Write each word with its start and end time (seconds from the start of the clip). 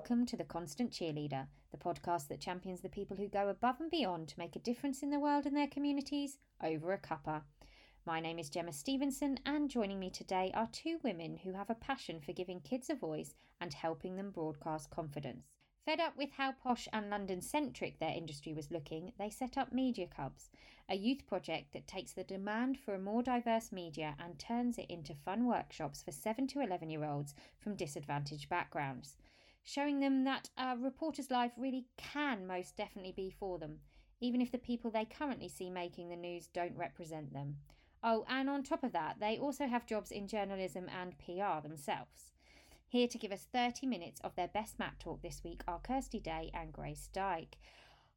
Welcome 0.00 0.24
to 0.26 0.36
The 0.38 0.44
Constant 0.44 0.92
Cheerleader, 0.92 1.46
the 1.70 1.76
podcast 1.76 2.28
that 2.28 2.40
champions 2.40 2.80
the 2.80 2.88
people 2.88 3.18
who 3.18 3.28
go 3.28 3.48
above 3.48 3.80
and 3.80 3.90
beyond 3.90 4.28
to 4.28 4.38
make 4.38 4.56
a 4.56 4.60
difference 4.60 5.02
in 5.02 5.10
the 5.10 5.20
world 5.20 5.44
and 5.44 5.54
their 5.54 5.66
communities 5.66 6.38
over 6.64 6.94
a 6.94 6.98
cuppa. 6.98 7.42
My 8.06 8.18
name 8.18 8.38
is 8.38 8.48
Gemma 8.48 8.72
Stevenson, 8.72 9.38
and 9.44 9.68
joining 9.68 9.98
me 9.98 10.08
today 10.08 10.52
are 10.54 10.70
two 10.72 11.00
women 11.04 11.36
who 11.36 11.52
have 11.52 11.68
a 11.68 11.74
passion 11.74 12.18
for 12.18 12.32
giving 12.32 12.60
kids 12.62 12.88
a 12.88 12.94
voice 12.94 13.34
and 13.60 13.74
helping 13.74 14.16
them 14.16 14.30
broadcast 14.30 14.88
confidence. 14.88 15.52
Fed 15.84 16.00
up 16.00 16.16
with 16.16 16.30
how 16.32 16.52
posh 16.52 16.88
and 16.94 17.10
London 17.10 17.42
centric 17.42 17.98
their 17.98 18.16
industry 18.16 18.54
was 18.54 18.70
looking, 18.70 19.12
they 19.18 19.28
set 19.28 19.58
up 19.58 19.70
Media 19.70 20.06
Cubs, 20.06 20.48
a 20.88 20.96
youth 20.96 21.26
project 21.26 21.74
that 21.74 21.86
takes 21.86 22.14
the 22.14 22.24
demand 22.24 22.78
for 22.78 22.94
a 22.94 22.98
more 22.98 23.22
diverse 23.22 23.70
media 23.70 24.16
and 24.18 24.38
turns 24.38 24.78
it 24.78 24.86
into 24.88 25.14
fun 25.14 25.46
workshops 25.46 26.02
for 26.02 26.10
7 26.10 26.46
to 26.46 26.60
11 26.60 26.88
year 26.88 27.04
olds 27.04 27.34
from 27.58 27.76
disadvantaged 27.76 28.48
backgrounds, 28.48 29.18
showing 29.64 30.00
them 30.00 30.24
that 30.24 30.48
a 30.56 30.76
reporter's 30.76 31.30
life 31.30 31.52
really 31.56 31.86
can 31.96 32.46
most 32.46 32.76
definitely 32.76 33.12
be 33.12 33.30
for 33.30 33.58
them, 33.58 33.78
even 34.20 34.40
if 34.40 34.50
the 34.50 34.58
people 34.58 34.90
they 34.90 35.04
currently 35.04 35.48
see 35.48 35.70
making 35.70 36.08
the 36.08 36.16
news 36.16 36.48
don't 36.52 36.76
represent 36.76 37.32
them. 37.32 37.56
Oh, 38.02 38.24
and 38.28 38.48
on 38.48 38.62
top 38.62 38.82
of 38.82 38.92
that, 38.92 39.20
they 39.20 39.38
also 39.38 39.66
have 39.66 39.86
jobs 39.86 40.10
in 40.10 40.26
journalism 40.26 40.86
and 40.88 41.18
PR 41.18 41.60
themselves. 41.62 42.32
Here 42.88 43.06
to 43.08 43.18
give 43.18 43.30
us 43.30 43.46
30 43.52 43.86
minutes 43.86 44.20
of 44.22 44.34
their 44.34 44.48
best 44.48 44.78
Mat 44.78 44.94
Talk 44.98 45.22
this 45.22 45.42
week 45.44 45.62
are 45.68 45.78
Kirsty 45.78 46.18
Day 46.18 46.50
and 46.54 46.72
Grace 46.72 47.08
Dyke. 47.12 47.56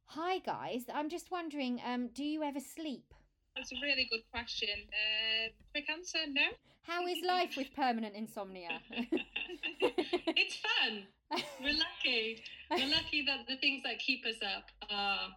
Hi, 0.06 0.38
guys. 0.38 0.84
I'm 0.92 1.08
just 1.08 1.30
wondering 1.30 1.80
um, 1.86 2.08
do 2.08 2.24
you 2.24 2.42
ever 2.42 2.60
sleep? 2.60 3.14
That's 3.56 3.72
a 3.72 3.76
really 3.82 4.08
good 4.10 4.22
question. 4.32 4.68
Uh, 4.90 5.48
quick 5.70 5.88
answer 5.88 6.18
no. 6.28 6.42
How 6.82 7.06
is 7.06 7.18
life 7.26 7.56
with 7.56 7.68
permanent 7.74 8.14
insomnia? 8.14 8.80
it's 9.80 10.56
fun. 10.56 11.04
We're 11.62 11.74
lucky. 11.74 12.42
We're 12.70 12.90
lucky 12.90 13.24
that 13.26 13.46
the 13.48 13.56
things 13.56 13.82
that 13.84 13.98
keep 13.98 14.24
us 14.26 14.36
up 14.42 14.64
are 14.90 15.28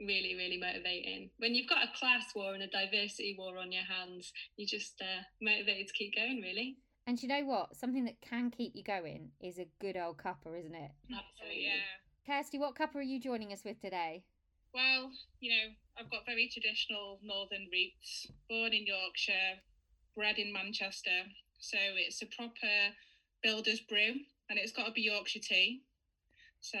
really, 0.00 0.34
really 0.34 0.58
motivating. 0.58 1.30
When 1.38 1.54
you've 1.54 1.68
got 1.68 1.84
a 1.84 1.98
class 1.98 2.34
war 2.34 2.54
and 2.54 2.62
a 2.62 2.66
diversity 2.66 3.36
war 3.38 3.58
on 3.58 3.72
your 3.72 3.84
hands, 3.84 4.32
you're 4.56 4.68
just 4.68 5.00
uh, 5.00 5.22
motivated 5.40 5.88
to 5.88 5.92
keep 5.92 6.16
going, 6.16 6.40
really. 6.42 6.78
And 7.06 7.22
you 7.22 7.28
know 7.28 7.44
what? 7.44 7.76
Something 7.76 8.04
that 8.06 8.20
can 8.20 8.50
keep 8.50 8.74
you 8.74 8.82
going 8.82 9.30
is 9.40 9.58
a 9.58 9.66
good 9.80 9.96
old 9.96 10.18
cuppa, 10.18 10.58
isn't 10.58 10.74
it? 10.74 10.90
Absolutely. 11.04 11.66
Yeah. 11.66 11.80
Kirsty, 12.26 12.58
what 12.58 12.74
cuppa 12.74 12.96
are 12.96 13.02
you 13.02 13.20
joining 13.20 13.52
us 13.52 13.64
with 13.64 13.80
today? 13.80 14.24
Well, 14.74 15.12
you 15.38 15.50
know, 15.50 15.70
I've 15.96 16.10
got 16.10 16.26
very 16.26 16.50
traditional 16.52 17.20
northern 17.22 17.68
roots. 17.70 18.26
Born 18.50 18.72
in 18.72 18.86
Yorkshire, 18.86 19.62
bred 20.16 20.38
in 20.38 20.52
Manchester. 20.52 21.22
So 21.60 21.78
it's 21.96 22.20
a 22.22 22.26
proper 22.26 22.90
builder's 23.40 23.80
brew 23.80 24.18
and 24.50 24.58
it's 24.58 24.72
got 24.72 24.86
to 24.86 24.92
be 24.92 25.02
Yorkshire 25.02 25.46
tea. 25.48 25.82
So 26.60 26.78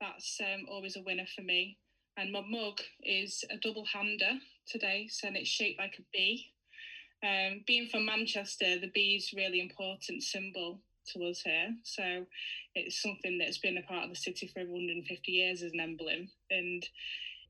that's 0.00 0.40
um, 0.40 0.64
always 0.70 0.96
a 0.96 1.02
winner 1.02 1.26
for 1.36 1.42
me. 1.42 1.76
And 2.16 2.32
my 2.32 2.40
mug 2.40 2.80
is 3.02 3.44
a 3.50 3.58
double 3.58 3.84
hander 3.84 4.38
today, 4.66 5.08
so 5.10 5.28
it's 5.32 5.48
shaped 5.48 5.78
like 5.78 5.96
a 5.98 6.02
bee. 6.12 6.52
Um, 7.22 7.62
being 7.66 7.88
from 7.88 8.06
Manchester, 8.06 8.78
the 8.80 8.90
bee 8.94 9.16
is 9.16 9.34
really 9.36 9.60
important 9.60 10.22
symbol 10.22 10.80
to 11.12 11.24
us 11.26 11.42
here. 11.42 11.74
So 11.82 12.26
it's 12.74 13.02
something 13.02 13.38
that's 13.38 13.58
been 13.58 13.78
a 13.78 13.82
part 13.82 14.04
of 14.04 14.10
the 14.10 14.16
city 14.16 14.46
for 14.46 14.60
over 14.60 14.70
150 14.70 15.32
years 15.32 15.62
as 15.62 15.72
an 15.72 15.80
emblem. 15.80 16.28
And 16.50 16.86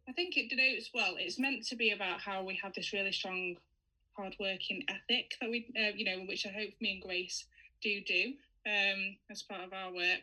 I 0.09 0.13
think 0.13 0.37
it 0.37 0.51
denotes, 0.51 0.91
well, 0.95 1.15
it's 1.19 1.39
meant 1.39 1.67
to 1.67 1.77
be 1.77 1.93
about 1.93 2.21
how 2.21 2.43
we 2.43 2.59
have 2.63 2.75
this 2.75 2.93
really 2.93 3.13
strong, 3.13 3.57
hard-working 4.17 4.85
ethic 4.89 5.35
that 5.41 5.51
we, 5.51 5.73
uh, 5.77 5.95
you 5.95 6.05
know, 6.05 6.25
which 6.27 6.47
I 6.47 6.51
hope 6.51 6.71
me 6.81 6.93
and 6.93 7.03
Grace 7.03 7.45
do 7.83 8.01
do 8.07 8.33
um, 8.67 9.17
as 9.31 9.43
part 9.43 9.65
of 9.65 9.73
our 9.73 9.93
work. 9.93 10.23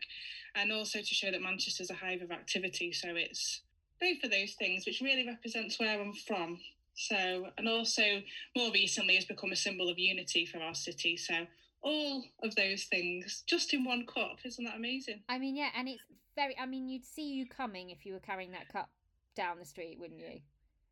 And 0.56 0.72
also 0.72 1.00
to 1.00 1.06
show 1.06 1.32
that 1.32 1.42
Manchester's 1.42 1.90
a 1.90 1.96
hive 1.96 2.22
of 2.22 2.32
activity. 2.32 2.92
So 2.92 3.10
it's 3.16 3.62
both 4.02 4.24
of 4.24 4.32
those 4.32 4.54
things, 4.54 4.86
which 4.86 5.02
really 5.02 5.28
represents 5.28 5.80
where 5.80 6.00
I'm 6.00 6.14
from 6.14 6.60
so, 6.98 7.48
and 7.60 7.70
also 7.70 8.24
more 8.56 8.72
recently 8.72 9.16
has 9.16 9.26
become 9.26 9.52
a 9.52 9.56
symbol 9.56 9.88
of 9.88 10.00
unity 10.00 10.48
for 10.48 10.58
our 10.58 10.74
city. 10.74 11.16
So, 11.16 11.46
all 11.82 12.24
of 12.44 12.56
those 12.56 12.84
things 12.86 13.44
just 13.46 13.74
in 13.74 13.84
one 13.84 14.06
cup. 14.06 14.38
Isn't 14.44 14.66
that 14.66 14.76
amazing? 14.76 15.22
I 15.30 15.38
mean, 15.38 15.56
yeah, 15.56 15.70
and 15.76 15.88
it's 15.88 16.02
very, 16.36 16.58
I 16.58 16.66
mean, 16.66 16.90
you'd 16.90 17.06
see 17.06 17.34
you 17.34 17.46
coming 17.46 17.90
if 17.90 18.06
you 18.06 18.14
were 18.14 18.20
carrying 18.20 18.52
that 18.52 18.70
cup 18.70 18.90
down 19.36 19.60
the 19.60 19.66
street, 19.66 19.98
wouldn't 20.00 20.20
you? 20.20 20.40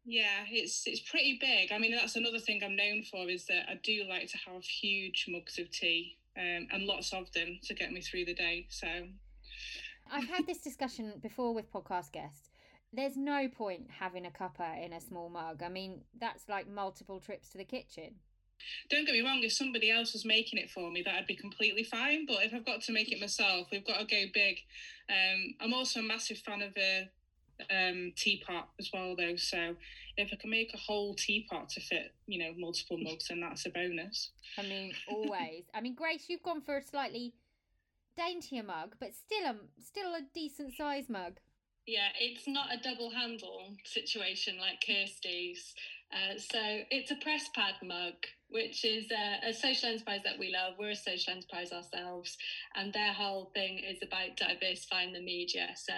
Yeah, 0.08 0.44
it's 0.50 0.84
it's 0.86 1.00
pretty 1.00 1.40
big. 1.42 1.72
I 1.72 1.80
mean, 1.80 1.92
that's 1.92 2.16
another 2.16 2.38
thing 2.38 2.62
I'm 2.64 2.76
known 2.76 3.04
for 3.04 3.28
is 3.28 3.46
that 3.46 3.66
I 3.68 3.80
do 3.82 4.06
like 4.08 4.28
to 4.28 4.38
have 4.46 4.64
huge 4.64 5.26
mugs 5.28 5.58
of 5.58 5.72
tea 5.72 6.18
um, 6.38 6.68
and 6.72 6.84
lots 6.84 7.12
of 7.12 7.32
them 7.32 7.60
to 7.64 7.74
get 7.74 7.92
me 7.92 8.02
through 8.02 8.26
the 8.26 8.36
day. 8.36 8.68
So 8.70 8.88
I've 10.12 10.28
had 10.28 10.46
this 10.48 10.60
discussion 10.60 11.14
before 11.24 11.56
with 11.56 11.74
podcast 11.74 12.12
guests 12.12 12.50
there's 12.96 13.18
no 13.18 13.48
point 13.48 13.88
having 14.00 14.26
a 14.26 14.32
cuppa 14.32 14.84
in 14.84 14.94
a 14.94 15.02
small 15.02 15.30
mug. 15.30 15.62
I 15.64 15.70
mean, 15.70 16.02
that's 16.20 16.48
like 16.48 16.68
multiple 16.68 17.20
trips 17.20 17.50
to 17.50 17.58
the 17.58 17.66
kitchen. 17.66 18.16
Don't 18.90 19.06
get 19.06 19.14
me 19.14 19.22
wrong, 19.22 19.42
if 19.44 19.54
somebody 19.54 19.92
else 19.92 20.14
was 20.14 20.26
making 20.26 20.60
it 20.60 20.70
for 20.70 20.92
me, 20.92 21.02
that'd 21.04 21.28
be 21.28 21.36
completely 21.36 21.84
fine. 21.84 22.26
But 22.26 22.44
if 22.44 22.54
I've 22.54 22.66
got 22.66 22.82
to 22.84 22.92
make 22.92 23.12
it 23.12 23.20
myself, 23.20 23.68
we've 23.72 23.86
got 23.86 24.00
to 24.00 24.06
go 24.06 24.24
big. 24.34 24.58
Um, 25.10 25.56
I'm 25.62 25.74
also 25.74 26.00
a 26.00 26.04
massive 26.04 26.38
fan 26.40 26.62
of 26.62 26.74
a 26.78 27.10
um, 27.70 28.14
teapot 28.16 28.70
as 28.80 28.90
well, 28.94 29.16
though. 29.16 29.36
So 29.36 29.76
if 30.18 30.30
I 30.32 30.36
can 30.36 30.50
make 30.50 30.74
a 30.74 30.78
whole 30.78 31.14
teapot 31.16 31.70
to 31.70 31.82
fit, 31.82 32.14
you 32.28 32.40
know, 32.40 32.54
multiple 32.58 32.98
mugs, 32.98 33.28
then 33.28 33.42
that's 33.42 33.66
a 33.66 33.70
bonus. 33.70 34.32
I 34.58 34.64
mean, 34.64 34.94
always. 35.08 35.64
I 35.74 35.82
mean, 35.82 35.96
Grace, 35.96 36.26
you've 36.28 36.44
gone 36.44 36.62
for 36.62 36.78
a 36.78 36.84
slightly 36.84 37.34
daintier 38.18 38.64
mug, 38.64 38.96
but 39.00 39.10
still 39.14 39.46
a 39.46 39.56
still 39.82 40.14
a 40.16 40.22
decent 40.34 40.76
size 40.76 41.10
mug. 41.10 41.34
Yeah, 41.86 42.10
it's 42.20 42.48
not 42.48 42.74
a 42.74 42.82
double 42.82 43.12
handle 43.12 43.76
situation 43.84 44.58
like 44.60 44.82
Kirsty's. 44.86 45.76
Uh, 46.12 46.38
so 46.38 46.60
it's 46.90 47.12
a 47.12 47.16
PressPad 47.16 47.74
mug, 47.84 48.16
which 48.50 48.86
is 48.86 49.06
a, 49.12 49.50
a, 49.50 49.54
social 49.54 49.90
enterprise 49.90 50.22
that 50.24 50.40
we 50.40 50.54
love. 50.54 50.76
We're 50.80 50.92
a 50.92 50.96
social 50.96 51.34
enterprise 51.34 51.72
ourselves, 51.72 52.38
and 52.76 52.94
their 52.94 53.14
whole 53.14 53.52
thing 53.54 53.80
is 53.80 54.00
about 54.02 54.38
diversifying 54.38 55.14
the 55.14 55.22
media. 55.22 55.70
So 55.76 55.94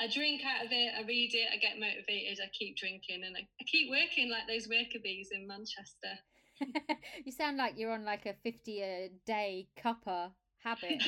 I 0.00 0.08
drink 0.08 0.42
out 0.44 0.66
of 0.66 0.72
it, 0.72 0.92
I 0.98 1.02
read 1.06 1.30
it, 1.32 1.48
I 1.52 1.56
get 1.56 1.80
motivated, 1.80 2.38
I 2.42 2.48
keep 2.52 2.76
drinking, 2.76 3.22
and 3.24 3.36
I, 3.36 3.40
I 3.40 3.64
keep 3.64 3.88
working 3.90 4.30
like 4.30 4.46
those 4.48 4.68
worker 4.68 4.98
bees 5.02 5.30
in 5.32 5.46
Manchester. 5.46 6.18
you 7.24 7.32
sound 7.32 7.56
like 7.56 7.74
you're 7.78 7.92
on 7.92 8.04
like 8.04 8.26
a 8.26 8.34
50 8.42 8.82
a 8.82 9.10
day 9.24 9.68
cuppa 9.82 10.32
habit. 10.62 10.84
it's 11.00 11.06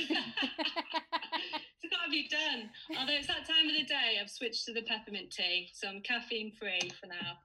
got 1.90 2.04
to 2.04 2.10
be 2.10 2.28
done. 2.28 2.70
Although 2.98 3.12
it's 3.12 3.26
that 3.26 3.46
time 3.46 3.68
of 3.68 3.76
the 3.76 3.84
day, 3.84 4.18
I've 4.20 4.30
switched 4.30 4.64
to 4.66 4.72
the 4.72 4.82
peppermint 4.82 5.32
tea, 5.32 5.70
so 5.74 5.88
I'm 5.88 6.00
caffeine 6.00 6.52
free 6.58 6.90
for 7.00 7.06
now. 7.06 7.38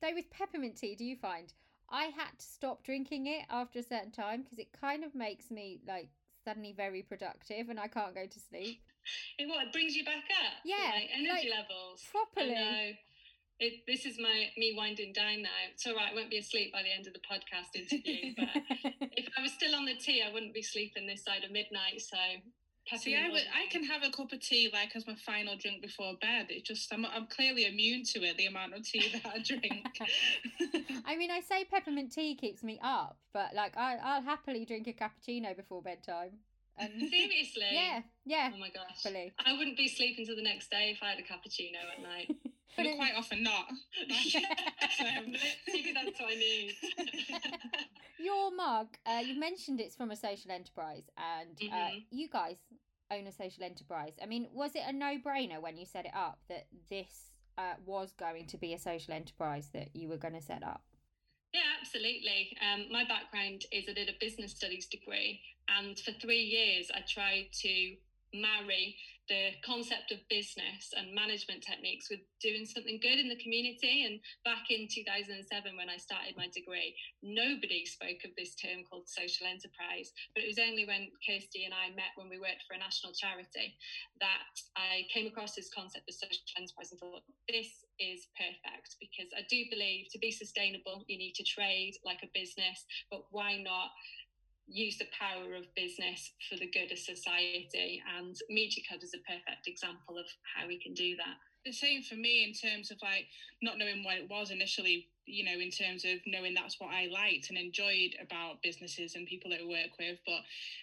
Though 0.00 0.14
with 0.14 0.30
peppermint 0.30 0.76
tea, 0.76 0.96
do 0.96 1.04
you 1.04 1.16
find 1.16 1.52
I 1.90 2.04
had 2.04 2.38
to 2.38 2.44
stop 2.44 2.84
drinking 2.84 3.26
it 3.26 3.46
after 3.50 3.80
a 3.80 3.82
certain 3.82 4.12
time 4.12 4.42
because 4.42 4.58
it 4.58 4.68
kind 4.80 5.04
of 5.04 5.14
makes 5.14 5.50
me 5.50 5.80
like 5.86 6.08
suddenly 6.44 6.72
very 6.72 7.02
productive 7.02 7.68
and 7.68 7.78
I 7.78 7.88
can't 7.88 8.14
go 8.14 8.26
to 8.26 8.40
sleep. 8.40 8.82
It 9.38 9.48
what 9.48 9.66
it 9.66 9.72
brings 9.72 9.96
you 9.96 10.04
back 10.04 10.24
up? 10.30 10.60
Yeah, 10.64 10.90
like 10.92 11.08
energy 11.12 11.48
like, 11.48 11.66
levels 11.68 12.04
properly. 12.10 12.98
It, 13.58 13.84
this 13.86 14.06
is 14.06 14.18
my 14.18 14.48
me 14.56 14.74
winding 14.76 15.12
down 15.12 15.42
now. 15.42 15.60
It's 15.72 15.86
all 15.86 15.94
right. 15.94 16.12
I 16.12 16.14
won't 16.14 16.30
be 16.30 16.38
asleep 16.38 16.72
by 16.72 16.82
the 16.82 16.92
end 16.92 17.06
of 17.06 17.12
the 17.12 17.20
podcast 17.20 17.76
interview. 17.76 18.32
but 18.36 18.48
if 19.16 19.28
I 19.36 19.42
was 19.42 19.52
still 19.52 19.74
on 19.74 19.84
the 19.84 19.96
tea, 19.96 20.22
I 20.22 20.32
wouldn't 20.32 20.54
be 20.54 20.62
sleeping 20.62 21.06
this 21.06 21.24
side 21.24 21.44
of 21.44 21.50
midnight. 21.50 22.00
So 22.00 22.16
See, 22.98 23.16
I, 23.16 23.28
would, 23.28 23.42
I 23.54 23.70
can 23.70 23.84
have 23.84 24.02
a 24.02 24.10
cup 24.10 24.32
of 24.32 24.40
tea 24.40 24.70
like 24.72 24.96
as 24.96 25.06
my 25.06 25.14
final 25.14 25.56
drink 25.56 25.82
before 25.82 26.14
bed. 26.20 26.46
It 26.48 26.64
just 26.64 26.92
I'm, 26.92 27.06
I'm 27.06 27.26
clearly 27.26 27.66
immune 27.66 28.04
to 28.14 28.22
it. 28.24 28.36
The 28.36 28.46
amount 28.46 28.74
of 28.74 28.82
tea 28.82 29.12
that 29.12 29.26
I 29.26 29.38
drink. 29.38 29.86
I 31.06 31.16
mean, 31.16 31.30
I 31.30 31.40
say 31.40 31.64
peppermint 31.64 32.12
tea 32.12 32.34
keeps 32.34 32.62
me 32.62 32.80
up, 32.82 33.16
but 33.32 33.54
like 33.54 33.76
I, 33.76 33.96
I'll 34.02 34.22
happily 34.22 34.64
drink 34.64 34.88
a 34.88 34.92
cappuccino 34.92 35.56
before 35.56 35.82
bedtime. 35.82 36.38
And 36.78 36.92
seriously, 37.10 37.62
yeah, 37.72 38.00
yeah. 38.24 38.50
Oh 38.54 38.58
my 38.58 38.70
gosh, 38.70 39.04
I 39.44 39.52
wouldn't 39.52 39.76
be 39.76 39.88
sleeping 39.88 40.26
till 40.26 40.36
the 40.36 40.42
next 40.42 40.70
day 40.70 40.92
if 40.94 41.02
I 41.02 41.10
had 41.10 41.18
a 41.18 41.22
cappuccino 41.22 41.78
at 41.96 42.02
night. 42.02 42.34
but 42.76 42.86
it, 42.86 42.96
quite 42.96 43.12
often 43.16 43.42
not. 43.42 43.66
Maybe 44.08 45.92
that's 45.92 46.20
what 46.20 46.30
I 46.30 46.34
need. 46.34 46.74
Your 48.18 48.54
mug, 48.54 48.88
uh, 49.06 49.20
you 49.24 49.38
mentioned 49.38 49.80
it's 49.80 49.96
from 49.96 50.10
a 50.10 50.16
social 50.16 50.50
enterprise, 50.50 51.04
and 51.16 51.50
uh, 51.50 51.74
mm-hmm. 51.74 51.96
uh, 51.96 52.00
you 52.10 52.28
guys 52.28 52.56
own 53.10 53.26
a 53.26 53.32
social 53.32 53.64
enterprise. 53.64 54.14
I 54.22 54.26
mean, 54.26 54.48
was 54.52 54.74
it 54.74 54.82
a 54.86 54.92
no-brainer 54.92 55.60
when 55.60 55.76
you 55.76 55.86
set 55.86 56.06
it 56.06 56.14
up 56.14 56.38
that 56.48 56.66
this 56.88 57.30
uh, 57.58 57.74
was 57.84 58.12
going 58.12 58.46
to 58.46 58.56
be 58.56 58.74
a 58.74 58.78
social 58.78 59.14
enterprise 59.14 59.68
that 59.74 59.94
you 59.94 60.08
were 60.08 60.16
going 60.16 60.34
to 60.34 60.42
set 60.42 60.62
up? 60.62 60.82
Yeah, 61.52 61.60
absolutely. 61.80 62.56
Um, 62.62 62.86
my 62.90 63.04
background 63.04 63.64
is 63.72 63.86
I 63.88 63.92
did 63.92 64.08
a 64.08 64.12
business 64.20 64.52
studies 64.52 64.86
degree, 64.86 65.40
and 65.68 65.98
for 65.98 66.12
three 66.12 66.42
years 66.42 66.90
I 66.94 67.00
tried 67.08 67.48
to 67.62 67.96
marry 68.32 68.96
the 69.30 69.54
concept 69.62 70.10
of 70.10 70.18
business 70.26 70.90
and 70.98 71.14
management 71.14 71.62
techniques 71.62 72.10
with 72.10 72.18
doing 72.42 72.66
something 72.66 72.98
good 72.98 73.22
in 73.22 73.30
the 73.30 73.38
community. 73.38 74.02
And 74.02 74.18
back 74.42 74.66
in 74.74 74.90
2007, 74.90 75.46
when 75.78 75.86
I 75.86 76.02
started 76.02 76.34
my 76.34 76.50
degree, 76.50 76.98
nobody 77.22 77.86
spoke 77.86 78.26
of 78.26 78.34
this 78.34 78.58
term 78.58 78.82
called 78.90 79.06
social 79.06 79.46
enterprise. 79.46 80.10
But 80.34 80.42
it 80.42 80.50
was 80.50 80.58
only 80.58 80.82
when 80.82 81.14
Kirsty 81.22 81.62
and 81.62 81.70
I 81.70 81.94
met 81.94 82.18
when 82.18 82.26
we 82.26 82.42
worked 82.42 82.66
for 82.66 82.74
a 82.74 82.82
national 82.82 83.14
charity 83.14 83.78
that 84.18 84.50
I 84.74 85.06
came 85.14 85.30
across 85.30 85.54
this 85.54 85.70
concept 85.70 86.10
of 86.10 86.18
social 86.18 86.42
enterprise 86.58 86.90
and 86.90 86.98
thought, 86.98 87.22
this 87.46 87.86
is 88.02 88.26
perfect 88.34 88.98
because 88.98 89.30
I 89.30 89.46
do 89.46 89.62
believe 89.70 90.10
to 90.10 90.18
be 90.18 90.34
sustainable, 90.34 91.06
you 91.06 91.22
need 91.22 91.38
to 91.38 91.46
trade 91.46 91.94
like 92.02 92.26
a 92.26 92.34
business, 92.34 92.82
but 93.14 93.30
why 93.30 93.62
not? 93.62 93.94
Use 94.70 94.98
the 94.98 95.06
power 95.10 95.54
of 95.54 95.66
business 95.74 96.32
for 96.48 96.56
the 96.56 96.70
good 96.70 96.92
of 96.92 96.98
society. 96.98 98.02
And 98.16 98.36
Media 98.48 98.82
Cubs 98.88 99.04
is 99.04 99.14
a 99.14 99.26
perfect 99.26 99.66
example 99.66 100.18
of 100.18 100.26
how 100.56 100.66
we 100.66 100.78
can 100.78 100.94
do 100.94 101.16
that. 101.16 101.36
The 101.66 101.72
same 101.72 102.02
for 102.02 102.14
me 102.14 102.44
in 102.44 102.54
terms 102.54 102.90
of 102.90 102.96
like 103.02 103.26
not 103.60 103.76
knowing 103.76 104.02
what 104.02 104.16
it 104.16 104.30
was 104.30 104.50
initially, 104.50 105.08
you 105.26 105.44
know, 105.44 105.60
in 105.60 105.70
terms 105.70 106.06
of 106.06 106.16
knowing 106.26 106.54
that's 106.54 106.80
what 106.80 106.88
I 106.88 107.08
liked 107.12 107.50
and 107.50 107.58
enjoyed 107.58 108.16
about 108.22 108.62
businesses 108.62 109.14
and 109.14 109.26
people 109.26 109.50
that 109.50 109.60
I 109.60 109.68
work 109.68 109.92
with, 109.98 110.16
but 110.24 110.40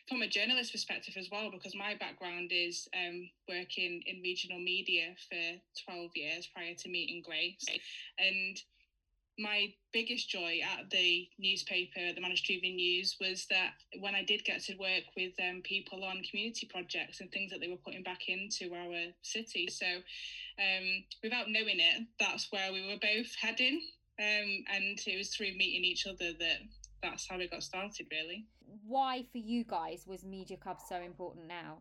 from 0.08 0.22
a 0.22 0.28
journalist 0.28 0.72
perspective 0.72 1.16
as 1.18 1.30
well, 1.32 1.50
because 1.50 1.74
my 1.74 1.96
background 1.96 2.52
is 2.54 2.88
um, 2.94 3.28
working 3.50 4.04
in 4.06 4.22
regional 4.22 4.60
media 4.60 5.16
for 5.28 5.92
12 5.92 6.12
years 6.14 6.48
prior 6.54 6.76
to 6.78 6.90
meeting 6.90 7.24
Grace. 7.26 7.66
And 8.20 8.62
my 9.40 9.74
biggest 9.94 10.30
joy 10.30 10.60
at 10.64 10.90
the 10.90 11.28
newspaper, 11.38 12.14
the 12.14 12.22
Manchester 12.22 12.54
News, 12.62 13.16
was 13.20 13.46
that 13.50 13.74
when 14.00 14.16
I 14.16 14.24
did 14.24 14.44
get 14.44 14.64
to 14.66 14.76
work 14.78 15.04
with 15.16 15.34
um, 15.40 15.62
people 15.64 16.04
on 16.04 16.22
community 16.30 16.68
projects 16.72 17.22
and 17.22 17.32
things 17.32 17.52
that 17.52 17.60
they 17.60 17.68
were 17.68 17.84
putting 17.84 18.04
back 18.04 18.28
into 18.28 18.74
our 18.74 19.12
city. 19.22 19.68
So, 19.70 19.86
um, 19.86 21.04
without 21.24 21.50
knowing 21.50 21.80
it, 21.80 22.08
that's 22.20 22.52
where 22.52 22.74
we 22.74 22.88
were 22.88 23.00
both 23.00 23.34
heading. 23.40 23.82
Um, 24.20 24.64
and 24.74 25.00
it 25.06 25.18
was 25.18 25.30
through 25.30 25.56
meeting 25.58 25.84
each 25.84 26.08
other 26.08 26.34
that 26.40 26.58
that's 27.04 27.28
how 27.30 27.38
we 27.38 27.48
got 27.48 27.64
started, 27.64 28.08
really. 28.12 28.46
Why, 28.86 29.24
for 29.32 29.38
you 29.38 29.64
guys, 29.64 30.06
was 30.08 30.24
Media 30.24 30.58
Cub 30.58 30.78
so 30.88 30.96
important 30.96 31.48
now? 31.48 31.80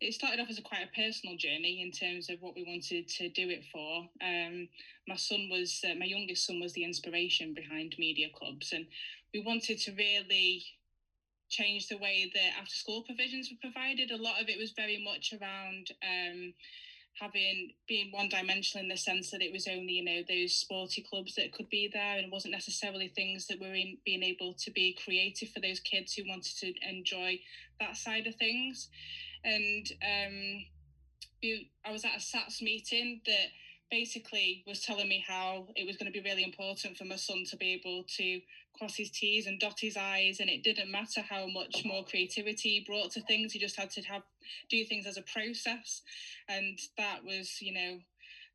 It 0.00 0.12
started 0.12 0.40
off 0.40 0.50
as 0.50 0.58
a 0.58 0.62
quite 0.62 0.82
a 0.82 1.00
personal 1.00 1.36
journey 1.36 1.82
in 1.82 1.92
terms 1.92 2.28
of 2.28 2.40
what 2.40 2.54
we 2.54 2.64
wanted 2.64 3.08
to 3.08 3.28
do 3.30 3.48
it 3.48 3.64
for. 3.72 4.08
Um, 4.22 4.68
my 5.08 5.16
son 5.16 5.48
was 5.50 5.80
uh, 5.84 5.94
my 5.94 6.04
youngest 6.04 6.46
son 6.46 6.60
was 6.60 6.72
the 6.72 6.84
inspiration 6.84 7.54
behind 7.54 7.94
Media 7.98 8.28
Cubs, 8.38 8.72
and 8.72 8.86
we 9.32 9.40
wanted 9.40 9.78
to 9.80 9.92
really 9.92 10.64
change 11.48 11.88
the 11.88 11.98
way 11.98 12.30
that 12.34 12.60
after 12.60 12.74
school 12.74 13.02
provisions 13.02 13.50
were 13.50 13.70
provided. 13.70 14.10
A 14.10 14.16
lot 14.16 14.40
of 14.42 14.48
it 14.48 14.58
was 14.58 14.72
very 14.72 15.02
much 15.02 15.32
around. 15.32 15.90
Um, 16.02 16.54
having 17.20 17.70
being 17.86 18.10
one 18.10 18.28
dimensional 18.28 18.82
in 18.82 18.88
the 18.88 18.96
sense 18.96 19.30
that 19.30 19.40
it 19.40 19.52
was 19.52 19.68
only 19.68 19.92
you 19.92 20.04
know 20.04 20.22
those 20.28 20.52
sporty 20.52 21.00
clubs 21.08 21.34
that 21.36 21.52
could 21.52 21.68
be 21.68 21.88
there 21.92 22.16
and 22.16 22.26
it 22.26 22.32
wasn't 22.32 22.50
necessarily 22.50 23.08
things 23.08 23.46
that 23.46 23.60
were 23.60 23.74
in 23.74 23.96
being 24.04 24.22
able 24.22 24.52
to 24.54 24.70
be 24.72 24.98
creative 25.04 25.48
for 25.50 25.60
those 25.60 25.78
kids 25.80 26.14
who 26.14 26.24
wanted 26.28 26.56
to 26.56 26.72
enjoy 26.88 27.38
that 27.78 27.96
side 27.96 28.26
of 28.26 28.34
things 28.34 28.88
and 29.44 29.86
um, 30.02 30.64
I 31.86 31.92
was 31.92 32.04
at 32.04 32.16
a 32.16 32.20
SATS 32.20 32.62
meeting 32.62 33.20
that 33.26 33.48
basically 33.90 34.64
was 34.66 34.80
telling 34.80 35.08
me 35.08 35.24
how 35.26 35.66
it 35.76 35.86
was 35.86 35.96
going 35.96 36.10
to 36.10 36.18
be 36.18 36.28
really 36.28 36.42
important 36.42 36.96
for 36.96 37.04
my 37.04 37.16
son 37.16 37.44
to 37.50 37.56
be 37.56 37.72
able 37.74 38.04
to 38.16 38.40
cross 38.76 38.96
his 38.96 39.10
T's 39.10 39.46
and 39.46 39.60
dot 39.60 39.78
his 39.80 39.96
I's, 39.96 40.40
and 40.40 40.50
it 40.50 40.64
didn't 40.64 40.90
matter 40.90 41.20
how 41.20 41.46
much 41.46 41.82
more 41.84 42.04
creativity 42.04 42.70
he 42.70 42.84
brought 42.86 43.12
to 43.12 43.20
things. 43.20 43.52
He 43.52 43.58
just 43.58 43.78
had 43.78 43.90
to 43.90 44.02
have 44.02 44.22
do 44.70 44.84
things 44.84 45.06
as 45.06 45.16
a 45.16 45.22
process, 45.22 46.02
and 46.48 46.78
that 46.98 47.24
was, 47.24 47.60
you 47.60 47.72
know, 47.72 47.98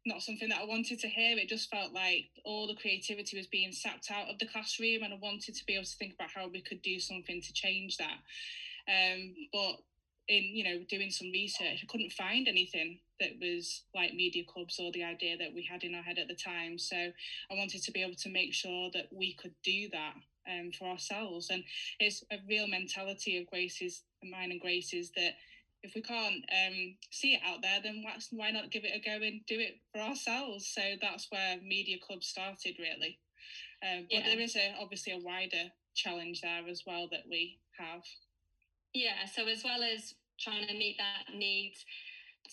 not 0.06 0.22
something 0.22 0.50
that 0.50 0.62
I 0.62 0.66
wanted 0.66 1.00
to 1.00 1.08
hear. 1.08 1.38
It 1.38 1.50
just 1.50 1.70
felt 1.70 1.94
like 1.94 2.26
all 2.44 2.68
the 2.68 2.76
creativity 2.76 3.38
was 3.38 3.48
being 3.48 3.72
sapped 3.72 4.10
out 4.12 4.30
of 4.30 4.40
the 4.40 4.48
classroom, 4.48 5.04
and 5.04 5.14
I 5.14 5.18
wanted 5.22 5.56
to 5.56 5.66
be 5.66 5.76
able 5.76 5.86
to 5.86 5.96
think 5.98 6.16
about 6.16 6.32
how 6.36 6.48
we 6.48 6.62
could 6.62 6.82
do 6.82 7.00
something 7.00 7.42
to 7.42 7.54
change 7.54 7.98
that. 7.98 8.18
Um, 8.90 9.36
but 9.54 9.76
in 10.30 10.44
you 10.56 10.64
know 10.64 10.80
doing 10.88 11.12
some 11.12 11.31
research, 11.31 11.84
I 11.84 11.88
couldn't 11.90 12.14
find 12.14 12.48
anything 12.48 13.00
that 13.20 13.31
was 13.42 13.84
like 13.94 14.14
Media 14.14 14.44
Cubs 14.46 14.80
or 14.80 14.92
the 14.92 15.04
idea 15.04 15.38
that 15.38 15.54
we 15.54 15.68
had 15.70 15.84
in 15.84 15.96
our 15.96 16.04
head 16.04 16.18
at 16.18 16.30
the 16.30 16.36
time. 16.36 16.80
So 16.80 16.96
I 16.96 17.54
wanted 17.54 17.84
to 17.84 17.92
be 17.92 18.02
able 18.02 18.16
to 18.16 18.30
make 18.30 18.54
sure 18.54 18.90
that 18.94 19.08
we 19.12 19.34
could 19.34 19.54
do 19.64 19.90
that 19.92 20.14
um, 20.50 20.72
for 20.72 20.86
ourselves. 20.86 21.50
And 21.50 21.64
it's 22.00 22.24
a 22.31 22.38
real 22.48 22.68
mentality 22.68 23.38
of 23.38 23.48
Grace's, 23.48 24.04
mine 24.24 24.52
and 24.52 24.62
Grace's, 24.62 25.12
that 25.18 25.34
if 25.84 25.96
we 25.96 26.02
can't 26.02 26.44
um, 26.68 26.96
see 27.12 27.34
it 27.34 27.42
out 27.46 27.62
there, 27.62 27.80
then 27.84 28.04
why 28.31 28.52
not 28.52 28.72
give 28.72 28.84
it 28.84 28.96
a 28.96 29.00
go 29.00 29.24
and 29.26 29.42
do 29.48 29.60
it 29.60 29.80
for 29.94 30.02
ourselves? 30.02 30.68
So 30.68 30.81
that's 31.02 31.28
where 31.30 31.58
Media 31.62 31.98
Cubs 32.08 32.28
started, 32.28 32.76
really. 32.80 33.18
Um, 33.81 34.08
but 34.10 34.20
yeah. 34.20 34.26
there 34.26 34.40
is 34.40 34.56
a, 34.56 34.76
obviously 34.80 35.14
a 35.14 35.20
wider 35.20 35.72
challenge 35.96 36.42
there 36.42 36.68
as 36.70 36.84
well 36.86 37.08
that 37.12 37.24
we 37.30 37.60
have. 37.78 38.04
Yeah, 38.94 39.26
so 39.34 39.48
as 39.48 39.64
well 39.64 39.84
as 39.84 40.16
trying 40.42 40.68
to 40.68 40.74
meet 40.74 40.98
that 40.98 41.36
need 41.36 41.74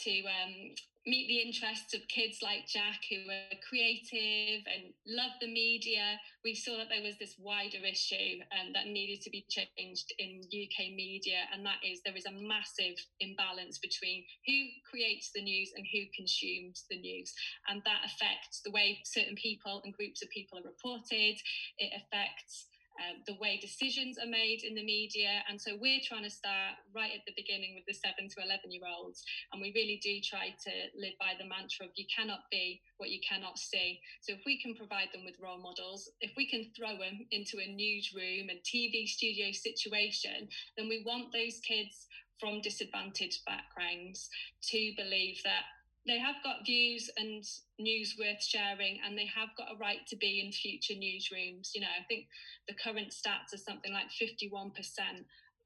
to 0.02 0.20
um, 0.26 0.74
meet 1.06 1.28
the 1.28 1.38
interests 1.38 1.94
of 1.94 2.02
kids 2.08 2.42
like 2.42 2.66
Jack 2.66 2.98
who 3.08 3.22
are 3.30 3.56
creative 3.62 4.66
and 4.66 4.90
love 5.06 5.30
the 5.40 5.46
media. 5.46 6.18
We 6.44 6.54
saw 6.54 6.76
that 6.78 6.90
there 6.90 7.02
was 7.02 7.16
this 7.18 7.38
wider 7.38 7.78
issue 7.86 8.42
um, 8.50 8.74
that 8.74 8.90
needed 8.90 9.22
to 9.22 9.30
be 9.30 9.46
changed 9.48 10.12
in 10.18 10.42
UK 10.50 10.90
media, 10.92 11.46
and 11.54 11.64
that 11.64 11.78
is 11.86 12.02
there 12.04 12.16
is 12.16 12.26
a 12.26 12.34
massive 12.34 12.98
imbalance 13.20 13.78
between 13.78 14.24
who 14.46 14.58
creates 14.90 15.30
the 15.30 15.42
news 15.42 15.70
and 15.76 15.86
who 15.86 16.10
consumes 16.14 16.84
the 16.90 16.98
news, 16.98 17.32
and 17.68 17.80
that 17.86 18.02
affects 18.04 18.60
the 18.66 18.74
way 18.74 18.98
certain 19.04 19.36
people 19.36 19.80
and 19.84 19.94
groups 19.94 20.22
of 20.22 20.28
people 20.30 20.58
are 20.58 20.66
reported. 20.66 21.38
It 21.78 21.92
affects 21.94 22.66
um, 23.02 23.22
the 23.26 23.36
way 23.40 23.58
decisions 23.60 24.18
are 24.18 24.28
made 24.28 24.62
in 24.62 24.74
the 24.74 24.84
media. 24.84 25.42
And 25.48 25.60
so 25.60 25.76
we're 25.80 26.00
trying 26.04 26.24
to 26.24 26.30
start 26.30 26.80
right 26.94 27.12
at 27.12 27.24
the 27.26 27.36
beginning 27.36 27.74
with 27.74 27.84
the 27.86 27.94
seven 27.94 28.28
to 28.28 28.42
11 28.42 28.70
year 28.70 28.82
olds. 28.86 29.22
And 29.52 29.60
we 29.60 29.72
really 29.74 30.00
do 30.02 30.20
try 30.20 30.48
to 30.48 30.72
live 30.96 31.14
by 31.20 31.34
the 31.38 31.46
mantra 31.46 31.86
of 31.86 31.92
you 31.96 32.04
cannot 32.08 32.48
be 32.50 32.80
what 32.98 33.10
you 33.10 33.20
cannot 33.26 33.58
see. 33.58 34.00
So 34.22 34.32
if 34.32 34.40
we 34.46 34.60
can 34.60 34.74
provide 34.74 35.08
them 35.12 35.24
with 35.24 35.40
role 35.40 35.60
models, 35.60 36.08
if 36.20 36.32
we 36.36 36.48
can 36.48 36.70
throw 36.76 36.96
them 36.98 37.26
into 37.30 37.58
a 37.58 37.68
newsroom 37.68 38.48
and 38.48 38.58
TV 38.64 39.06
studio 39.06 39.52
situation, 39.52 40.48
then 40.76 40.88
we 40.88 41.02
want 41.04 41.32
those 41.32 41.60
kids 41.60 42.06
from 42.38 42.60
disadvantaged 42.60 43.40
backgrounds 43.46 44.28
to 44.68 44.92
believe 44.96 45.40
that 45.44 45.64
they 46.06 46.18
have 46.18 46.36
got 46.44 46.64
views 46.64 47.10
and 47.16 47.42
news 47.78 48.14
worth 48.18 48.42
sharing 48.42 48.98
and 49.04 49.18
they 49.18 49.26
have 49.26 49.48
got 49.58 49.72
a 49.72 49.78
right 49.78 50.06
to 50.08 50.16
be 50.16 50.40
in 50.44 50.52
future 50.52 50.94
newsrooms. 50.94 51.70
You 51.74 51.82
know 51.82 51.94
i 51.98 52.04
think 52.08 52.26
the 52.68 52.74
current 52.74 53.10
stats 53.10 53.54
are 53.54 53.58
something 53.58 53.92
like 53.92 54.06
51% 54.10 54.72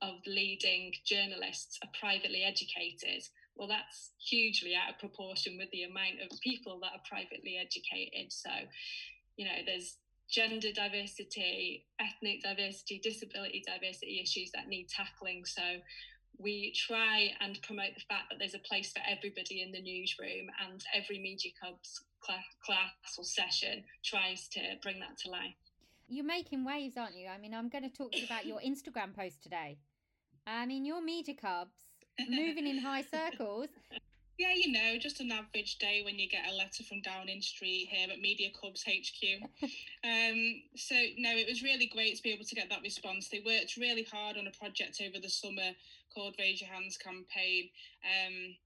of 0.02 0.14
leading 0.26 0.92
journalists 1.04 1.78
are 1.82 1.90
privately 1.98 2.44
educated. 2.44 3.22
Well 3.54 3.68
that's 3.68 4.12
hugely 4.18 4.74
out 4.74 4.94
of 4.94 4.98
proportion 4.98 5.58
with 5.58 5.70
the 5.72 5.84
amount 5.84 6.24
of 6.24 6.40
people 6.40 6.80
that 6.80 6.92
are 6.92 7.04
privately 7.08 7.58
educated. 7.60 8.32
So 8.32 8.50
you 9.36 9.44
know 9.44 9.60
there's 9.66 9.96
gender 10.30 10.72
diversity 10.72 11.84
ethnic 12.00 12.40
diversity 12.42 13.00
disability 13.02 13.62
diversity 13.66 14.20
issues 14.22 14.50
that 14.54 14.68
need 14.68 14.88
tackling. 14.88 15.44
So 15.44 15.62
we 16.38 16.72
try 16.72 17.32
and 17.40 17.60
promote 17.62 17.94
the 17.94 18.00
fact 18.08 18.24
that 18.30 18.38
there's 18.38 18.54
a 18.54 18.58
place 18.58 18.92
for 18.92 19.02
everybody 19.08 19.62
in 19.62 19.72
the 19.72 19.80
newsroom 19.82 20.48
and 20.68 20.84
every 20.94 21.18
Media 21.18 21.52
Cubs 21.60 22.02
class 22.64 23.18
or 23.18 23.24
session 23.24 23.84
tries 24.04 24.48
to 24.48 24.60
bring 24.82 25.00
that 25.00 25.18
to 25.18 25.30
life. 25.30 25.54
You're 26.08 26.24
making 26.24 26.64
waves 26.64 26.96
aren't 26.96 27.16
you? 27.16 27.28
I 27.28 27.38
mean 27.38 27.54
i'm 27.54 27.68
going 27.68 27.88
to 27.88 27.96
talk 27.96 28.12
to 28.12 28.18
you 28.18 28.24
about 28.24 28.46
your 28.46 28.60
instagram 28.66 29.14
post 29.14 29.42
today. 29.42 29.78
I 30.46 30.66
mean 30.66 30.84
your 30.84 31.02
media 31.02 31.34
cubs 31.34 31.76
moving 32.28 32.66
in 32.66 32.78
high 32.78 33.02
circles 33.10 33.68
yeah, 34.40 34.54
you 34.56 34.72
know, 34.72 34.96
just 34.98 35.20
an 35.20 35.30
average 35.30 35.76
day 35.76 36.00
when 36.02 36.18
you 36.18 36.26
get 36.26 36.48
a 36.50 36.56
letter 36.56 36.82
from 36.82 37.02
Downing 37.02 37.42
Street 37.42 37.88
here 37.90 38.08
at 38.10 38.20
Media 38.20 38.48
Cubs 38.58 38.82
HQ. 38.82 39.42
um, 40.02 40.62
so, 40.74 40.94
no, 41.18 41.36
it 41.36 41.46
was 41.46 41.62
really 41.62 41.84
great 41.84 42.16
to 42.16 42.22
be 42.22 42.32
able 42.32 42.46
to 42.46 42.54
get 42.54 42.70
that 42.70 42.80
response. 42.80 43.28
They 43.28 43.42
worked 43.44 43.76
really 43.76 44.06
hard 44.10 44.38
on 44.38 44.46
a 44.46 44.58
project 44.58 45.02
over 45.06 45.20
the 45.20 45.28
summer 45.28 45.76
called 46.14 46.36
Raise 46.38 46.62
Your 46.62 46.70
Hands 46.70 46.96
campaign. 46.96 47.68
Um, 48.00 48.56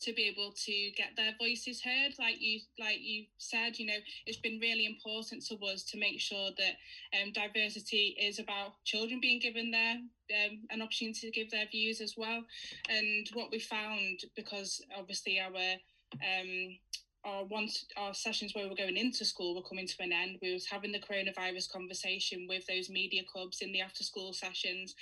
to 0.00 0.12
be 0.12 0.24
able 0.24 0.52
to 0.52 0.90
get 0.96 1.16
their 1.16 1.32
voices 1.38 1.82
heard. 1.82 2.12
Like 2.18 2.40
you 2.40 2.60
like 2.78 2.98
you 3.00 3.24
said 3.38 3.78
you 3.78 3.86
know 3.86 4.00
it's 4.26 4.38
been 4.38 4.58
really 4.60 4.86
important 4.86 5.44
to 5.46 5.56
us 5.66 5.84
to 5.84 5.98
make 5.98 6.20
sure 6.20 6.50
that 6.58 7.20
um, 7.20 7.32
diversity 7.32 8.16
is 8.20 8.38
about 8.38 8.72
children 8.84 9.20
being 9.20 9.40
given 9.40 9.70
their 9.70 9.94
um, 9.94 10.60
an 10.70 10.82
opportunity 10.82 11.30
to 11.30 11.30
give 11.30 11.50
their 11.50 11.66
views 11.70 12.00
as 12.00 12.14
well. 12.16 12.42
And 12.88 13.28
what 13.34 13.50
we 13.50 13.58
found 13.58 14.20
because 14.36 14.80
obviously 14.96 15.40
our 15.40 15.78
um, 16.22 16.76
our 17.24 17.44
once 17.44 17.86
our 17.96 18.14
sessions 18.14 18.54
where 18.54 18.64
we 18.64 18.70
were 18.70 18.76
going 18.76 18.96
into 18.96 19.24
school 19.24 19.54
were 19.54 19.68
coming 19.68 19.86
to 19.86 19.94
an 20.00 20.12
end. 20.12 20.38
We 20.42 20.52
was 20.52 20.66
having 20.66 20.92
the 20.92 21.00
coronavirus 21.00 21.70
conversation 21.70 22.46
with 22.48 22.66
those 22.66 22.90
Media 22.90 23.22
Cubs 23.32 23.60
in 23.60 23.72
the 23.72 23.80
after 23.80 24.04
school 24.04 24.32
sessions, 24.32 24.94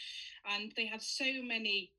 and 0.55 0.73
they 0.77 0.87
had 0.87 1.03
so 1.03 1.25
many 1.43 1.91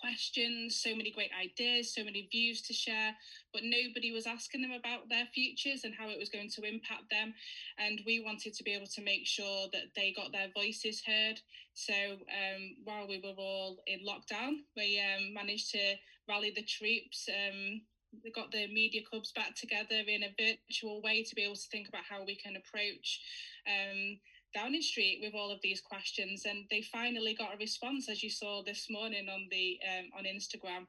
questions, 0.00 0.80
so 0.82 0.94
many 0.94 1.10
great 1.10 1.30
ideas, 1.34 1.94
so 1.94 2.04
many 2.04 2.28
views 2.30 2.62
to 2.62 2.72
share, 2.72 3.14
but 3.52 3.62
nobody 3.64 4.12
was 4.12 4.26
asking 4.26 4.62
them 4.62 4.72
about 4.72 5.08
their 5.08 5.26
futures 5.34 5.84
and 5.84 5.94
how 5.94 6.08
it 6.08 6.18
was 6.18 6.28
going 6.28 6.50
to 6.50 6.62
impact 6.62 7.10
them. 7.10 7.34
And 7.78 8.00
we 8.06 8.20
wanted 8.20 8.54
to 8.54 8.64
be 8.64 8.72
able 8.72 8.86
to 8.94 9.02
make 9.02 9.26
sure 9.26 9.68
that 9.72 9.94
they 9.94 10.12
got 10.16 10.32
their 10.32 10.48
voices 10.54 11.02
heard. 11.06 11.40
So 11.74 11.94
um, 11.94 12.76
while 12.84 13.06
we 13.08 13.20
were 13.22 13.36
all 13.36 13.78
in 13.86 14.00
lockdown, 14.00 14.64
we 14.76 15.00
um, 15.00 15.34
managed 15.34 15.70
to 15.72 15.94
rally 16.28 16.52
the 16.54 16.62
troops. 16.62 17.28
Um, 17.28 17.82
we 18.24 18.30
got 18.30 18.50
the 18.50 18.66
Media 18.68 19.02
Cubs 19.10 19.32
back 19.32 19.54
together 19.54 20.02
in 20.06 20.22
a 20.22 20.34
virtual 20.38 21.02
way 21.02 21.22
to 21.22 21.34
be 21.34 21.42
able 21.42 21.56
to 21.56 21.68
think 21.70 21.88
about 21.88 22.04
how 22.08 22.24
we 22.24 22.36
can 22.36 22.56
approach 22.56 23.20
um, 23.68 24.18
Downing 24.56 24.80
Street 24.80 25.20
with 25.22 25.34
all 25.34 25.50
of 25.50 25.60
these 25.62 25.82
questions, 25.82 26.46
and 26.46 26.64
they 26.70 26.80
finally 26.80 27.34
got 27.34 27.54
a 27.54 27.58
response, 27.58 28.08
as 28.08 28.22
you 28.22 28.30
saw 28.30 28.62
this 28.62 28.86
morning 28.88 29.28
on 29.28 29.48
the 29.50 29.78
um, 29.86 30.06
on 30.16 30.24
Instagram. 30.24 30.86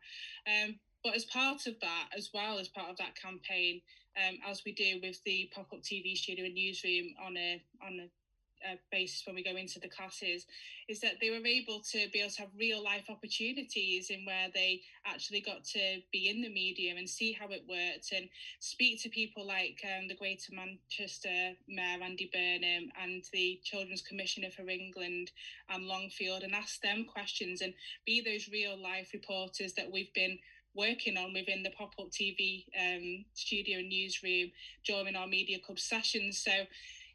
Um, 0.48 0.80
but 1.04 1.16
as 1.16 1.26
part 1.26 1.68
of 1.68 1.78
that, 1.82 2.08
as 2.18 2.30
well 2.34 2.60
as 2.60 2.70
part 2.70 2.90
of 2.90 2.98
that 2.98 3.16
campaign, 3.22 3.82
um, 4.16 4.38
as 4.48 4.64
we 4.66 4.72
do 4.72 5.00
with 5.04 5.22
the 5.26 5.50
pop 5.54 5.68
up 5.74 5.82
TV 5.82 6.16
studio 6.16 6.46
and 6.46 6.56
newsroom 6.56 7.08
on 7.22 7.36
a 7.36 7.62
on 7.86 8.00
a 8.00 8.08
uh, 8.66 8.76
basis 8.92 9.24
when 9.26 9.36
we 9.36 9.44
go 9.44 9.56
into 9.56 9.80
the 9.80 9.90
classes 9.90 10.46
is 10.88 11.02
that 11.02 11.16
they 11.20 11.30
were 11.30 11.46
able 11.46 11.82
to 11.92 12.08
be 12.12 12.20
able 12.20 12.32
to 12.32 12.42
have 12.42 12.50
real 12.58 12.84
life 12.84 13.06
opportunities 13.10 14.10
in 14.10 14.26
where 14.26 14.48
they 14.54 14.82
actually 15.06 15.42
got 15.42 15.64
to 15.64 16.00
be 16.12 16.30
in 16.30 16.42
the 16.42 16.50
medium 16.50 16.98
and 16.98 17.10
see 17.10 17.34
how 17.34 17.48
it 17.48 17.64
worked 17.68 18.12
and 18.16 18.30
speak 18.60 19.02
to 19.02 19.10
people 19.10 19.46
like 19.46 19.82
um, 19.84 20.08
the 20.08 20.16
Greater 20.16 20.54
Manchester 20.54 21.56
Mayor 21.68 22.02
Andy 22.02 22.30
Burnham 22.34 22.90
and 23.02 23.24
the 23.34 23.60
Children's 23.64 24.02
Commissioner 24.02 24.50
for 24.50 24.68
England 24.70 25.32
Anne 25.70 25.88
Longfield 25.88 26.44
and 26.44 26.54
ask 26.54 26.82
them 26.82 27.06
questions 27.06 27.62
and 27.62 27.74
be 28.06 28.22
those 28.22 28.50
real 28.52 28.82
life 28.82 29.10
reporters 29.14 29.74
that 29.74 29.92
we've 29.92 30.14
been 30.14 30.40
working 30.78 31.18
on 31.18 31.34
within 31.34 31.64
the 31.64 31.72
pop 31.72 31.94
up 32.00 32.12
TV 32.12 32.66
um, 32.80 33.26
studio 33.34 33.80
and 33.80 33.90
newsroom 33.90 34.52
during 34.86 35.16
our 35.16 35.28
Media 35.28 35.58
Cub 35.66 35.80
sessions. 35.80 36.38
So 36.38 36.52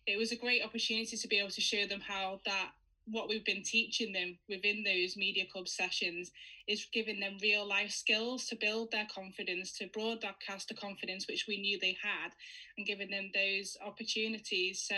it 0.07 0.19
was 0.19 0.33
a 0.33 0.37
great 0.37 0.65
opportunity 0.65 1.17
to 1.17 1.29
be 1.29 1.39
able 1.39 1.51
to 1.51 1.61
show 1.61 1.87
them 1.87 2.01
how 2.01 2.41
that 2.45 2.71
what 3.07 3.29
we've 3.29 3.45
been 3.45 3.63
teaching 3.63 4.13
them 4.13 4.39
within 4.49 4.85
those 4.85 5.17
Media 5.17 5.45
Cub 5.53 5.67
sessions 5.67 6.31
is 6.69 6.87
giving 6.93 7.19
them 7.19 7.37
real 7.43 7.67
life 7.69 7.91
skills 7.91 8.47
to 8.47 8.57
build 8.57 8.93
their 8.93 9.07
confidence, 9.13 9.73
to 9.73 9.89
broadcast 9.89 10.69
the 10.69 10.75
confidence 10.75 11.27
which 11.27 11.47
we 11.49 11.61
knew 11.61 11.79
they 11.81 11.97
had, 12.01 12.31
and 12.77 12.87
giving 12.87 13.11
them 13.11 13.31
those 13.35 13.77
opportunities. 13.85 14.87
So 14.89 14.95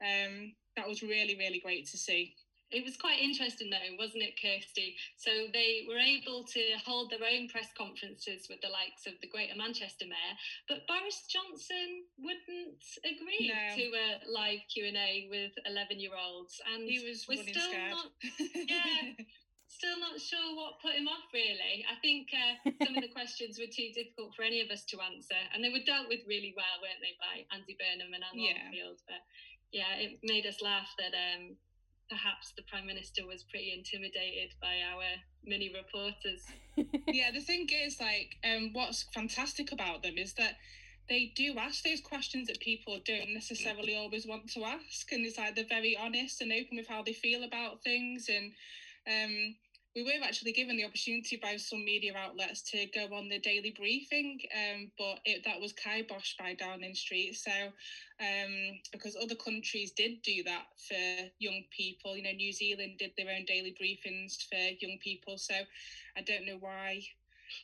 um, 0.00 0.54
that 0.76 0.88
was 0.88 1.02
really, 1.02 1.36
really 1.36 1.60
great 1.60 1.86
to 1.88 1.98
see. 1.98 2.36
It 2.74 2.82
was 2.82 2.98
quite 2.98 3.22
interesting, 3.22 3.70
though, 3.70 3.94
wasn't 3.94 4.26
it, 4.26 4.34
Kirsty? 4.34 4.98
So 5.14 5.30
they 5.54 5.86
were 5.86 6.02
able 6.02 6.42
to 6.42 6.62
hold 6.82 7.14
their 7.14 7.22
own 7.22 7.46
press 7.46 7.70
conferences 7.78 8.50
with 8.50 8.58
the 8.66 8.74
likes 8.74 9.06
of 9.06 9.14
the 9.22 9.30
Greater 9.30 9.54
Manchester 9.54 10.10
Mayor, 10.10 10.34
but 10.66 10.82
Boris 10.90 11.22
Johnson 11.30 12.10
wouldn't 12.18 12.82
agree 13.06 13.46
no. 13.46 13.62
to 13.78 13.84
a 13.94 14.06
live 14.26 14.66
Q 14.66 14.90
and 14.90 14.98
A 14.98 15.30
with 15.30 15.54
eleven-year-olds, 15.70 16.58
and 16.74 16.82
he 16.82 16.98
was 17.06 17.30
we're 17.30 17.46
still 17.46 17.70
scared. 17.70 17.94
not, 17.94 18.10
yeah, 18.66 19.22
still 19.70 19.94
not 20.02 20.18
sure 20.18 20.58
what 20.58 20.82
put 20.82 20.98
him 20.98 21.06
off. 21.06 21.30
Really, 21.30 21.86
I 21.86 21.94
think 22.02 22.34
uh, 22.34 22.58
some 22.82 22.98
of 22.98 23.06
the 23.06 23.14
questions 23.18 23.54
were 23.54 23.70
too 23.70 23.94
difficult 23.94 24.34
for 24.34 24.42
any 24.42 24.58
of 24.58 24.74
us 24.74 24.82
to 24.90 24.98
answer, 24.98 25.38
and 25.54 25.62
they 25.62 25.70
were 25.70 25.86
dealt 25.86 26.10
with 26.10 26.26
really 26.26 26.50
well, 26.58 26.82
weren't 26.82 26.98
they, 26.98 27.14
by 27.22 27.46
Andy 27.54 27.78
Burnham 27.78 28.10
and 28.10 28.26
Anne 28.26 28.34
yeah. 28.34 28.66
Longfield? 28.66 28.98
But 29.06 29.22
yeah, 29.70 29.94
it 29.94 30.18
made 30.26 30.42
us 30.50 30.58
laugh 30.58 30.90
that. 30.98 31.14
Um, 31.14 31.54
perhaps 32.08 32.52
the 32.56 32.62
prime 32.62 32.86
minister 32.86 33.26
was 33.26 33.44
pretty 33.44 33.72
intimidated 33.72 34.50
by 34.60 34.80
our 34.80 35.02
mini 35.44 35.70
reporters. 35.74 36.42
yeah, 37.08 37.30
the 37.32 37.40
thing 37.40 37.68
is, 37.70 38.00
like, 38.00 38.36
um, 38.44 38.70
what's 38.72 39.04
fantastic 39.14 39.72
about 39.72 40.02
them 40.02 40.18
is 40.18 40.34
that 40.34 40.56
they 41.08 41.32
do 41.36 41.54
ask 41.58 41.84
those 41.84 42.00
questions 42.00 42.48
that 42.48 42.60
people 42.60 42.98
don't 43.04 43.34
necessarily 43.34 43.94
always 43.94 44.26
want 44.26 44.50
to 44.52 44.64
ask, 44.64 45.12
and 45.12 45.24
it's 45.24 45.38
like 45.38 45.54
they're 45.54 45.64
very 45.68 45.96
honest 45.96 46.40
and 46.40 46.52
open 46.52 46.76
with 46.76 46.88
how 46.88 47.02
they 47.02 47.12
feel 47.12 47.42
about 47.44 47.82
things, 47.82 48.28
and 48.28 48.52
um, 49.06 49.54
we 49.94 50.02
were 50.02 50.24
actually 50.24 50.52
given 50.52 50.76
the 50.76 50.84
opportunity 50.84 51.38
by 51.40 51.56
some 51.56 51.84
media 51.84 52.12
outlets 52.16 52.62
to 52.62 52.86
go 52.86 53.14
on 53.14 53.28
the 53.28 53.38
daily 53.38 53.72
briefing, 53.76 54.40
um, 54.52 54.90
but 54.98 55.20
it, 55.24 55.44
that 55.44 55.60
was 55.60 55.72
kiboshed 55.72 56.36
by 56.38 56.54
Downing 56.54 56.94
Street. 56.94 57.36
So, 57.36 57.52
um, 58.20 58.80
because 58.92 59.16
other 59.20 59.36
countries 59.36 59.92
did 59.92 60.20
do 60.22 60.42
that 60.44 60.64
for 60.76 61.30
young 61.38 61.62
people, 61.70 62.16
you 62.16 62.24
know, 62.24 62.32
New 62.32 62.52
Zealand 62.52 62.98
did 62.98 63.12
their 63.16 63.34
own 63.34 63.44
daily 63.44 63.74
briefings 63.80 64.48
for 64.48 64.56
young 64.84 64.98
people. 64.98 65.38
So, 65.38 65.54
I 66.16 66.22
don't 66.22 66.46
know 66.46 66.58
why 66.58 67.02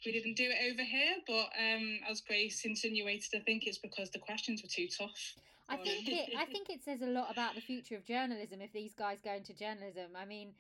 we 0.05 0.13
didn't 0.13 0.37
do 0.37 0.51
it 0.51 0.73
over 0.73 0.83
here, 0.83 1.17
but 1.27 1.51
um, 1.59 1.99
as 2.09 2.21
Grace 2.21 2.65
insinuated, 2.65 3.31
I 3.35 3.41
think 3.41 3.67
it's 3.67 3.79
because 3.79 4.11
the 4.11 4.19
questions 4.19 4.63
were 4.63 4.69
too 4.69 4.87
tough. 4.87 5.35
I 5.69 5.77
think 5.77 6.09
it, 6.09 6.31
I 6.37 6.45
think 6.53 6.71
it 6.71 6.83
says 6.85 7.03
a 7.03 7.07
lot 7.07 7.31
about 7.31 7.55
the 7.55 7.61
future 7.61 7.97
of 7.97 8.05
journalism 8.05 8.61
if 8.61 8.73
these 8.73 8.95
guys 8.95 9.19
go 9.23 9.33
into 9.33 9.53
journalism. 9.53 10.13
I 10.17 10.25
mean, 10.25 10.53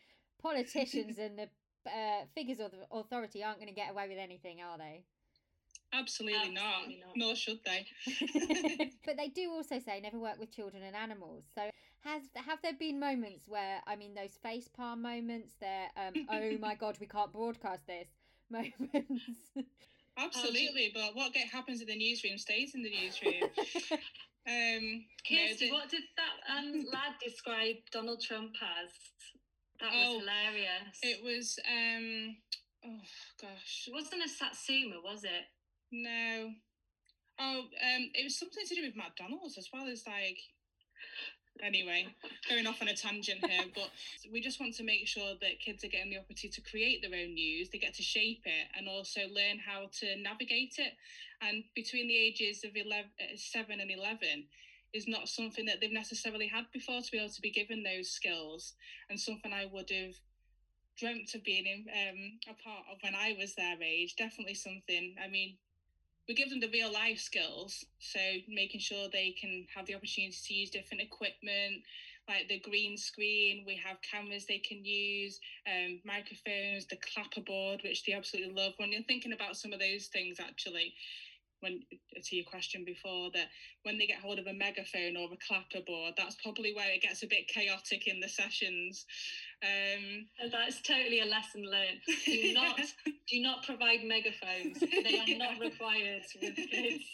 politicians 0.42 1.18
and 1.20 1.38
the 1.38 1.48
uh, 1.86 2.24
figures 2.34 2.60
of 2.60 2.72
authority 2.92 3.42
aren't 3.42 3.58
going 3.58 3.68
to 3.68 3.74
get 3.74 3.90
away 3.90 4.08
with 4.08 4.18
anything, 4.18 4.60
are 4.60 4.78
they? 4.78 5.04
Absolutely, 5.92 6.38
Absolutely 6.38 7.00
not. 7.00 7.06
not. 7.06 7.16
Nor 7.16 7.34
should 7.34 7.60
they. 7.64 7.86
but 9.04 9.16
they 9.16 9.28
do 9.28 9.50
also 9.50 9.78
say 9.78 10.00
never 10.00 10.18
work 10.18 10.38
with 10.38 10.54
children 10.54 10.82
and 10.82 10.94
animals. 10.94 11.44
So 11.54 11.70
has 12.00 12.22
have 12.34 12.60
there 12.62 12.74
been 12.78 13.00
moments 13.00 13.48
where 13.48 13.80
I 13.86 13.96
mean 13.96 14.14
those 14.14 14.38
face 14.42 14.68
palm 14.68 15.02
moments? 15.02 15.54
There, 15.60 15.88
um, 15.96 16.26
oh 16.30 16.58
my 16.60 16.74
god, 16.74 16.96
we 17.00 17.06
can't 17.06 17.32
broadcast 17.32 17.86
this 17.86 18.08
moments. 18.50 19.50
Absolutely, 20.16 20.92
but 20.94 21.14
what 21.14 21.32
get 21.32 21.48
happens 21.48 21.80
in 21.80 21.88
the 21.88 21.96
newsroom 21.96 22.36
stays 22.36 22.74
in 22.74 22.82
the 22.82 22.90
newsroom. 22.90 23.50
um, 24.46 25.04
Kirsty, 25.26 25.66
no, 25.66 25.66
the... 25.66 25.70
what 25.72 25.88
did 25.88 26.02
that 26.16 26.58
um, 26.58 26.84
lad 26.92 27.14
describe 27.24 27.76
Donald 27.90 28.20
Trump 28.20 28.52
as? 28.62 28.90
That 29.80 29.92
was 29.92 30.06
oh, 30.06 30.18
hilarious. 30.20 30.98
It 31.02 31.22
was 31.22 31.58
um 31.68 32.36
oh 32.84 33.00
gosh. 33.40 33.88
It 33.88 33.92
wasn't 33.92 34.24
a 34.24 34.28
satsuma, 34.28 34.96
was 35.02 35.24
it? 35.24 35.46
No. 35.92 36.50
Oh, 37.38 37.60
um 37.60 38.10
it 38.14 38.24
was 38.24 38.38
something 38.38 38.64
to 38.66 38.74
do 38.74 38.82
with 38.82 38.96
McDonald's 38.96 39.58
as 39.58 39.68
well 39.72 39.88
as 39.88 40.04
like 40.06 40.38
anyway, 41.62 42.06
going 42.48 42.66
off 42.66 42.80
on 42.80 42.88
a 42.88 42.94
tangent 42.94 43.44
here, 43.44 43.64
but 43.74 43.90
we 44.32 44.40
just 44.40 44.60
want 44.60 44.74
to 44.74 44.84
make 44.84 45.06
sure 45.06 45.34
that 45.40 45.60
kids 45.60 45.84
are 45.84 45.88
getting 45.88 46.10
the 46.10 46.18
opportunity 46.18 46.48
to 46.48 46.70
create 46.70 47.02
their 47.02 47.18
own 47.18 47.34
news, 47.34 47.68
they 47.70 47.78
get 47.78 47.94
to 47.94 48.02
shape 48.02 48.42
it 48.44 48.66
and 48.76 48.88
also 48.88 49.20
learn 49.32 49.58
how 49.58 49.88
to 50.00 50.16
navigate 50.22 50.74
it. 50.78 50.92
And 51.42 51.64
between 51.74 52.08
the 52.08 52.16
ages 52.16 52.64
of 52.64 52.76
11, 52.76 53.10
uh, 53.20 53.36
7 53.36 53.80
and 53.80 53.90
11, 53.90 54.44
is 54.92 55.06
not 55.06 55.28
something 55.28 55.66
that 55.66 55.80
they've 55.80 55.92
necessarily 55.92 56.46
had 56.48 56.64
before 56.72 57.00
to 57.00 57.10
be 57.10 57.18
able 57.18 57.30
to 57.30 57.40
be 57.40 57.50
given 57.50 57.82
those 57.82 58.10
skills 58.10 58.74
and 59.08 59.18
something 59.18 59.52
I 59.52 59.66
would 59.66 59.90
have 59.90 60.14
dreamt 60.98 61.34
of 61.34 61.44
being 61.44 61.66
in, 61.66 61.86
um, 61.88 62.38
a 62.48 62.54
part 62.62 62.84
of 62.90 62.98
when 63.02 63.14
I 63.14 63.34
was 63.38 63.54
their 63.54 63.80
age. 63.82 64.16
Definitely 64.16 64.54
something. 64.54 65.14
I 65.22 65.28
mean, 65.28 65.56
we 66.28 66.34
give 66.34 66.50
them 66.50 66.60
the 66.60 66.68
real 66.68 66.92
life 66.92 67.18
skills, 67.18 67.84
so 67.98 68.20
making 68.46 68.80
sure 68.80 69.08
they 69.08 69.34
can 69.40 69.66
have 69.74 69.86
the 69.86 69.94
opportunity 69.94 70.36
to 70.46 70.54
use 70.54 70.70
different 70.70 71.02
equipment, 71.02 71.82
like 72.28 72.46
the 72.48 72.58
green 72.60 72.96
screen. 72.96 73.64
We 73.66 73.74
have 73.84 73.96
cameras 74.02 74.44
they 74.46 74.58
can 74.58 74.84
use, 74.84 75.40
um, 75.66 76.00
microphones, 76.04 76.86
the 76.86 76.96
clapperboard, 76.96 77.82
which 77.82 78.04
they 78.04 78.12
absolutely 78.12 78.54
love. 78.54 78.74
When 78.76 78.92
you're 78.92 79.02
thinking 79.02 79.32
about 79.32 79.56
some 79.56 79.72
of 79.72 79.80
those 79.80 80.06
things, 80.06 80.38
actually, 80.38 80.94
when 81.60 81.80
to 82.22 82.36
your 82.36 82.44
question 82.44 82.84
before 82.84 83.30
that 83.34 83.48
when 83.84 83.98
they 83.98 84.06
get 84.06 84.20
hold 84.20 84.38
of 84.38 84.46
a 84.46 84.52
megaphone 84.52 85.16
or 85.16 85.28
a 85.32 85.38
clapperboard 85.40 86.12
that's 86.16 86.36
probably 86.42 86.74
where 86.74 86.90
it 86.92 87.02
gets 87.02 87.22
a 87.22 87.26
bit 87.26 87.48
chaotic 87.48 88.06
in 88.06 88.20
the 88.20 88.28
sessions. 88.28 89.06
Um, 89.62 90.26
that's 90.50 90.80
totally 90.80 91.20
a 91.20 91.26
lesson 91.26 91.64
learned. 91.64 92.00
Do 92.24 92.52
not 92.54 92.80
do 93.28 93.42
not 93.42 93.64
provide 93.64 94.00
megaphones. 94.04 94.80
They 94.80 95.18
are 95.18 95.28
yeah. 95.28 95.38
not 95.38 95.60
required 95.60 96.22
with 96.40 96.56
kids. 96.56 97.04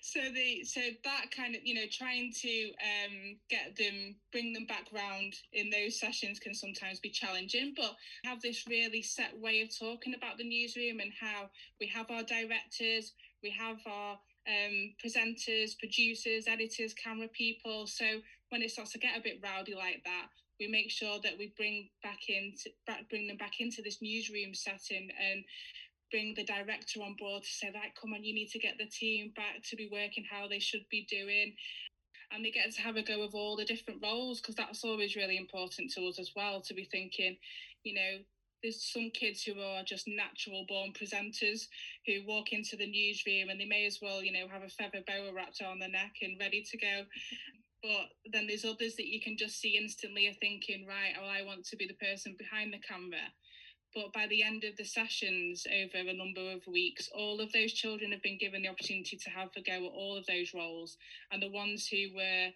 So 0.00 0.20
the 0.34 0.64
so 0.64 0.80
that 1.04 1.26
kind 1.34 1.54
of 1.54 1.62
you 1.64 1.74
know 1.74 1.86
trying 1.90 2.32
to 2.42 2.64
um, 2.70 3.36
get 3.48 3.76
them 3.76 4.16
bring 4.32 4.52
them 4.52 4.66
back 4.66 4.86
round 4.92 5.34
in 5.52 5.70
those 5.70 5.98
sessions 5.98 6.38
can 6.38 6.54
sometimes 6.54 7.00
be 7.00 7.10
challenging 7.10 7.72
but 7.76 7.94
have 8.24 8.42
this 8.42 8.64
really 8.68 9.02
set 9.02 9.38
way 9.38 9.62
of 9.62 9.76
talking 9.76 10.14
about 10.14 10.36
the 10.36 10.48
newsroom 10.48 11.00
and 11.00 11.12
how 11.18 11.48
we 11.80 11.86
have 11.86 12.10
our 12.10 12.22
directors 12.22 13.12
we 13.44 13.54
have 13.60 13.76
our 13.86 14.18
um, 14.48 14.94
presenters, 14.98 15.78
producers, 15.78 16.48
editors, 16.48 16.94
camera 16.94 17.28
people. 17.28 17.86
So 17.86 18.04
when 18.48 18.62
it 18.62 18.70
starts 18.70 18.92
to 18.92 18.98
get 18.98 19.16
a 19.16 19.22
bit 19.22 19.40
rowdy 19.44 19.74
like 19.74 20.02
that, 20.04 20.26
we 20.58 20.66
make 20.68 20.90
sure 20.90 21.18
that 21.22 21.36
we 21.38 21.52
bring 21.56 21.88
back 22.02 22.20
into 22.28 22.70
bring 23.10 23.26
them 23.28 23.36
back 23.36 23.60
into 23.60 23.82
this 23.82 23.98
newsroom 24.00 24.54
setting 24.54 25.10
and 25.20 25.44
bring 26.10 26.32
the 26.36 26.44
director 26.44 27.00
on 27.02 27.16
board 27.18 27.42
to 27.42 27.48
say 27.48 27.70
that 27.72 27.96
come 28.00 28.14
on 28.14 28.22
you 28.22 28.32
need 28.32 28.48
to 28.48 28.58
get 28.58 28.74
the 28.78 28.86
team 28.86 29.32
back 29.34 29.62
to 29.68 29.74
be 29.74 29.88
working 29.90 30.24
how 30.30 30.46
they 30.46 30.60
should 30.60 30.84
be 30.90 31.04
doing 31.10 31.52
and 32.30 32.44
they 32.44 32.52
get 32.52 32.70
to 32.70 32.80
have 32.80 32.94
a 32.94 33.02
go 33.02 33.22
of 33.22 33.34
all 33.34 33.56
the 33.56 33.64
different 33.64 34.00
roles 34.00 34.40
because 34.40 34.54
that's 34.54 34.84
always 34.84 35.16
really 35.16 35.36
important 35.36 35.90
to 35.90 36.06
us 36.06 36.20
as 36.20 36.30
well 36.36 36.60
to 36.60 36.72
be 36.72 36.84
thinking 36.84 37.36
you 37.82 37.94
know 37.94 38.22
there's 38.64 38.82
some 38.90 39.10
kids 39.12 39.42
who 39.42 39.60
are 39.60 39.84
just 39.84 40.08
natural 40.08 40.64
born 40.66 40.90
presenters 40.96 41.68
who 42.06 42.24
walk 42.26 42.50
into 42.50 42.76
the 42.76 42.90
newsroom 42.90 43.50
and 43.50 43.60
they 43.60 43.68
may 43.68 43.84
as 43.84 43.98
well, 44.00 44.24
you 44.24 44.32
know, 44.32 44.48
have 44.50 44.62
a 44.62 44.70
feather 44.70 45.04
boa 45.06 45.34
wrapped 45.34 45.60
around 45.60 45.80
their 45.80 45.90
neck 45.90 46.16
and 46.22 46.40
ready 46.40 46.64
to 46.64 46.78
go. 46.78 47.04
But 47.82 48.08
then 48.32 48.46
there's 48.48 48.64
others 48.64 48.96
that 48.96 49.12
you 49.12 49.20
can 49.20 49.36
just 49.36 49.60
see 49.60 49.76
instantly 49.76 50.26
are 50.28 50.40
thinking, 50.40 50.86
right, 50.88 51.12
oh, 51.20 51.28
I 51.28 51.44
want 51.44 51.66
to 51.66 51.76
be 51.76 51.86
the 51.86 52.00
person 52.00 52.34
behind 52.38 52.72
the 52.72 52.80
camera. 52.80 53.28
But 53.94 54.14
by 54.14 54.26
the 54.26 54.42
end 54.42 54.64
of 54.64 54.76
the 54.76 54.84
sessions 54.84 55.66
over 55.68 56.08
a 56.08 56.16
number 56.16 56.50
of 56.50 56.66
weeks, 56.66 57.10
all 57.14 57.40
of 57.40 57.52
those 57.52 57.74
children 57.74 58.10
have 58.12 58.22
been 58.22 58.38
given 58.40 58.62
the 58.62 58.72
opportunity 58.72 59.18
to 59.22 59.30
have 59.30 59.50
a 59.54 59.62
go 59.62 59.76
at 59.76 59.92
all 59.92 60.16
of 60.16 60.24
those 60.26 60.52
roles. 60.54 60.96
And 61.30 61.42
the 61.42 61.52
ones 61.52 61.86
who 61.86 62.16
were 62.16 62.48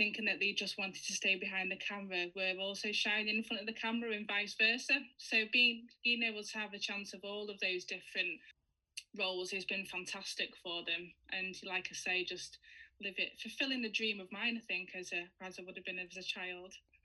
thinking 0.00 0.24
that 0.24 0.40
they 0.40 0.52
just 0.52 0.78
wanted 0.78 1.04
to 1.04 1.12
stay 1.12 1.36
behind 1.36 1.70
the 1.70 1.76
camera 1.76 2.28
were 2.34 2.58
also 2.58 2.90
shining 2.90 3.36
in 3.36 3.44
front 3.44 3.60
of 3.60 3.66
the 3.66 3.72
camera 3.74 4.12
and 4.12 4.26
vice 4.26 4.56
versa. 4.58 4.94
So 5.18 5.44
being 5.52 5.88
being 6.02 6.22
able 6.22 6.42
to 6.42 6.58
have 6.58 6.72
a 6.72 6.78
chance 6.78 7.12
of 7.12 7.20
all 7.22 7.50
of 7.50 7.60
those 7.60 7.84
different 7.84 8.40
roles 9.18 9.50
has 9.50 9.66
been 9.66 9.84
fantastic 9.84 10.56
for 10.62 10.82
them. 10.86 11.12
And 11.32 11.54
like 11.68 11.88
I 11.90 11.94
say, 11.94 12.24
just 12.24 12.56
live 13.02 13.12
it, 13.18 13.32
fulfilling 13.42 13.82
the 13.82 13.90
dream 13.90 14.20
of 14.20 14.32
mine, 14.32 14.56
I 14.56 14.64
think, 14.66 14.88
as 14.98 15.12
a 15.12 15.28
as 15.44 15.58
I 15.58 15.64
would 15.66 15.76
have 15.76 15.84
been 15.84 15.98
as 15.98 16.16
a 16.16 16.22
child. 16.22 16.72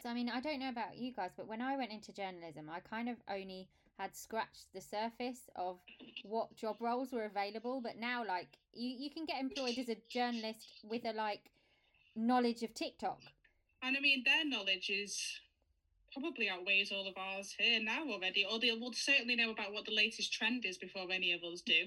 so 0.00 0.08
I 0.08 0.14
mean, 0.14 0.30
I 0.30 0.40
don't 0.40 0.60
know 0.60 0.68
about 0.68 0.96
you 0.96 1.12
guys, 1.12 1.32
but 1.36 1.48
when 1.48 1.60
I 1.60 1.76
went 1.76 1.90
into 1.90 2.12
journalism, 2.12 2.70
I 2.70 2.78
kind 2.78 3.08
of 3.08 3.16
only 3.28 3.66
had 3.98 4.14
scratched 4.14 4.72
the 4.72 4.80
surface 4.80 5.50
of 5.56 5.78
what 6.22 6.54
job 6.54 6.76
roles 6.78 7.10
were 7.10 7.24
available. 7.24 7.80
But 7.82 7.96
now, 7.96 8.24
like, 8.24 8.50
you 8.72 8.88
you 8.88 9.10
can 9.10 9.24
get 9.24 9.40
employed 9.40 9.78
as 9.78 9.88
a 9.88 9.96
journalist 10.08 10.68
with 10.84 11.04
a 11.06 11.12
like 11.12 11.50
knowledge 12.16 12.62
of 12.62 12.74
TikTok. 12.74 13.20
And 13.82 13.96
I 13.96 14.00
mean, 14.00 14.24
their 14.24 14.44
knowledge 14.44 14.90
is 14.90 15.40
probably 16.12 16.48
outweighs 16.48 16.90
all 16.90 17.06
of 17.06 17.14
ours 17.16 17.54
here 17.58 17.80
now 17.82 18.02
already, 18.08 18.46
or 18.50 18.58
they 18.58 18.72
will 18.72 18.92
certainly 18.92 19.36
know 19.36 19.50
about 19.50 19.72
what 19.72 19.84
the 19.84 19.94
latest 19.94 20.32
trend 20.32 20.64
is 20.64 20.78
before 20.78 21.10
any 21.12 21.32
of 21.32 21.42
us 21.44 21.60
do. 21.60 21.84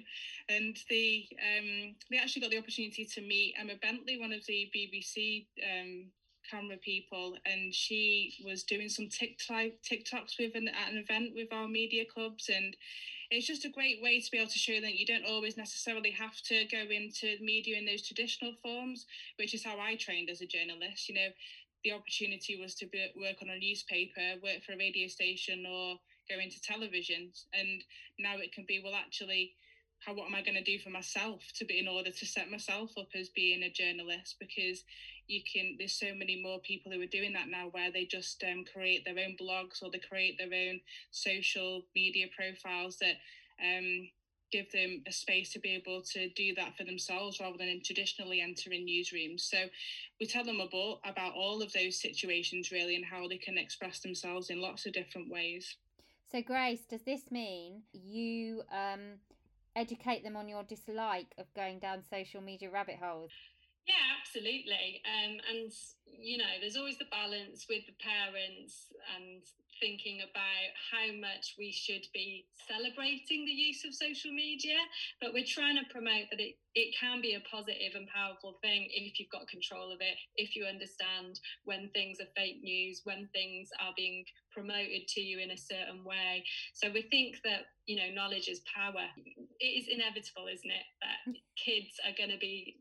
And 0.47 0.77
they 0.89 1.27
um, 1.57 1.95
they 2.11 2.17
actually 2.17 2.43
got 2.43 2.51
the 2.51 2.59
opportunity 2.59 3.05
to 3.05 3.21
meet 3.21 3.55
Emma 3.59 3.73
Bentley, 3.81 4.19
one 4.19 4.31
of 4.31 4.45
the 4.45 4.69
BBC 4.75 5.47
um, 5.63 6.05
camera 6.49 6.77
people, 6.77 7.35
and 7.45 7.73
she 7.73 8.35
was 8.45 8.63
doing 8.63 8.89
some 8.89 9.09
TikTok 9.09 9.71
TikToks 9.83 10.37
with 10.39 10.55
an, 10.55 10.67
at 10.67 10.91
an 10.91 10.97
event 10.97 11.31
with 11.35 11.51
our 11.51 11.67
Media 11.67 12.05
Cubs, 12.13 12.49
and 12.49 12.75
it's 13.31 13.45
just 13.45 13.65
a 13.65 13.69
great 13.69 14.01
way 14.01 14.19
to 14.19 14.31
be 14.31 14.37
able 14.37 14.49
to 14.49 14.59
show 14.59 14.81
that 14.81 14.95
you 14.95 15.05
don't 15.05 15.25
always 15.25 15.55
necessarily 15.55 16.11
have 16.11 16.35
to 16.47 16.65
go 16.71 16.85
into 16.89 17.37
media 17.41 17.77
in 17.77 17.85
those 17.85 18.01
traditional 18.01 18.53
forms, 18.61 19.05
which 19.37 19.53
is 19.53 19.63
how 19.63 19.79
I 19.79 19.95
trained 19.95 20.29
as 20.29 20.41
a 20.41 20.47
journalist. 20.47 21.07
You 21.07 21.15
know, 21.15 21.29
the 21.83 21.91
opportunity 21.91 22.55
was 22.55 22.73
to 22.75 22.87
be, 22.87 23.07
work 23.15 23.37
on 23.41 23.49
a 23.49 23.57
newspaper, 23.57 24.35
work 24.41 24.63
for 24.65 24.73
a 24.73 24.77
radio 24.77 25.07
station, 25.07 25.65
or 25.69 25.97
go 26.29 26.39
into 26.39 26.59
television. 26.61 27.31
And 27.53 27.83
now 28.17 28.37
it 28.37 28.51
can 28.51 28.65
be, 28.67 28.79
well, 28.83 28.95
actually, 28.95 29.53
how 30.05 30.13
what 30.13 30.27
am 30.27 30.35
I 30.35 30.41
going 30.41 30.55
to 30.55 30.63
do 30.63 30.79
for 30.79 30.89
myself 30.89 31.41
to 31.55 31.65
be 31.65 31.79
in 31.79 31.87
order 31.87 32.11
to 32.11 32.25
set 32.25 32.49
myself 32.49 32.91
up 32.97 33.09
as 33.15 33.29
being 33.29 33.63
a 33.63 33.69
journalist? 33.69 34.35
Because 34.39 34.83
you 35.27 35.41
can 35.51 35.75
there's 35.77 35.99
so 35.99 36.13
many 36.15 36.41
more 36.41 36.59
people 36.59 36.91
who 36.91 37.01
are 37.01 37.05
doing 37.05 37.33
that 37.33 37.49
now 37.49 37.67
where 37.71 37.91
they 37.91 38.05
just 38.05 38.43
um, 38.43 38.63
create 38.71 39.05
their 39.05 39.19
own 39.23 39.35
blogs 39.39 39.83
or 39.83 39.91
they 39.91 39.99
create 39.99 40.37
their 40.37 40.69
own 40.69 40.79
social 41.11 41.83
media 41.95 42.27
profiles 42.35 42.97
that 42.97 43.15
um, 43.63 44.07
give 44.51 44.71
them 44.71 45.03
a 45.07 45.11
space 45.11 45.51
to 45.53 45.59
be 45.59 45.69
able 45.69 46.01
to 46.01 46.29
do 46.29 46.53
that 46.55 46.75
for 46.75 46.83
themselves 46.83 47.39
rather 47.39 47.57
than 47.57 47.81
traditionally 47.83 48.41
entering 48.41 48.87
newsrooms. 48.87 49.41
So 49.41 49.57
we 50.19 50.25
tell 50.25 50.43
them 50.43 50.59
about 50.59 50.99
about 51.05 51.33
all 51.33 51.61
of 51.61 51.71
those 51.73 52.01
situations 52.01 52.71
really 52.71 52.95
and 52.95 53.05
how 53.05 53.27
they 53.27 53.37
can 53.37 53.57
express 53.57 53.99
themselves 53.99 54.49
in 54.49 54.61
lots 54.61 54.85
of 54.85 54.93
different 54.93 55.29
ways. 55.29 55.75
So 56.31 56.41
Grace, 56.41 56.81
does 56.89 57.01
this 57.01 57.31
mean 57.31 57.81
you 57.91 58.61
um, 58.71 59.17
educate 59.79 60.23
them 60.23 60.35
on 60.35 60.47
your 60.49 60.63
dislike 60.63 61.33
of 61.37 61.45
going 61.55 61.79
down 61.79 62.03
social 62.03 62.41
media 62.41 62.69
rabbit 62.69 62.97
holes? 63.01 63.31
Yeah, 63.87 64.21
absolutely. 64.21 65.01
Um, 65.07 65.39
and, 65.49 65.71
you 66.05 66.37
know, 66.37 66.59
there's 66.61 66.75
always 66.75 66.99
the 66.99 67.09
balance 67.09 67.65
with 67.69 67.87
the 67.87 67.97
parents 67.97 68.93
and 69.15 69.41
thinking 69.79 70.19
about 70.21 70.69
how 70.91 71.07
much 71.17 71.55
we 71.57 71.71
should 71.71 72.05
be 72.13 72.45
celebrating 72.67 73.45
the 73.45 73.55
use 73.55 73.81
of 73.87 73.95
social 73.95 74.31
media, 74.31 74.77
but 75.21 75.33
we're 75.33 75.47
trying 75.47 75.77
to 75.77 75.87
promote 75.89 76.27
that 76.29 76.39
it, 76.39 76.59
it 76.75 76.93
can 76.99 77.21
be 77.21 77.33
a 77.33 77.41
positive 77.49 77.95
and 77.95 78.05
powerful 78.13 78.59
thing 78.61 78.87
if 78.91 79.17
you've 79.17 79.31
got 79.31 79.47
control 79.47 79.91
of 79.91 80.01
it, 80.01 80.19
if 80.35 80.55
you 80.55 80.65
understand 80.65 81.39
when 81.63 81.89
things 81.95 82.19
are 82.19 82.29
fake 82.35 82.59
news, 82.61 83.01
when 83.05 83.27
things 83.33 83.69
are 83.81 83.95
being 83.95 84.23
promoted 84.51 85.07
to 85.07 85.21
you 85.21 85.39
in 85.39 85.51
a 85.51 85.57
certain 85.57 86.03
way. 86.03 86.43
So 86.73 86.91
we 86.93 87.07
think 87.09 87.37
that, 87.43 87.71
you 87.87 87.95
know, 87.95 88.13
knowledge 88.13 88.49
is 88.49 88.61
power. 88.75 89.07
It 89.59 89.83
is 89.83 89.87
inevitable, 89.91 90.47
isn't 90.47 90.69
it, 90.69 90.87
that 91.01 91.35
kids 91.57 91.99
are 92.07 92.15
going 92.17 92.31
to 92.31 92.39
be 92.39 92.79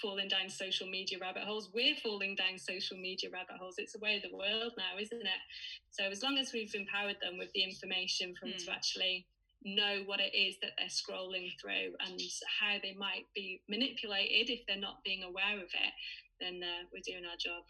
falling 0.00 0.28
down 0.28 0.48
social 0.48 0.86
media 0.86 1.18
rabbit 1.20 1.42
holes. 1.42 1.70
We're 1.74 1.96
falling 1.96 2.36
down 2.36 2.58
social 2.58 2.96
media 2.96 3.30
rabbit 3.32 3.58
holes. 3.58 3.74
It's 3.78 3.92
the 3.92 3.98
way 3.98 4.16
of 4.16 4.22
the 4.22 4.36
world 4.36 4.72
now, 4.78 4.94
isn't 5.00 5.20
it? 5.20 5.42
So 5.90 6.04
as 6.04 6.22
long 6.22 6.38
as 6.38 6.52
we've 6.52 6.74
empowered 6.74 7.16
them 7.20 7.38
with 7.38 7.50
the 7.52 7.62
information 7.64 8.34
from 8.38 8.50
mm. 8.50 8.64
to 8.64 8.70
actually 8.70 9.26
know 9.64 10.02
what 10.06 10.20
it 10.20 10.34
is 10.34 10.56
that 10.62 10.72
they're 10.78 10.88
scrolling 10.88 11.50
through 11.60 11.92
and 12.06 12.20
how 12.60 12.78
they 12.82 12.94
might 12.98 13.26
be 13.34 13.60
manipulated 13.68 14.48
if 14.48 14.60
they're 14.66 14.78
not 14.78 15.04
being 15.04 15.22
aware 15.22 15.56
of 15.56 15.68
it, 15.68 15.92
then 16.40 16.60
uh, 16.62 16.86
we're 16.92 17.04
doing 17.04 17.26
our 17.26 17.36
job. 17.36 17.64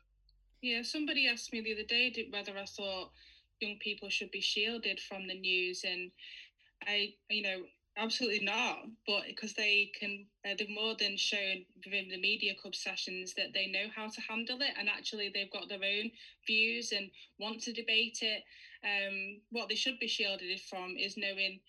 Yeah, 0.62 0.83
somebody 0.83 1.27
asked 1.27 1.53
me 1.53 1.62
the 1.62 1.73
other 1.73 1.88
day 1.88 2.12
whether 2.31 2.53
I 2.57 2.64
thought 2.66 3.11
young 3.61 3.77
people 3.81 4.09
should 4.09 4.31
be 4.31 4.40
shielded 4.40 5.01
from 5.01 5.27
the 5.27 5.38
news, 5.38 5.83
and 5.85 6.11
I, 6.87 7.14
you 7.29 7.42
know, 7.42 7.62
Absolutely 7.96 8.40
not. 8.44 8.87
But 9.07 9.24
because 9.26 9.53
they 9.55 9.90
can, 9.98 10.26
uh, 10.46 10.55
they've 10.59 10.68
more 10.68 10.94
than 10.98 11.16
shown 11.16 11.64
within 11.85 12.09
the 12.09 12.16
Media 12.16 12.55
Cub 12.61 12.74
sessions 12.74 13.35
that 13.37 13.53
they 13.53 13.66
know 13.66 13.88
how 13.94 14.09
to 14.09 14.20
handle 14.29 14.59
it, 14.61 14.72
and 14.79 14.88
actually 14.88 15.29
they've 15.29 15.50
got 15.50 15.68
their 15.68 15.83
own 15.85 16.11
views 16.46 16.92
and 16.92 17.11
want 17.38 17.61
to 17.62 17.72
debate 17.72 18.18
it. 18.22 18.42
Um, 18.85 19.40
what 19.50 19.68
they 19.68 19.74
should 19.74 19.98
be 19.98 20.09
shielded 20.09 20.61
from 20.61 20.96
is 20.96 21.16
knowing 21.16 21.61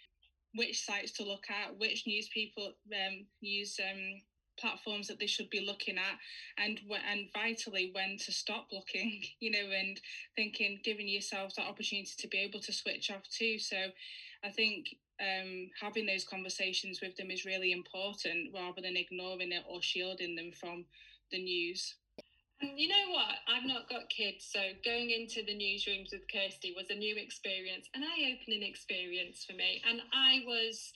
which 0.55 0.83
sites 0.83 1.11
to 1.13 1.23
look 1.23 1.45
at, 1.49 1.77
which 1.77 2.05
news 2.07 2.29
people 2.29 2.73
um, 2.93 3.25
use 3.41 3.79
um, 3.79 4.21
platforms 4.59 5.07
that 5.07 5.19
they 5.19 5.27
should 5.27 5.49
be 5.49 5.61
looking 5.65 5.97
at 5.97 6.17
and 6.57 6.79
and 7.09 7.27
vitally 7.33 7.89
when 7.93 8.17
to 8.17 8.31
stop 8.31 8.67
looking 8.71 9.23
you 9.39 9.49
know 9.49 9.71
and 9.71 9.99
thinking 10.35 10.79
giving 10.83 11.07
yourself 11.07 11.53
that 11.55 11.65
opportunity 11.67 12.11
to 12.17 12.27
be 12.27 12.37
able 12.37 12.59
to 12.59 12.71
switch 12.71 13.09
off 13.09 13.23
too 13.29 13.57
so 13.57 13.77
i 14.43 14.49
think 14.49 14.87
um, 15.21 15.69
having 15.79 16.05
those 16.05 16.25
conversations 16.25 16.99
with 17.01 17.15
them 17.15 17.29
is 17.29 17.45
really 17.45 17.71
important 17.71 18.49
rather 18.53 18.81
than 18.81 18.97
ignoring 18.97 19.51
it 19.51 19.63
or 19.69 19.81
shielding 19.81 20.35
them 20.35 20.51
from 20.59 20.85
the 21.31 21.41
news. 21.41 21.95
You 22.61 22.89
know 22.89 23.13
what? 23.13 23.41
I've 23.49 23.65
not 23.65 23.89
got 23.89 24.09
kids, 24.09 24.49
so 24.51 24.59
going 24.85 25.09
into 25.09 25.41
the 25.41 25.57
newsrooms 25.57 26.13
with 26.13 26.29
Kirsty 26.31 26.73
was 26.77 26.89
a 26.91 26.95
new 26.95 27.15
experience, 27.17 27.89
an 27.95 28.03
eye 28.03 28.37
opening 28.37 28.61
experience 28.61 29.45
for 29.49 29.55
me. 29.55 29.81
And 29.89 30.01
I 30.13 30.43
was 30.45 30.93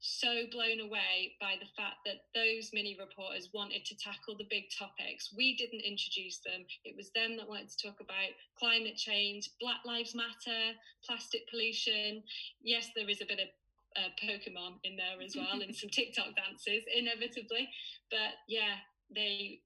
so 0.00 0.46
blown 0.52 0.78
away 0.78 1.34
by 1.40 1.58
the 1.58 1.66
fact 1.74 2.06
that 2.06 2.30
those 2.34 2.70
mini 2.72 2.96
reporters 2.98 3.50
wanted 3.52 3.84
to 3.84 3.98
tackle 3.98 4.38
the 4.38 4.46
big 4.48 4.70
topics. 4.70 5.34
We 5.34 5.56
didn't 5.56 5.82
introduce 5.82 6.38
them. 6.38 6.62
It 6.84 6.94
was 6.96 7.10
them 7.18 7.36
that 7.36 7.48
wanted 7.48 7.70
to 7.70 7.82
talk 7.82 7.98
about 7.98 8.30
climate 8.54 8.94
change, 8.94 9.50
Black 9.60 9.82
Lives 9.84 10.14
Matter, 10.14 10.78
plastic 11.02 11.50
pollution. 11.50 12.22
Yes, 12.62 12.90
there 12.94 13.10
is 13.10 13.20
a 13.20 13.26
bit 13.26 13.42
of 13.42 13.50
uh, 13.98 14.10
Pokemon 14.22 14.78
in 14.84 14.96
there 14.96 15.20
as 15.24 15.34
well 15.34 15.60
and 15.60 15.74
some 15.76 15.90
TikTok 15.90 16.36
dances 16.36 16.84
inevitably. 16.94 17.68
But 18.10 18.38
yeah, 18.48 18.78
they 19.14 19.60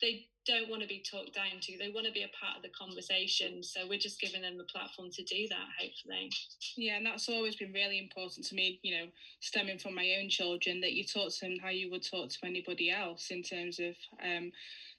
they 0.00 0.26
don't 0.46 0.70
want 0.70 0.82
to 0.82 0.88
be 0.88 1.04
talked 1.08 1.34
down 1.34 1.60
to. 1.60 1.78
They 1.78 1.92
want 1.94 2.06
to 2.06 2.12
be 2.12 2.22
a 2.22 2.32
part 2.32 2.56
of 2.56 2.62
the 2.62 2.70
conversation. 2.70 3.62
So 3.62 3.86
we're 3.88 3.98
just 3.98 4.20
giving 4.20 4.40
them 4.42 4.56
the 4.56 4.64
platform 4.64 5.10
to 5.12 5.22
do 5.22 5.46
that, 5.48 5.68
hopefully. 5.78 6.30
Yeah, 6.76 6.96
and 6.96 7.06
that's 7.06 7.28
always 7.28 7.56
been 7.56 7.72
really 7.72 7.98
important 7.98 8.46
to 8.46 8.54
me, 8.54 8.80
you 8.82 8.96
know, 8.96 9.06
stemming 9.40 9.78
from 9.78 9.94
my 9.94 10.16
own 10.20 10.28
children, 10.28 10.80
that 10.80 10.94
you 10.94 11.04
talk 11.04 11.30
to 11.30 11.40
them 11.42 11.58
how 11.62 11.68
you 11.68 11.90
would 11.90 12.02
talk 12.02 12.30
to 12.30 12.38
anybody 12.44 12.90
else 12.90 13.28
in 13.30 13.42
terms 13.42 13.78
of 13.78 13.94
um, 14.24 14.50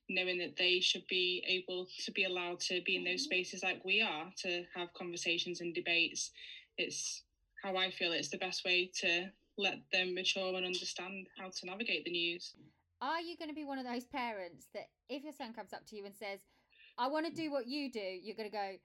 knowing 0.09 0.37
that 0.37 0.57
they 0.57 0.79
should 0.79 1.05
be 1.09 1.43
able 1.47 1.87
to 2.05 2.11
be 2.11 2.25
allowed 2.25 2.59
to 2.59 2.81
be 2.85 2.95
in 2.95 3.03
those 3.03 3.23
spaces 3.23 3.63
like 3.63 3.83
we 3.83 4.01
are, 4.01 4.31
to 4.43 4.63
have 4.75 4.93
conversations 4.93 5.61
and 5.61 5.73
debates. 5.73 6.31
It's 6.77 7.23
how 7.61 7.75
I 7.75 7.91
feel 7.91 8.11
it's 8.11 8.29
the 8.29 8.37
best 8.37 8.65
way 8.65 8.91
to 9.01 9.29
let 9.57 9.79
them 9.91 10.15
mature 10.15 10.55
and 10.55 10.65
understand 10.65 11.27
how 11.37 11.49
to 11.49 11.65
navigate 11.65 12.05
the 12.05 12.11
news. 12.11 12.55
Are 13.01 13.21
you 13.21 13.37
going 13.37 13.49
to 13.49 13.55
be 13.55 13.65
one 13.65 13.79
of 13.79 13.85
those 13.85 14.05
parents 14.05 14.67
that 14.73 14.89
if 15.09 15.23
your 15.23 15.33
son 15.33 15.53
comes 15.53 15.73
up 15.73 15.85
to 15.87 15.95
you 15.95 16.05
and 16.05 16.15
says, 16.15 16.39
"I 16.97 17.07
want 17.07 17.25
to 17.25 17.31
do 17.31 17.51
what 17.51 17.67
you 17.67 17.91
do," 17.91 17.99
you're 17.99 18.35
going 18.35 18.49
to 18.49 18.55
go, 18.55 18.75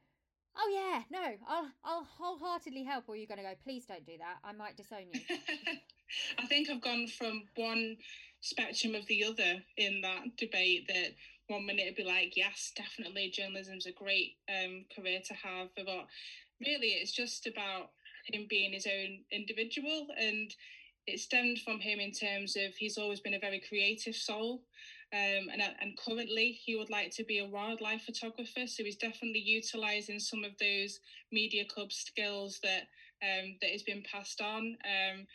"Oh 0.57 0.71
yeah, 0.73 1.03
no, 1.11 1.37
I'll 1.47 1.71
I'll 1.85 2.05
wholeheartedly 2.05 2.85
help," 2.85 3.05
or 3.09 3.17
you're 3.17 3.27
going 3.27 3.39
to 3.39 3.45
go, 3.45 3.55
"Please 3.63 3.85
don't 3.87 4.07
do 4.07 4.17
that. 4.19 4.39
I 4.43 4.53
might 4.53 4.77
disown 4.77 5.07
you." 5.13 5.21
I 6.39 6.47
think 6.47 6.71
I've 6.71 6.81
gone 6.81 7.07
from 7.07 7.45
one 7.57 7.97
spectrum 8.41 8.95
of 8.95 9.07
the 9.07 9.25
other 9.25 9.63
in 9.77 10.01
that 10.03 10.37
debate 10.37 10.89
that 10.89 11.15
one 11.49 11.67
minute 11.67 11.83
it'd 11.83 11.97
be 11.97 12.05
like, 12.05 12.37
yes, 12.37 12.73
definitely 12.75 13.31
journalism's 13.31 13.87
a 13.87 13.93
great 13.93 14.37
um, 14.49 14.85
career 14.95 15.21
to 15.27 15.35
have, 15.35 15.69
but 15.77 15.87
really 16.61 16.89
it's 16.89 17.13
just 17.13 17.47
about 17.47 17.91
him 18.33 18.47
being 18.49 18.73
his 18.73 18.87
own 18.87 19.21
individual 19.33 20.07
and 20.19 20.55
it 21.07 21.21
stemmed 21.21 21.61
from 21.61 21.79
him 21.79 22.01
in 22.01 22.11
terms 22.11 22.57
of 22.57 22.75
he's 22.77 22.99
always 22.99 23.21
been 23.21 23.35
a 23.35 23.39
very 23.39 23.63
creative 23.69 24.15
soul 24.15 24.63
um, 25.13 25.49
and, 25.53 25.63
and 25.81 25.97
currently 26.05 26.59
he 26.65 26.77
would 26.77 26.91
like 26.91 27.11
to 27.13 27.25
be 27.25 27.39
a 27.39 27.47
wildlife 27.47 28.03
photographer 28.03 28.67
so 28.67 28.83
he's 28.83 28.97
definitely 28.97 29.43
utilizing 29.45 30.19
some 30.19 30.43
of 30.45 30.53
those 30.59 30.99
Media 31.31 31.65
Cub 31.73 31.93
skills 31.93 32.59
that 32.63 32.89
um, 33.23 33.57
that 33.63 33.71
has 33.71 33.83
been 33.83 34.03
passed 34.11 34.41
on 34.41 34.77
um, 34.85 35.27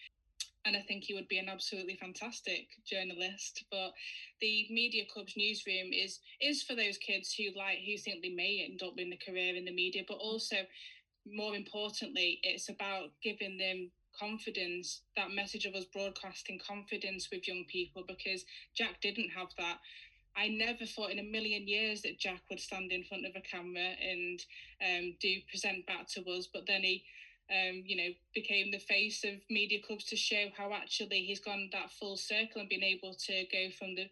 and 0.66 0.76
I 0.76 0.82
think 0.82 1.04
he 1.04 1.14
would 1.14 1.28
be 1.28 1.40
an 1.40 1.50
absolutely 1.50 1.98
fantastic 2.00 2.68
journalist. 2.86 3.64
But 3.72 3.94
the 4.42 4.68
Media 4.70 5.04
Cubs 5.14 5.34
newsroom 5.36 5.92
is 5.92 6.20
is 6.40 6.64
for 6.64 6.76
those 6.76 6.98
kids 6.98 7.34
who 7.34 7.46
like 7.58 7.80
who 7.86 7.98
think 7.98 8.22
they 8.22 8.30
may 8.30 8.68
end 8.70 8.82
up 8.84 8.94
in 8.98 9.12
a 9.14 9.18
career 9.18 9.56
in 9.56 9.66
the 9.66 9.74
media, 9.74 10.04
but 10.08 10.18
also 10.18 10.58
more 11.26 11.56
importantly, 11.56 12.40
it's 12.44 12.70
about 12.70 13.12
giving 13.24 13.58
them 13.58 13.92
confidence, 14.20 15.02
that 15.16 15.32
message 15.32 15.66
of 15.66 15.76
us 15.76 15.86
broadcasting 15.86 16.60
confidence 16.66 17.30
with 17.32 17.48
young 17.48 17.66
people 17.70 18.04
because 18.08 18.46
Jack 18.76 19.02
didn't 19.02 19.30
have 19.30 19.48
that. 19.58 19.78
I 20.36 20.48
never 20.48 20.86
thought 20.86 21.12
in 21.12 21.20
a 21.20 21.24
million 21.24 21.68
years 21.68 22.02
that 22.04 22.20
Jack 22.20 22.42
would 22.50 22.60
stand 22.60 22.92
in 22.92 23.04
front 23.04 23.26
of 23.26 23.34
a 23.36 23.42
camera 23.42 23.96
and 24.02 24.40
um, 24.82 25.16
do 25.20 25.36
present 25.50 25.86
back 25.86 26.08
to 26.10 26.22
us, 26.32 26.48
but 26.52 26.64
then 26.68 26.82
he, 26.82 27.04
um, 27.52 27.84
you 27.86 27.98
know, 27.98 28.14
became 28.34 28.72
the 28.72 28.80
face 28.80 29.24
of 29.26 29.34
Media 29.50 29.80
Cubs 29.86 30.06
to 30.06 30.16
show 30.16 30.48
how 30.56 30.72
actually 30.74 31.24
he's 31.24 31.42
gone 31.42 31.70
that 31.74 31.92
full 31.92 32.16
circle 32.16 32.62
and 32.62 32.70
been 32.70 32.84
able 32.84 33.14
to 33.14 33.46
go 33.52 33.70
from 33.78 33.96
the, 33.96 34.10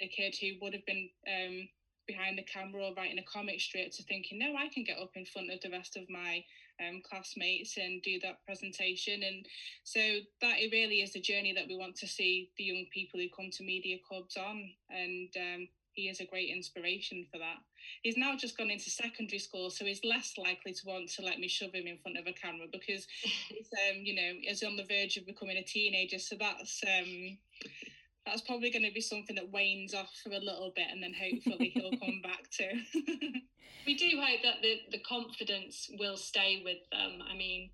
the 0.00 0.08
kid 0.08 0.34
who 0.40 0.58
would 0.60 0.74
have 0.74 0.86
been 0.86 1.08
um, 1.28 1.68
behind 2.10 2.36
the 2.36 2.42
camera 2.42 2.84
or 2.84 2.94
writing 2.94 3.18
a 3.18 3.30
comic 3.30 3.60
strip 3.60 3.92
to 3.92 4.02
thinking, 4.02 4.38
no, 4.38 4.56
I 4.56 4.68
can 4.68 4.84
get 4.84 4.98
up 4.98 5.12
in 5.14 5.24
front 5.24 5.52
of 5.52 5.60
the 5.60 5.70
rest 5.70 5.96
of 5.96 6.10
my 6.10 6.44
um, 6.80 7.02
classmates 7.08 7.76
and 7.76 8.02
do 8.02 8.18
that 8.20 8.44
presentation. 8.44 9.22
And 9.22 9.46
so 9.84 10.00
that 10.40 10.58
it 10.58 10.72
really 10.72 11.02
is 11.02 11.12
the 11.12 11.20
journey 11.20 11.52
that 11.54 11.68
we 11.68 11.76
want 11.76 11.96
to 11.96 12.08
see 12.08 12.50
the 12.56 12.64
young 12.64 12.86
people 12.92 13.20
who 13.20 13.28
come 13.36 13.50
to 13.52 13.64
Media 13.64 13.98
Cubs 14.08 14.36
on. 14.36 14.70
And 14.90 15.28
um, 15.36 15.68
he 15.92 16.08
is 16.08 16.20
a 16.20 16.26
great 16.26 16.50
inspiration 16.50 17.26
for 17.30 17.38
that. 17.38 17.58
He's 18.02 18.16
now 18.16 18.36
just 18.36 18.56
gone 18.56 18.70
into 18.70 18.90
secondary 18.90 19.38
school, 19.38 19.70
so 19.70 19.84
he's 19.84 20.04
less 20.04 20.34
likely 20.38 20.72
to 20.72 20.86
want 20.86 21.10
to 21.10 21.22
let 21.22 21.38
me 21.38 21.48
shove 21.48 21.74
him 21.74 21.86
in 21.86 21.98
front 21.98 22.18
of 22.18 22.26
a 22.26 22.32
camera 22.32 22.66
because 22.70 23.06
he's, 23.22 23.68
um, 23.90 24.00
you 24.02 24.14
know, 24.14 24.32
is 24.48 24.62
on 24.62 24.76
the 24.76 24.84
verge 24.88 25.16
of 25.16 25.26
becoming 25.26 25.56
a 25.56 25.64
teenager. 25.64 26.18
So 26.18 26.36
that's 26.38 26.82
um, 26.86 27.38
that's 28.26 28.42
probably 28.42 28.70
going 28.70 28.84
to 28.84 28.92
be 28.92 29.00
something 29.00 29.36
that 29.36 29.50
wanes 29.50 29.94
off 29.94 30.10
for 30.22 30.30
a 30.30 30.38
little 30.38 30.72
bit 30.74 30.86
and 30.90 31.02
then 31.02 31.12
hopefully 31.12 31.72
he'll 31.74 31.98
come 31.98 32.20
back 32.22 32.50
to. 32.50 32.66
we 33.86 33.94
do 33.94 34.20
hope 34.20 34.40
that 34.42 34.62
the, 34.62 34.80
the 34.92 35.02
confidence 35.02 35.90
will 35.98 36.16
stay 36.16 36.62
with 36.64 36.78
them. 36.92 37.22
I 37.28 37.36
mean, 37.36 37.70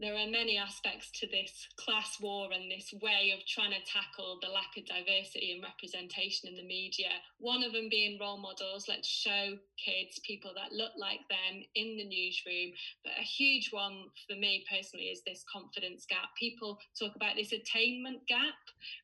there 0.00 0.14
are 0.14 0.26
many 0.26 0.58
aspects 0.58 1.10
to 1.20 1.26
this 1.28 1.68
class 1.76 2.18
war 2.20 2.48
and 2.52 2.70
this 2.70 2.92
way 3.00 3.30
of 3.30 3.46
trying 3.46 3.70
to 3.70 3.78
tackle 3.86 4.38
the 4.42 4.48
lack 4.48 4.74
of 4.76 4.86
diversity 4.86 5.52
and 5.52 5.62
representation 5.62 6.48
in 6.48 6.56
the 6.56 6.66
media. 6.66 7.10
One 7.38 7.62
of 7.62 7.72
them 7.72 7.88
being 7.90 8.18
role 8.18 8.38
models. 8.38 8.86
Let's 8.88 9.08
show 9.08 9.56
kids 9.78 10.18
people 10.26 10.52
that 10.56 10.72
look 10.72 10.92
like 10.98 11.20
them 11.30 11.62
in 11.74 11.96
the 11.96 12.08
newsroom. 12.08 12.74
But 13.04 13.14
a 13.18 13.22
huge 13.22 13.70
one 13.70 14.10
for 14.26 14.34
me 14.34 14.64
personally 14.68 15.06
is 15.06 15.22
this 15.22 15.44
confidence 15.50 16.06
gap. 16.08 16.34
People 16.38 16.78
talk 16.98 17.14
about 17.14 17.36
this 17.36 17.52
attainment 17.52 18.26
gap, 18.26 18.58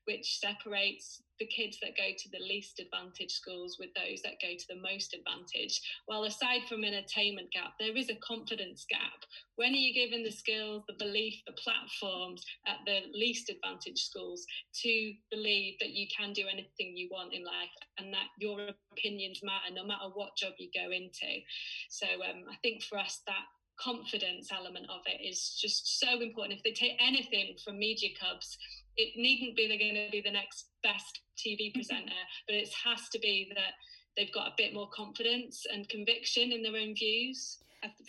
which 0.07 0.40
separates 0.40 1.22
the 1.40 1.46
kids 1.46 1.79
that 1.81 1.96
go 1.96 2.12
to 2.16 2.29
the 2.31 2.44
least 2.44 2.79
advantaged 2.79 3.33
schools 3.33 3.76
with 3.81 3.88
those 3.96 4.20
that 4.22 4.40
go 4.40 4.53
to 4.53 4.66
the 4.68 4.81
most 4.81 5.14
advantaged. 5.14 5.81
Well, 6.07 6.24
aside 6.24 6.62
from 6.68 6.85
an 6.85 6.94
attainment 6.94 7.50
gap, 7.50 7.72
there 7.81 7.96
is 7.96 8.11
a 8.11 8.20
confidence 8.22 8.85
gap. 8.88 9.24
When 9.57 9.72
are 9.72 9.76
you 9.76 9.94
given 9.94 10.22
the 10.22 10.31
skills, 10.31 10.85
the 10.87 10.94
belief, 11.05 11.35
the 11.46 11.55
platforms 11.55 12.44
at 12.66 12.79
the 12.87 13.00
least 13.12 13.50
advantaged 13.50 13.98
schools 13.98 14.44
to 14.83 15.12
believe 15.31 15.74
that 15.81 15.90
you 15.90 16.07
can 16.14 16.33
do 16.33 16.44
anything 16.46 16.96
you 16.96 17.09
want 17.11 17.35
in 17.35 17.42
life 17.42 17.72
and 17.98 18.12
that 18.12 18.29
your 18.38 18.70
opinions 18.92 19.40
matter 19.42 19.72
no 19.72 19.85
matter 19.85 20.11
what 20.14 20.37
job 20.37 20.53
you 20.59 20.68
go 20.74 20.90
into? 20.92 21.40
So 21.88 22.07
um, 22.07 22.44
I 22.50 22.57
think 22.62 22.83
for 22.85 22.98
us, 22.98 23.20
that 23.26 23.44
confidence 23.83 24.51
element 24.53 24.87
of 24.90 25.01
it 25.07 25.25
is 25.25 25.57
just 25.61 26.01
so 26.01 26.21
important. 26.21 26.59
If 26.59 26.62
they 26.62 26.73
take 26.73 26.99
anything 27.01 27.57
from 27.64 27.79
Media 27.79 28.11
Cubs, 28.21 28.59
it 28.97 29.16
needn't 29.16 29.57
be 29.57 29.66
they're 29.66 29.79
going 29.79 30.07
to 30.07 30.11
be 30.11 30.21
the 30.21 30.31
next 30.31 30.66
best 30.83 31.21
TV 31.38 31.73
presenter, 31.73 32.21
but 32.47 32.55
it 32.55 32.69
has 32.85 33.09
to 33.11 33.19
be 33.19 33.51
that 33.55 33.75
they've 34.16 34.33
got 34.33 34.49
a 34.49 34.55
bit 34.57 34.75
more 34.75 34.88
confidence 34.95 35.66
and 35.73 35.88
conviction 35.88 36.53
in 36.53 36.62
their 36.62 36.77
own 36.77 36.95
views. 36.95 37.59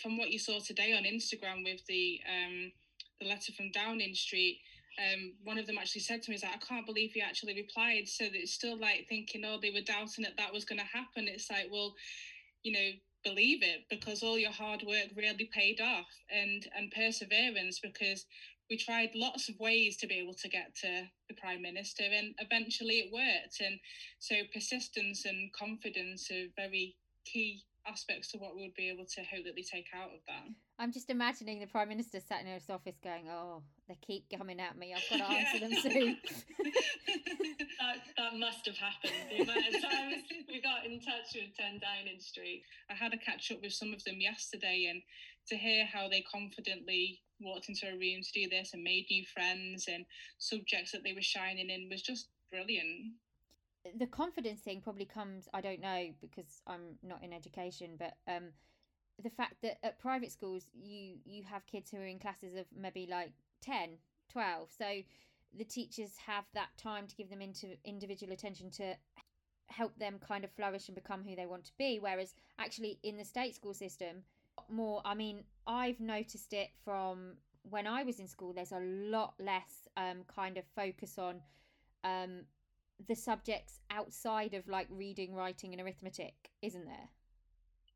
From 0.01 0.17
what 0.17 0.31
you 0.31 0.39
saw 0.39 0.59
today 0.59 0.93
on 0.93 1.03
Instagram 1.03 1.63
with 1.63 1.85
the 1.87 2.19
um, 2.27 2.71
the 3.21 3.27
letter 3.27 3.53
from 3.53 3.71
Downing 3.71 4.13
Street, 4.13 4.59
um, 4.99 5.33
one 5.45 5.57
of 5.57 5.65
them 5.65 5.77
actually 5.77 6.01
said 6.01 6.21
to 6.23 6.29
me, 6.29 6.35
"Is 6.35 6.43
like 6.43 6.55
I 6.55 6.57
can't 6.57 6.85
believe 6.85 7.13
he 7.13 7.21
actually 7.21 7.55
replied." 7.55 8.09
So 8.09 8.25
that 8.25 8.35
it's 8.35 8.51
still 8.51 8.77
like 8.77 9.05
thinking, 9.07 9.45
"Oh, 9.45 9.59
they 9.61 9.71
were 9.71 9.81
doubting 9.81 10.23
that 10.23 10.35
that 10.37 10.51
was 10.51 10.65
going 10.65 10.79
to 10.79 10.85
happen." 10.85 11.29
It's 11.29 11.49
like, 11.49 11.67
well, 11.71 11.95
you 12.63 12.73
know, 12.73 12.89
believe 13.23 13.61
it 13.61 13.81
because 13.89 14.23
all 14.23 14.37
your 14.37 14.51
hard 14.51 14.83
work 14.83 15.07
really 15.15 15.49
paid 15.53 15.79
off 15.81 16.07
and 16.29 16.67
and 16.75 16.91
perseverance 16.91 17.79
because 17.79 18.25
we 18.69 18.77
tried 18.77 19.09
lots 19.13 19.49
of 19.49 19.59
ways 19.59 19.97
to 19.97 20.07
be 20.07 20.15
able 20.15 20.33
to 20.33 20.47
get 20.47 20.73
to 20.73 21.03
the 21.27 21.35
prime 21.35 21.61
minister 21.61 22.03
and 22.03 22.33
eventually 22.39 22.99
it 22.99 23.11
worked. 23.11 23.59
And 23.59 23.77
so 24.19 24.35
persistence 24.53 25.25
and 25.25 25.51
confidence 25.51 26.29
are 26.31 26.47
very 26.55 26.95
key 27.25 27.63
aspects 27.87 28.31
to 28.31 28.37
what 28.37 28.55
we 28.55 28.63
would 28.63 28.75
be 28.75 28.89
able 28.89 29.05
to 29.05 29.21
hope 29.21 29.45
that 29.45 29.55
they 29.55 29.63
take 29.63 29.87
out 29.95 30.09
of 30.13 30.19
that. 30.27 30.45
I'm 30.79 30.91
just 30.91 31.09
imagining 31.09 31.59
the 31.59 31.67
prime 31.67 31.89
minister 31.89 32.19
sat 32.19 32.41
in 32.41 32.47
his 32.47 32.69
office 32.69 32.97
going 33.03 33.27
oh 33.29 33.63
they 33.87 33.97
keep 34.05 34.25
coming 34.35 34.59
at 34.59 34.77
me. 34.77 34.93
I've 34.93 35.09
got 35.09 35.27
to 35.27 35.33
answer 35.33 35.59
them 35.59 35.73
soon. 35.81 36.17
That, 37.81 37.97
that 38.15 38.37
must 38.37 38.67
have 38.67 38.77
happened. 38.77 39.11
The 39.31 39.41
amount 39.41 39.73
of 39.73 39.81
times 39.81 40.23
we 40.47 40.61
got 40.61 40.85
in 40.85 40.99
touch 40.99 41.33
with 41.33 41.55
10 41.57 41.79
downing 41.79 42.19
street 42.19 42.63
i 42.89 42.93
had 42.93 43.13
a 43.13 43.17
catch 43.17 43.51
up 43.51 43.59
with 43.61 43.73
some 43.73 43.93
of 43.93 44.03
them 44.03 44.19
yesterday 44.19 44.87
and 44.89 45.01
to 45.47 45.55
hear 45.55 45.85
how 45.85 46.07
they 46.07 46.23
confidently 46.31 47.21
walked 47.39 47.69
into 47.69 47.87
a 47.87 47.97
room 47.97 48.21
to 48.21 48.31
do 48.33 48.49
this 48.49 48.71
and 48.73 48.83
made 48.83 49.07
new 49.09 49.23
friends 49.33 49.85
and 49.87 50.05
subjects 50.37 50.91
that 50.91 51.03
they 51.03 51.13
were 51.13 51.21
shining 51.21 51.69
in 51.69 51.89
was 51.89 52.01
just 52.01 52.27
brilliant. 52.51 53.13
The 53.97 54.07
confidence 54.07 54.61
thing 54.61 54.81
probably 54.81 55.05
comes, 55.05 55.47
I 55.53 55.61
don't 55.61 55.81
know 55.81 56.09
because 56.21 56.61
I'm 56.67 56.97
not 57.01 57.23
in 57.23 57.33
education, 57.33 57.91
but 57.97 58.15
um, 58.27 58.49
the 59.21 59.29
fact 59.29 59.55
that 59.63 59.77
at 59.83 59.99
private 59.99 60.31
schools 60.31 60.67
you 60.73 61.15
you 61.25 61.43
have 61.43 61.65
kids 61.65 61.91
who 61.91 61.97
are 61.97 62.05
in 62.05 62.19
classes 62.19 62.55
of 62.55 62.65
maybe 62.77 63.07
like 63.09 63.31
10, 63.61 63.97
12. 64.31 64.69
So 64.77 65.01
the 65.57 65.63
teachers 65.65 66.11
have 66.25 66.45
that 66.53 66.69
time 66.77 67.07
to 67.07 67.15
give 67.15 67.29
them 67.29 67.41
into 67.41 67.75
individual 67.83 68.31
attention 68.33 68.69
to 68.71 68.95
help 69.67 69.97
them 69.97 70.19
kind 70.19 70.43
of 70.43 70.51
flourish 70.51 70.87
and 70.87 70.95
become 70.95 71.23
who 71.23 71.35
they 71.35 71.45
want 71.45 71.65
to 71.65 71.71
be. 71.77 71.97
Whereas 71.99 72.35
actually 72.59 72.99
in 73.03 73.17
the 73.17 73.25
state 73.25 73.55
school 73.55 73.73
system, 73.73 74.23
more 74.69 75.01
i 75.05 75.13
mean 75.13 75.43
i've 75.67 75.99
noticed 75.99 76.53
it 76.53 76.69
from 76.83 77.33
when 77.69 77.87
i 77.87 78.03
was 78.03 78.19
in 78.19 78.27
school 78.27 78.53
there's 78.53 78.71
a 78.71 78.79
lot 78.79 79.33
less 79.39 79.87
um 79.97 80.23
kind 80.33 80.57
of 80.57 80.63
focus 80.75 81.17
on 81.17 81.41
um 82.03 82.41
the 83.07 83.15
subjects 83.15 83.79
outside 83.89 84.53
of 84.53 84.67
like 84.67 84.87
reading 84.89 85.33
writing 85.33 85.73
and 85.73 85.81
arithmetic 85.81 86.33
isn't 86.61 86.85
there 86.85 87.09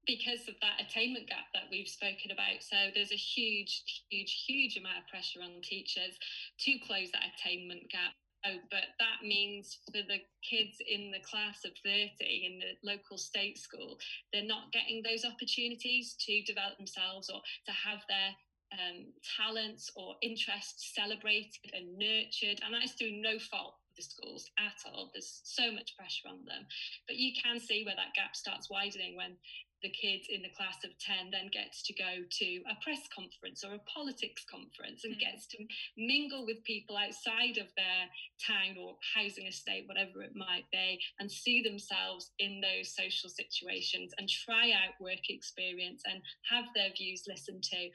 because 0.06 0.48
of 0.48 0.54
that 0.62 0.86
attainment 0.86 1.28
gap 1.28 1.50
that 1.56 1.63
we've 1.72 1.88
spoken 1.88 2.30
about. 2.30 2.62
So 2.62 2.78
there's 2.94 3.12
a 3.12 3.18
huge, 3.18 4.06
huge, 4.08 4.46
huge 4.46 4.78
amount 4.78 5.02
of 5.02 5.08
pressure 5.10 5.41
on 5.41 5.62
teachers 5.63 6.13
to 6.60 6.78
close 6.86 7.10
that 7.10 7.26
attainment 7.34 7.89
gap 7.89 8.13
Oh, 8.46 8.62
but 8.70 8.94
that 9.00 9.26
means 9.26 9.80
for 9.88 10.06
the 10.06 10.22
kids 10.48 10.78
in 10.86 11.10
the 11.10 11.24
class 11.26 11.65
of 11.65 11.72
30 11.84 12.13
in 12.22 12.60
the 12.60 12.78
local 12.86 13.18
state 13.18 13.58
school, 13.58 13.98
they're 14.32 14.46
not 14.46 14.72
getting 14.72 15.02
those 15.02 15.26
opportunities 15.26 16.15
to 16.20 16.44
develop 16.44 16.78
themselves 16.78 17.30
or 17.30 17.41
to 17.65 17.72
have 17.74 18.06
their 18.08 18.30
um, 18.78 19.06
talents 19.38 19.89
or 19.96 20.13
interests 20.22 20.94
celebrated 20.94 21.74
and 21.74 21.98
nurtured. 21.98 22.62
And 22.63 22.74
that 22.74 22.86
is 22.86 22.91
through 22.91 23.18
no 23.18 23.39
fault 23.39 23.76
the 23.96 24.04
schools 24.04 24.50
at 24.60 24.78
all. 24.86 25.12
There's 25.14 25.42
so 25.44 25.72
much 25.72 25.96
pressure 25.98 26.30
on 26.30 26.46
them. 26.46 26.68
But 27.08 27.18
you 27.18 27.32
can 27.42 27.60
see 27.60 27.84
where 27.84 27.96
that 27.96 28.16
gap 28.16 28.36
starts 28.36 28.70
widening 28.70 29.16
when 29.16 29.38
the 29.86 29.94
kid 29.94 30.26
in 30.34 30.42
the 30.42 30.56
class 30.58 30.82
of 30.84 30.98
10 30.98 31.30
then 31.30 31.50
gets 31.54 31.84
to 31.84 31.94
go 31.94 32.26
to 32.26 32.50
a 32.66 32.76
press 32.82 33.06
conference 33.14 33.64
or 33.64 33.76
a 33.76 33.86
politics 33.86 34.44
conference 34.50 35.06
and 35.06 35.14
mm. 35.14 35.20
gets 35.20 35.46
to 35.46 35.62
mingle 35.98 36.46
with 36.46 36.64
people 36.64 36.98
outside 36.98 37.62
of 37.62 37.70
their 37.78 38.10
town 38.42 38.82
or 38.82 38.98
housing 39.14 39.46
estate, 39.46 39.86
whatever 39.86 40.24
it 40.24 40.34
might 40.34 40.66
be, 40.72 40.98
and 41.20 41.30
see 41.30 41.62
themselves 41.62 42.32
in 42.40 42.62
those 42.62 42.96
social 42.96 43.30
situations 43.30 44.10
and 44.18 44.28
try 44.28 44.72
out 44.72 44.98
work 45.00 45.30
experience 45.30 46.02
and 46.10 46.22
have 46.50 46.66
their 46.74 46.90
views 46.98 47.24
listened 47.28 47.62
to 47.62 47.90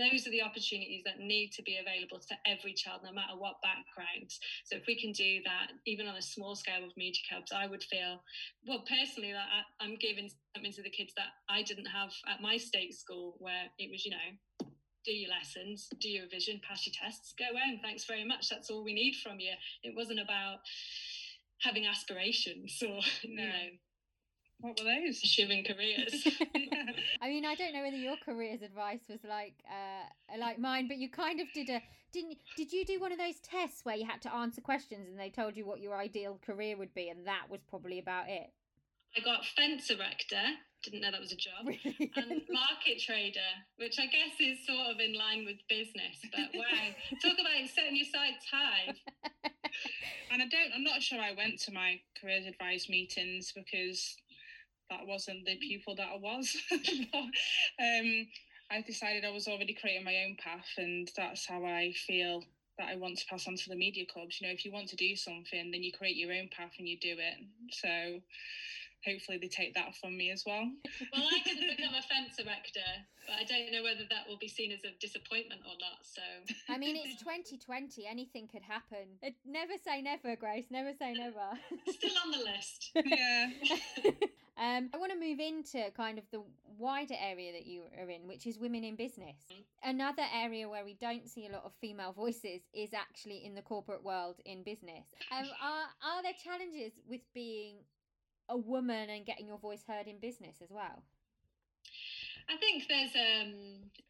those 0.00 0.26
are 0.26 0.30
the 0.32 0.40
opportunities 0.40 1.04
that 1.04 1.20
need 1.20 1.52
to 1.52 1.62
be 1.62 1.76
available 1.76 2.18
to 2.18 2.34
every 2.48 2.72
child, 2.72 3.02
no 3.04 3.12
matter 3.12 3.36
what 3.36 3.60
background. 3.60 4.32
So 4.64 4.76
if 4.76 4.88
we 4.88 4.96
can 4.96 5.12
do 5.12 5.44
that, 5.44 5.76
even 5.86 6.08
on 6.08 6.16
a 6.16 6.22
small 6.22 6.56
scale 6.56 6.80
with 6.82 6.96
Media 6.96 7.20
Cubs, 7.28 7.52
I 7.52 7.66
would 7.66 7.84
feel, 7.84 8.24
well, 8.66 8.84
personally, 8.88 9.32
that 9.32 9.46
I'm 9.80 9.96
giving 10.00 10.30
something 10.56 10.72
to 10.72 10.82
the 10.82 10.90
kids 10.90 11.12
that 11.16 11.36
I 11.48 11.62
didn't 11.62 11.92
have 11.92 12.10
at 12.26 12.40
my 12.40 12.56
state 12.56 12.94
school, 12.94 13.36
where 13.38 13.68
it 13.78 13.90
was, 13.90 14.04
you 14.04 14.12
know, 14.12 14.68
do 15.04 15.12
your 15.12 15.30
lessons, 15.30 15.88
do 16.00 16.08
your 16.08 16.24
revision, 16.24 16.60
pass 16.66 16.86
your 16.86 16.94
tests, 16.96 17.34
go 17.38 17.46
home. 17.56 17.80
Thanks 17.82 18.04
very 18.04 18.24
much. 18.24 18.48
That's 18.48 18.70
all 18.70 18.84
we 18.84 18.94
need 18.94 19.16
from 19.22 19.40
you. 19.40 19.52
It 19.82 19.94
wasn't 19.96 20.20
about 20.20 20.58
having 21.62 21.86
aspirations 21.86 22.82
or, 22.82 23.00
no. 23.24 23.42
you 23.42 23.48
know, 23.48 23.68
what 24.60 24.78
were 24.78 24.84
those? 24.84 25.20
Pursuing 25.20 25.64
careers. 25.64 26.26
yeah. 26.54 26.84
I 27.20 27.28
mean, 27.28 27.44
I 27.44 27.54
don't 27.54 27.72
know 27.72 27.82
whether 27.82 27.96
your 27.96 28.16
careers 28.24 28.62
advice 28.62 29.00
was 29.08 29.20
like 29.28 29.54
uh, 29.68 30.38
like 30.38 30.58
mine, 30.58 30.88
but 30.88 30.98
you 30.98 31.08
kind 31.08 31.40
of 31.40 31.46
did 31.54 31.68
a 31.70 31.82
didn't 32.12 32.38
did 32.56 32.72
you 32.72 32.84
do 32.84 33.00
one 33.00 33.12
of 33.12 33.18
those 33.18 33.38
tests 33.40 33.84
where 33.84 33.96
you 33.96 34.06
had 34.06 34.20
to 34.22 34.34
answer 34.34 34.60
questions 34.60 35.08
and 35.08 35.18
they 35.18 35.30
told 35.30 35.56
you 35.56 35.64
what 35.64 35.80
your 35.80 35.96
ideal 35.96 36.38
career 36.44 36.76
would 36.76 36.94
be, 36.94 37.08
and 37.08 37.26
that 37.26 37.44
was 37.48 37.60
probably 37.68 37.98
about 37.98 38.28
it. 38.28 38.50
I 39.16 39.20
got 39.20 39.44
fence 39.44 39.90
erector. 39.90 40.42
Didn't 40.82 41.02
know 41.02 41.10
that 41.10 41.20
was 41.20 41.32
a 41.32 41.36
job. 41.36 41.64
Brilliant. 41.64 42.16
And 42.16 42.42
market 42.48 43.02
trader, 43.04 43.52
which 43.76 43.98
I 43.98 44.06
guess 44.06 44.32
is 44.40 44.64
sort 44.66 44.86
of 44.88 44.98
in 44.98 45.14
line 45.14 45.44
with 45.44 45.58
business. 45.68 46.16
But 46.32 46.48
wow, 46.54 46.94
talk 47.20 47.36
about 47.38 47.68
setting 47.68 47.96
your 47.96 48.06
sights 48.06 48.46
high. 48.50 48.94
and 50.30 50.40
I 50.40 50.46
don't. 50.46 50.72
I'm 50.74 50.84
not 50.84 51.02
sure 51.02 51.20
I 51.20 51.34
went 51.36 51.60
to 51.62 51.72
my 51.72 52.00
careers 52.18 52.46
advice 52.46 52.88
meetings 52.88 53.52
because 53.54 54.16
that 54.90 55.06
wasn't 55.06 55.46
the 55.46 55.56
pupil 55.56 55.94
that 55.96 56.08
I 56.14 56.18
was. 56.18 56.56
but, 56.70 57.18
um, 57.18 58.26
I 58.70 58.82
decided 58.86 59.24
I 59.24 59.30
was 59.30 59.48
already 59.48 59.74
creating 59.74 60.04
my 60.04 60.16
own 60.26 60.36
path, 60.36 60.68
and 60.78 61.10
that's 61.16 61.46
how 61.46 61.64
I 61.64 61.92
feel 62.06 62.44
that 62.78 62.88
I 62.88 62.96
want 62.96 63.18
to 63.18 63.26
pass 63.26 63.46
on 63.48 63.56
to 63.56 63.68
the 63.68 63.76
Media 63.76 64.04
Cubs. 64.12 64.40
You 64.40 64.46
know, 64.46 64.52
if 64.52 64.64
you 64.64 64.72
want 64.72 64.88
to 64.90 64.96
do 64.96 65.16
something, 65.16 65.70
then 65.70 65.82
you 65.82 65.92
create 65.92 66.16
your 66.16 66.32
own 66.32 66.48
path 66.56 66.72
and 66.78 66.88
you 66.88 66.98
do 66.98 67.16
it. 67.18 67.44
So 67.72 68.20
hopefully 69.04 69.38
they 69.38 69.48
take 69.48 69.74
that 69.74 69.96
from 69.96 70.16
me 70.16 70.30
as 70.30 70.44
well. 70.46 70.70
Well, 71.12 71.28
I 71.30 71.40
didn't 71.44 71.68
become 71.76 71.94
a 71.94 72.02
fence 72.02 72.38
erector, 72.38 72.80
but 73.26 73.36
I 73.40 73.44
don't 73.44 73.72
know 73.72 73.82
whether 73.82 74.04
that 74.08 74.28
will 74.28 74.38
be 74.38 74.48
seen 74.48 74.72
as 74.72 74.84
a 74.84 74.92
disappointment 75.00 75.62
or 75.66 75.74
not. 75.80 76.06
So 76.06 76.22
I 76.68 76.78
mean, 76.78 76.96
it's 76.96 77.20
2020; 77.22 78.06
anything 78.06 78.48
could 78.48 78.62
happen. 78.62 79.18
Never 79.44 79.74
say 79.84 80.00
never, 80.00 80.36
Grace. 80.36 80.66
Never 80.70 80.92
say 80.94 81.12
never. 81.12 81.58
Still 81.88 82.16
on 82.24 82.30
the 82.30 82.44
list. 82.44 82.92
Yeah. 82.94 83.50
Um, 84.60 84.90
I 84.92 84.98
want 84.98 85.10
to 85.10 85.18
move 85.18 85.40
into 85.40 85.90
kind 85.96 86.18
of 86.18 86.24
the 86.30 86.42
wider 86.78 87.14
area 87.18 87.50
that 87.52 87.66
you 87.66 87.84
are 87.98 88.10
in, 88.10 88.28
which 88.28 88.46
is 88.46 88.58
women 88.58 88.84
in 88.84 88.94
business. 88.94 89.36
Another 89.82 90.24
area 90.34 90.68
where 90.68 90.84
we 90.84 90.94
don't 91.00 91.28
see 91.30 91.46
a 91.46 91.50
lot 91.50 91.64
of 91.64 91.72
female 91.80 92.12
voices 92.12 92.60
is 92.74 92.92
actually 92.92 93.42
in 93.44 93.54
the 93.54 93.62
corporate 93.62 94.04
world 94.04 94.36
in 94.44 94.62
business. 94.62 95.06
Um, 95.32 95.46
are 95.62 95.86
are 96.14 96.22
there 96.22 96.34
challenges 96.44 96.92
with 97.08 97.22
being 97.32 97.76
a 98.50 98.56
woman 98.56 99.08
and 99.08 99.24
getting 99.24 99.46
your 99.46 99.58
voice 99.58 99.82
heard 99.88 100.06
in 100.06 100.18
business 100.18 100.56
as 100.62 100.70
well? 100.70 101.04
I 102.50 102.56
think 102.58 102.90
there's 102.90 103.14
um, 103.14 103.54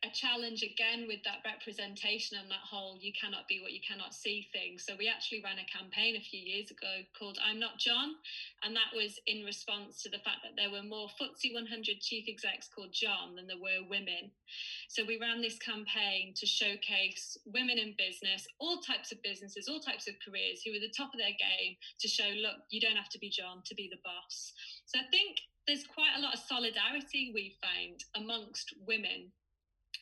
a 0.01 0.09
challenge 0.17 0.65
again 0.65 1.05
with 1.05 1.21
that 1.29 1.45
representation 1.45 2.41
and 2.41 2.49
that 2.49 2.65
whole 2.65 2.97
you 2.97 3.13
cannot 3.13 3.45
be 3.53 3.61
what 3.61 3.77
you 3.77 3.85
cannot 3.85 4.17
see 4.17 4.49
thing. 4.49 4.81
So, 4.81 4.97
we 4.97 5.13
actually 5.13 5.45
ran 5.45 5.61
a 5.61 5.69
campaign 5.69 6.17
a 6.17 6.25
few 6.25 6.41
years 6.41 6.73
ago 6.73 7.05
called 7.13 7.37
I'm 7.37 7.61
Not 7.61 7.77
John. 7.77 8.17
And 8.65 8.73
that 8.73 8.97
was 8.97 9.21
in 9.29 9.45
response 9.45 10.01
to 10.03 10.09
the 10.09 10.25
fact 10.25 10.41
that 10.41 10.57
there 10.57 10.73
were 10.73 10.81
more 10.81 11.13
FTSE 11.21 11.53
100 11.53 12.01
chief 12.01 12.25
execs 12.33 12.73
called 12.73 12.97
John 12.97 13.37
than 13.37 13.45
there 13.45 13.61
were 13.61 13.85
women. 13.85 14.33
So, 14.89 15.05
we 15.05 15.21
ran 15.21 15.45
this 15.45 15.61
campaign 15.61 16.33
to 16.41 16.49
showcase 16.49 17.37
women 17.45 17.77
in 17.77 17.93
business, 18.01 18.49
all 18.57 18.81
types 18.81 19.13
of 19.13 19.21
businesses, 19.21 19.69
all 19.69 19.85
types 19.85 20.09
of 20.09 20.17
careers 20.25 20.65
who 20.65 20.73
were 20.73 20.81
the 20.81 20.97
top 20.97 21.13
of 21.13 21.21
their 21.21 21.37
game 21.37 21.77
to 22.01 22.09
show, 22.09 22.33
look, 22.41 22.65
you 22.73 22.81
don't 22.81 22.97
have 22.97 23.13
to 23.13 23.21
be 23.21 23.29
John 23.29 23.61
to 23.69 23.75
be 23.77 23.93
the 23.93 24.01
boss. 24.01 24.57
So, 24.89 24.97
I 24.97 25.05
think 25.13 25.45
there's 25.71 25.87
quite 25.87 26.19
a 26.19 26.21
lot 26.21 26.35
of 26.35 26.43
solidarity 26.43 27.31
we 27.31 27.55
found 27.63 28.03
amongst 28.19 28.75
women 28.91 29.31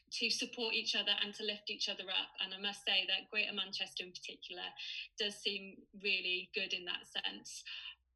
to 0.09 0.31
support 0.33 0.73
each 0.73 0.97
other 0.97 1.13
and 1.21 1.37
to 1.37 1.45
lift 1.45 1.69
each 1.69 1.93
other 1.93 2.09
up. 2.09 2.33
And 2.41 2.57
I 2.57 2.61
must 2.65 2.81
say 2.89 3.05
that 3.05 3.29
Greater 3.29 3.53
Manchester 3.53 4.09
in 4.09 4.17
particular 4.17 4.65
does 5.21 5.37
seem 5.37 5.77
really 6.01 6.49
good 6.57 6.73
in 6.73 6.89
that 6.89 7.05
sense. 7.05 7.61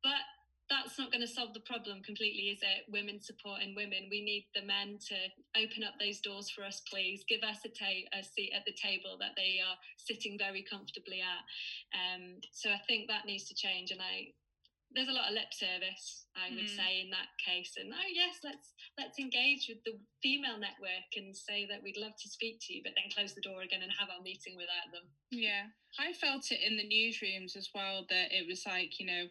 But 0.01 0.25
that's 0.73 0.97
not 0.97 1.13
going 1.13 1.21
to 1.21 1.29
solve 1.29 1.53
the 1.53 1.69
problem 1.69 2.01
completely, 2.01 2.49
is 2.49 2.65
it? 2.65 2.89
Women 2.89 3.21
supporting 3.21 3.77
women. 3.77 4.09
We 4.09 4.25
need 4.25 4.49
the 4.57 4.65
men 4.65 4.97
to 5.13 5.19
open 5.53 5.85
up 5.85 6.01
those 6.01 6.25
doors 6.25 6.49
for 6.49 6.65
us, 6.65 6.81
please. 6.89 7.21
Give 7.29 7.45
us 7.45 7.61
a, 7.69 7.69
ta- 7.69 8.09
a 8.17 8.25
seat 8.25 8.57
at 8.57 8.65
the 8.65 8.73
table 8.73 9.21
that 9.21 9.37
they 9.37 9.61
are 9.61 9.77
sitting 10.01 10.41
very 10.41 10.65
comfortably 10.65 11.21
at. 11.21 11.45
Um, 11.93 12.41
so 12.57 12.73
I 12.73 12.81
think 12.89 13.13
that 13.13 13.29
needs 13.29 13.45
to 13.53 13.55
change. 13.55 13.93
And 13.93 14.01
I, 14.01 14.33
there's 14.95 15.09
a 15.09 15.17
lot 15.17 15.29
of 15.29 15.35
lip 15.35 15.53
service 15.53 16.27
i 16.37 16.49
would 16.53 16.69
mm. 16.69 16.77
say 16.77 17.01
in 17.05 17.11
that 17.11 17.29
case. 17.41 17.77
And 17.77 17.93
oh 17.93 18.09
yes 18.13 18.41
let's 18.45 18.73
let's 18.97 19.19
engage 19.19 19.69
with 19.69 19.83
the 19.85 19.99
female 20.23 20.59
network 20.59 21.09
and 21.17 21.37
say 21.37 21.67
that 21.69 21.83
we'd 21.83 22.01
love 22.01 22.17
to 22.23 22.29
speak 22.29 22.61
to 22.67 22.75
you 22.75 22.81
but 22.85 22.93
then 22.97 23.13
close 23.13 23.35
the 23.35 23.45
door 23.45 23.63
again 23.63 23.83
and 23.83 23.93
have 23.93 24.09
our 24.09 24.23
meeting 24.23 24.57
without 24.57 24.89
them. 24.93 25.05
Yeah. 25.31 25.69
I 26.01 26.13
felt 26.17 26.51
it 26.51 26.65
in 26.65 26.77
the 26.77 26.89
newsrooms 26.89 27.57
as 27.57 27.69
well 27.75 28.07
that 28.09 28.33
it 28.33 28.47
was 28.49 28.65
like 28.67 28.99
you 28.99 29.07
know 29.07 29.25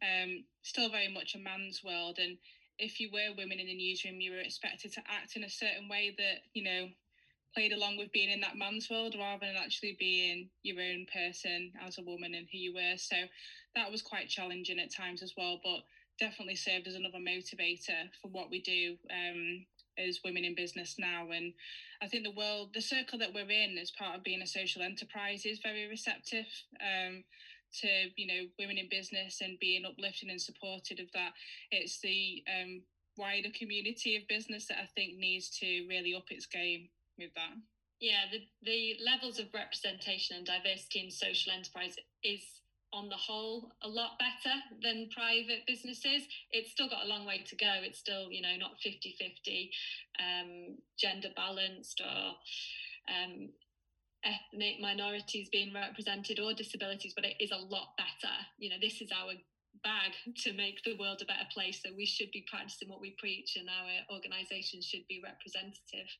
um, 0.00 0.44
still 0.62 0.88
very 0.88 1.12
much 1.12 1.34
a 1.34 1.38
man's 1.38 1.84
world. 1.84 2.18
And 2.18 2.38
if 2.78 2.98
you 2.98 3.10
were 3.12 3.36
women 3.36 3.60
in 3.60 3.66
the 3.66 3.76
newsroom 3.76 4.20
you 4.20 4.32
were 4.32 4.40
expected 4.40 4.92
to 4.94 5.02
act 5.06 5.36
in 5.36 5.44
a 5.44 5.50
certain 5.50 5.88
way 5.88 6.14
that 6.16 6.48
you 6.54 6.64
know 6.64 6.88
played 7.54 7.72
along 7.72 7.96
with 7.96 8.12
being 8.12 8.30
in 8.30 8.40
that 8.40 8.56
man's 8.56 8.88
world 8.90 9.14
rather 9.18 9.46
than 9.46 9.56
actually 9.56 9.96
being 9.98 10.48
your 10.62 10.80
own 10.80 11.06
person 11.12 11.72
as 11.84 11.98
a 11.98 12.02
woman 12.02 12.34
and 12.34 12.46
who 12.50 12.58
you 12.58 12.74
were. 12.74 12.96
So 12.96 13.16
that 13.74 13.90
was 13.90 14.02
quite 14.02 14.28
challenging 14.28 14.78
at 14.78 14.94
times 14.94 15.22
as 15.22 15.32
well, 15.36 15.60
but 15.62 15.80
definitely 16.18 16.56
served 16.56 16.86
as 16.86 16.94
another 16.94 17.18
motivator 17.18 18.08
for 18.20 18.28
what 18.28 18.50
we 18.50 18.60
do 18.60 18.96
um, 19.10 19.64
as 19.98 20.20
women 20.24 20.44
in 20.44 20.54
business 20.54 20.96
now. 20.98 21.30
And 21.30 21.52
I 22.02 22.06
think 22.06 22.24
the 22.24 22.30
world, 22.30 22.70
the 22.74 22.82
circle 22.82 23.18
that 23.18 23.32
we're 23.34 23.50
in 23.50 23.78
as 23.78 23.90
part 23.90 24.16
of 24.16 24.24
being 24.24 24.42
a 24.42 24.46
social 24.46 24.82
enterprise 24.82 25.44
is 25.44 25.60
very 25.62 25.86
receptive. 25.86 26.46
Um, 26.80 27.24
to 27.72 27.86
you 28.16 28.26
know 28.26 28.48
women 28.58 28.78
in 28.78 28.88
business 28.90 29.38
and 29.40 29.58
being 29.60 29.84
uplifted 29.84 30.28
and 30.28 30.40
supported 30.40 30.98
of 30.98 31.06
that 31.14 31.30
it's 31.70 32.00
the 32.00 32.42
um, 32.50 32.82
wider 33.16 33.48
community 33.56 34.16
of 34.16 34.26
business 34.28 34.66
that 34.66 34.78
i 34.78 34.88
think 34.96 35.16
needs 35.16 35.48
to 35.50 35.86
really 35.88 36.12
up 36.12 36.24
its 36.30 36.46
game 36.46 36.88
with 37.18 37.34
that? 37.34 37.56
Yeah, 38.00 38.32
the, 38.32 38.40
the 38.64 38.96
levels 39.04 39.38
of 39.38 39.52
representation 39.52 40.36
and 40.36 40.46
diversity 40.46 41.04
in 41.04 41.10
social 41.10 41.52
enterprise 41.52 41.96
is 42.24 42.40
on 42.92 43.08
the 43.08 43.16
whole 43.16 43.70
a 43.82 43.88
lot 43.88 44.18
better 44.18 44.56
than 44.82 45.08
private 45.14 45.62
businesses. 45.66 46.26
It's 46.50 46.72
still 46.72 46.88
got 46.88 47.04
a 47.04 47.08
long 47.08 47.26
way 47.26 47.44
to 47.46 47.56
go. 47.56 47.70
It's 47.82 47.98
still 47.98 48.32
you 48.32 48.42
know 48.42 48.56
not 48.58 48.80
50 48.82 49.14
50 49.18 49.70
um, 50.18 50.76
gender 50.98 51.28
balanced 51.36 52.00
or 52.00 52.34
um, 53.06 53.50
ethnic 54.24 54.80
minorities 54.80 55.48
being 55.50 55.72
represented 55.72 56.40
or 56.40 56.52
disabilities 56.52 57.14
but 57.14 57.24
it 57.24 57.36
is 57.38 57.52
a 57.52 57.64
lot 57.68 57.94
better. 57.96 58.34
You 58.58 58.70
know 58.70 58.80
this 58.80 59.00
is 59.00 59.10
our 59.12 59.34
bag 59.84 60.12
to 60.36 60.52
make 60.52 60.82
the 60.84 60.96
world 60.98 61.22
a 61.22 61.30
better 61.30 61.46
place 61.54 61.80
so 61.80 61.90
we 61.96 62.04
should 62.04 62.30
be 62.32 62.44
practicing 62.50 62.88
what 62.88 63.00
we 63.00 63.14
preach 63.18 63.54
and 63.54 63.68
our 63.68 64.16
organizations 64.16 64.84
should 64.84 65.06
be 65.08 65.22
representative 65.22 66.10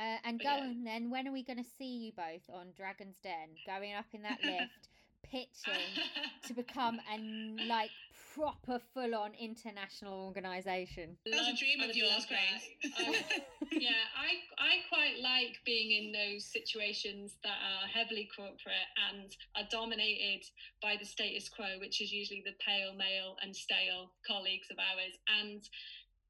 uh, 0.00 0.16
and 0.24 0.38
but 0.38 0.44
go 0.44 0.56
yeah. 0.56 0.62
on 0.62 0.84
then. 0.84 1.10
When 1.10 1.28
are 1.28 1.32
we 1.32 1.42
going 1.42 1.62
to 1.62 1.70
see 1.78 2.06
you 2.06 2.12
both 2.16 2.48
on 2.52 2.68
Dragon's 2.76 3.16
Den, 3.22 3.50
going 3.66 3.92
up 3.94 4.06
in 4.12 4.22
that 4.22 4.38
lift, 4.44 4.88
pitching 5.22 5.92
to 6.46 6.54
become 6.54 6.98
a 7.12 7.18
like 7.66 7.90
proper, 8.34 8.80
full-on 8.94 9.32
international 9.38 10.24
organisation? 10.24 11.16
That's 11.26 11.48
a 11.48 11.56
dream 11.56 11.80
of 11.88 11.94
yours, 11.94 12.26
Grace. 12.26 12.94
Yeah, 13.72 14.02
I 14.18 14.42
I 14.58 14.82
quite 14.90 15.22
like 15.22 15.56
being 15.64 15.92
in 15.92 16.12
those 16.12 16.44
situations 16.44 17.36
that 17.44 17.54
are 17.54 17.86
heavily 17.86 18.28
corporate 18.36 18.90
and 19.08 19.30
are 19.54 19.68
dominated 19.70 20.42
by 20.82 20.96
the 20.98 21.06
status 21.06 21.48
quo, 21.48 21.78
which 21.78 22.02
is 22.02 22.10
usually 22.10 22.42
the 22.44 22.58
pale, 22.66 22.94
male, 22.94 23.36
and 23.42 23.54
stale 23.54 24.10
colleagues 24.26 24.68
of 24.72 24.78
ours, 24.78 25.14
and 25.40 25.62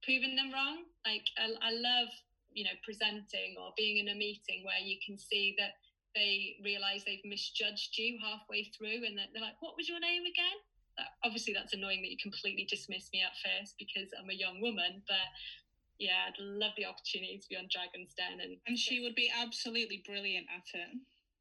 proving 0.05 0.37
them 0.37 0.53
wrong. 0.53 0.85
Like 1.07 1.25
I, 1.39 1.49
I 1.65 1.73
love 1.73 2.09
you 2.53 2.65
know 2.65 2.77
presenting 2.83 3.57
or 3.59 3.73
being 3.77 3.99
in 3.99 4.09
a 4.09 4.17
meeting 4.17 4.63
where 4.65 4.81
you 4.83 4.97
can 5.05 5.19
see 5.19 5.55
that 5.59 5.79
they 6.15 6.59
realize 6.65 7.07
they've 7.07 7.23
misjudged 7.25 7.95
you 7.95 8.19
halfway 8.19 8.67
through 8.75 9.07
and 9.07 9.15
they're 9.19 9.43
like 9.43 9.59
what 9.61 9.77
was 9.77 9.89
your 9.89 10.01
name 10.01 10.27
again? 10.27 10.59
That, 10.99 11.15
obviously 11.23 11.55
that's 11.55 11.73
annoying 11.73 12.03
that 12.03 12.11
you 12.11 12.19
completely 12.21 12.67
dismissed 12.67 13.15
me 13.15 13.23
at 13.23 13.39
first 13.39 13.79
because 13.79 14.11
i'm 14.19 14.29
a 14.29 14.35
young 14.35 14.59
woman 14.61 15.07
but 15.07 15.31
yeah 16.03 16.27
i'd 16.27 16.35
love 16.43 16.75
the 16.75 16.85
opportunity 16.85 17.39
to 17.39 17.47
be 17.47 17.55
on 17.55 17.71
dragon's 17.71 18.11
den 18.19 18.43
and 18.43 18.59
and 18.67 18.75
she 18.75 18.99
would 18.99 19.15
be 19.15 19.31
absolutely 19.31 20.03
brilliant 20.03 20.51
at 20.51 20.67
it. 20.75 20.91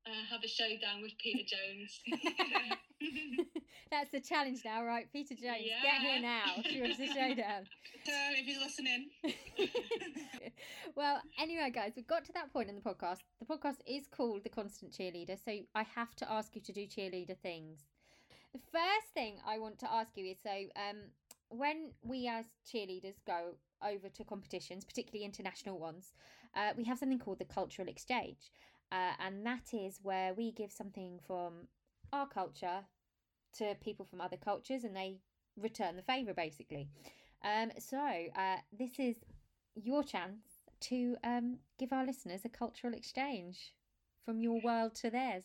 Uh, 0.05 0.21
have 0.29 0.45
a 0.45 0.47
showdown 0.47 1.01
with 1.01 1.17
peter 1.17 1.43
jones 1.49 1.97
That's 3.91 4.11
the 4.11 4.19
challenge 4.19 4.61
now, 4.65 4.83
right? 4.83 5.11
Peter 5.11 5.35
James, 5.35 5.65
Yeah. 5.65 5.81
get 5.81 6.01
here 6.01 6.21
now. 6.21 6.61
She 6.69 6.79
wants 6.81 6.99
a 6.99 7.07
showdown. 7.07 7.67
So 8.05 8.13
if 8.31 8.47
you're 8.47 8.59
listening, 8.59 9.09
well, 10.95 11.21
anyway, 11.37 11.71
guys, 11.73 11.93
we've 11.95 12.07
got 12.07 12.25
to 12.25 12.33
that 12.33 12.51
point 12.53 12.69
in 12.69 12.75
the 12.75 12.81
podcast. 12.81 13.19
The 13.39 13.45
podcast 13.45 13.77
is 13.87 14.07
called 14.07 14.43
The 14.43 14.49
Constant 14.49 14.91
Cheerleader, 14.91 15.37
so 15.43 15.51
I 15.75 15.83
have 15.83 16.15
to 16.17 16.31
ask 16.31 16.55
you 16.55 16.61
to 16.61 16.71
do 16.71 16.85
cheerleader 16.85 17.37
things. 17.37 17.79
The 18.53 18.59
first 18.71 19.07
thing 19.13 19.37
I 19.45 19.57
want 19.59 19.79
to 19.79 19.91
ask 19.91 20.17
you 20.17 20.25
is 20.25 20.37
so 20.41 20.49
um, 20.75 20.97
when 21.49 21.91
we 22.03 22.27
as 22.27 22.45
cheerleaders 22.71 23.15
go 23.25 23.55
over 23.83 24.09
to 24.09 24.23
competitions, 24.23 24.85
particularly 24.85 25.25
international 25.25 25.79
ones, 25.79 26.13
uh, 26.55 26.71
we 26.75 26.83
have 26.85 26.97
something 26.99 27.19
called 27.19 27.39
the 27.39 27.45
cultural 27.45 27.87
exchange. 27.87 28.51
Uh, 28.91 29.11
and 29.19 29.45
that 29.45 29.71
is 29.73 29.99
where 30.01 30.33
we 30.33 30.51
give 30.51 30.71
something 30.71 31.19
from 31.27 31.67
our 32.13 32.27
culture 32.27 32.85
to 33.57 33.75
people 33.81 34.05
from 34.05 34.21
other 34.21 34.37
cultures 34.37 34.83
and 34.83 34.95
they 34.95 35.17
return 35.57 35.95
the 35.95 36.01
favour 36.01 36.33
basically. 36.33 36.89
Um, 37.43 37.71
so 37.79 37.97
uh, 37.97 38.57
this 38.77 38.99
is 38.99 39.17
your 39.75 40.03
chance 40.03 40.43
to 40.81 41.15
um, 41.23 41.57
give 41.77 41.91
our 41.91 42.05
listeners 42.05 42.41
a 42.45 42.49
cultural 42.49 42.93
exchange 42.93 43.73
from 44.25 44.41
your 44.41 44.61
world 44.61 44.95
to 44.95 45.09
theirs. 45.09 45.43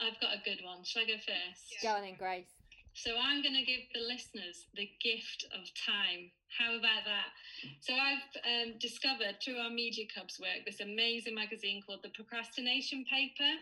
I've 0.00 0.20
got 0.20 0.34
a 0.34 0.40
good 0.44 0.64
one. 0.64 0.84
Shall 0.84 1.02
I 1.02 1.06
go 1.06 1.14
first? 1.14 1.82
Go 1.82 1.88
on 1.88 2.02
then, 2.02 2.16
Grace. 2.18 2.62
So 2.94 3.12
I'm 3.16 3.42
going 3.42 3.54
to 3.54 3.64
give 3.64 3.88
the 3.94 4.04
listeners 4.04 4.68
the 4.76 4.88
gift 5.00 5.46
of 5.56 5.64
time. 5.74 6.30
How 6.52 6.76
about 6.76 7.08
that? 7.08 7.32
So 7.80 7.94
I've 7.94 8.28
um, 8.44 8.74
discovered 8.78 9.40
through 9.42 9.56
our 9.56 9.70
Media 9.70 10.04
Cubs 10.14 10.38
work 10.38 10.66
this 10.66 10.80
amazing 10.80 11.34
magazine 11.34 11.80
called 11.86 12.00
the 12.02 12.10
Procrastination 12.10 13.04
Paper. 13.08 13.56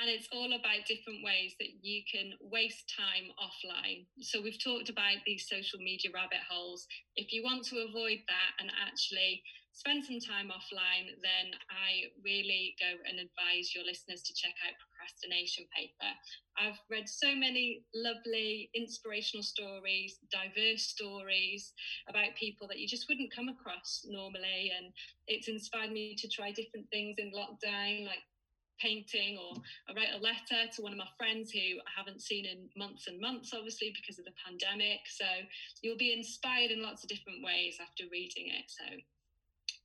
And 0.00 0.08
it's 0.08 0.28
all 0.30 0.54
about 0.54 0.86
different 0.86 1.26
ways 1.26 1.58
that 1.58 1.82
you 1.82 2.02
can 2.06 2.32
waste 2.40 2.86
time 2.94 3.34
offline. 3.34 4.06
So 4.22 4.40
we've 4.40 4.62
talked 4.62 4.88
about 4.88 5.18
these 5.26 5.48
social 5.50 5.80
media 5.80 6.14
rabbit 6.14 6.46
holes. 6.48 6.86
If 7.16 7.32
you 7.32 7.42
want 7.42 7.66
to 7.66 7.82
avoid 7.82 8.22
that 8.30 8.52
and 8.62 8.70
actually 8.78 9.42
spend 9.72 10.04
some 10.04 10.18
time 10.18 10.50
offline, 10.54 11.14
then 11.22 11.54
I 11.70 12.10
really 12.22 12.74
go 12.78 12.98
and 13.10 13.18
advise 13.18 13.74
your 13.74 13.84
listeners 13.84 14.22
to 14.22 14.34
check 14.34 14.54
out 14.66 14.74
Procrastination 14.78 15.66
Paper. 15.74 16.10
I've 16.58 16.78
read 16.90 17.08
so 17.08 17.34
many 17.34 17.82
lovely 17.94 18.70
inspirational 18.74 19.42
stories, 19.42 20.18
diverse 20.30 20.82
stories 20.82 21.72
about 22.08 22.34
people 22.38 22.66
that 22.68 22.78
you 22.78 22.86
just 22.86 23.06
wouldn't 23.08 23.34
come 23.34 23.48
across 23.48 24.02
normally. 24.06 24.70
And 24.76 24.92
it's 25.26 25.46
inspired 25.46 25.92
me 25.92 26.14
to 26.18 26.28
try 26.28 26.50
different 26.50 26.86
things 26.90 27.16
in 27.18 27.30
lockdown, 27.30 28.06
like 28.06 28.22
painting, 28.80 29.38
or 29.38 29.60
I 29.88 29.94
write 29.94 30.14
a 30.14 30.22
letter 30.22 30.70
to 30.74 30.82
one 30.82 30.92
of 30.92 30.98
my 30.98 31.08
friends 31.16 31.50
who 31.50 31.78
I 31.78 31.90
haven't 31.96 32.22
seen 32.22 32.46
in 32.46 32.68
months 32.76 33.06
and 33.06 33.20
months, 33.20 33.52
obviously, 33.54 33.92
because 33.94 34.18
of 34.18 34.24
the 34.24 34.36
pandemic. 34.44 35.00
So 35.06 35.26
you'll 35.82 35.98
be 35.98 36.12
inspired 36.12 36.70
in 36.70 36.82
lots 36.82 37.02
of 37.02 37.08
different 37.08 37.44
ways 37.44 37.78
after 37.80 38.04
reading 38.10 38.48
it. 38.48 38.66
So 38.68 38.84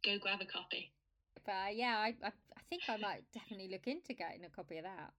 go 0.03 0.19
grab 0.19 0.41
a 0.41 0.45
copy. 0.45 0.91
But 1.45 1.75
yeah, 1.75 1.97
I, 1.97 2.15
I, 2.23 2.31
I 2.31 2.61
think 2.69 2.83
I 2.87 2.97
might 2.97 3.23
definitely 3.33 3.69
look 3.71 3.87
into 3.87 4.13
getting 4.13 4.45
a 4.45 4.49
copy 4.49 4.77
of 4.77 4.85
that. 4.85 5.11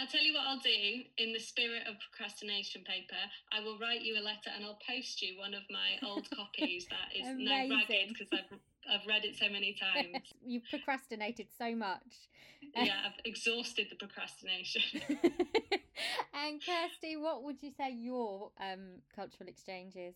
I'll 0.00 0.06
tell 0.06 0.24
you 0.24 0.32
what 0.32 0.48
I'll 0.48 0.64
do 0.64 1.04
in 1.18 1.34
the 1.34 1.38
spirit 1.38 1.84
of 1.86 1.94
procrastination 2.00 2.82
paper. 2.88 3.20
I 3.52 3.60
will 3.60 3.78
write 3.78 4.00
you 4.00 4.16
a 4.16 4.24
letter 4.24 4.48
and 4.48 4.64
I'll 4.64 4.80
post 4.80 5.20
you 5.20 5.38
one 5.38 5.52
of 5.52 5.60
my 5.68 6.00
old 6.08 6.24
copies 6.30 6.86
that 6.88 7.12
is 7.12 7.28
now 7.36 7.68
ragged 7.68 8.16
because 8.16 8.32
I've 8.32 8.48
I've 8.88 9.06
read 9.06 9.24
it 9.24 9.36
so 9.36 9.48
many 9.48 9.74
times. 9.74 10.18
You've 10.44 10.64
procrastinated 10.70 11.48
so 11.56 11.74
much. 11.74 12.28
yeah, 12.74 13.06
I've 13.06 13.20
exhausted 13.24 13.88
the 13.90 13.96
procrastination. 13.96 14.82
and 16.34 16.60
Kirsty, 16.64 17.16
what 17.16 17.42
would 17.42 17.62
you 17.62 17.70
say 17.76 17.90
your 17.92 18.52
um, 18.60 19.02
cultural 19.14 19.48
exchange 19.48 19.96
is? 19.96 20.14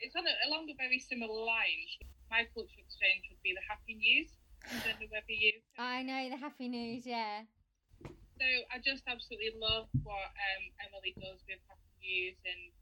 it's 0.00 0.16
on 0.16 0.24
a, 0.24 0.34
along 0.48 0.68
a 0.72 0.76
very 0.80 0.98
similar 0.98 1.44
line. 1.44 1.84
My 2.32 2.48
cultural 2.56 2.80
exchange 2.80 3.28
would 3.28 3.40
be 3.44 3.52
the 3.52 3.64
Happy 3.68 3.94
News. 3.94 4.32
I 4.64 4.76
don't 4.84 5.00
know 5.00 5.12
whether 5.12 5.32
you. 5.32 5.60
I 5.78 6.02
know 6.02 6.28
the 6.28 6.40
happy 6.40 6.68
news, 6.68 7.04
yeah. 7.04 7.48
So 8.04 8.48
I 8.72 8.80
just 8.80 9.04
absolutely 9.04 9.52
love 9.60 9.88
what 10.04 10.28
um, 10.32 10.64
Emily 10.88 11.12
does 11.20 11.44
with 11.44 11.60
Happy 11.68 11.92
News, 12.00 12.36
and 12.44 12.72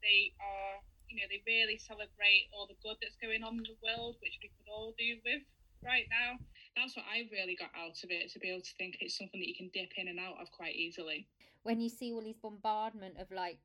they 0.00 0.32
are, 0.40 0.80
you 1.12 1.20
know, 1.20 1.28
they 1.28 1.44
really 1.44 1.76
celebrate 1.76 2.48
all 2.56 2.64
the 2.64 2.78
good 2.80 2.96
that's 3.04 3.20
going 3.20 3.44
on 3.44 3.60
in 3.60 3.68
the 3.68 3.76
world, 3.84 4.16
which 4.24 4.40
we 4.40 4.48
could 4.48 4.68
all 4.72 4.96
do 4.96 5.20
with 5.24 5.44
right 5.84 6.08
now. 6.08 6.40
That's 6.76 6.96
what 6.96 7.04
I 7.04 7.28
really 7.28 7.56
got 7.56 7.68
out 7.76 8.00
of 8.00 8.08
it 8.08 8.32
to 8.32 8.38
be 8.40 8.48
able 8.48 8.64
to 8.64 8.74
think 8.80 8.96
it's 9.00 9.18
something 9.18 9.40
that 9.40 9.48
you 9.48 9.54
can 9.54 9.68
dip 9.76 9.92
in 10.00 10.08
and 10.08 10.18
out 10.18 10.40
of 10.40 10.50
quite 10.50 10.74
easily. 10.74 11.28
When 11.62 11.80
you 11.80 11.92
see 11.92 12.12
all 12.12 12.22
these 12.22 12.40
bombardment 12.40 13.20
of 13.20 13.28
like 13.30 13.58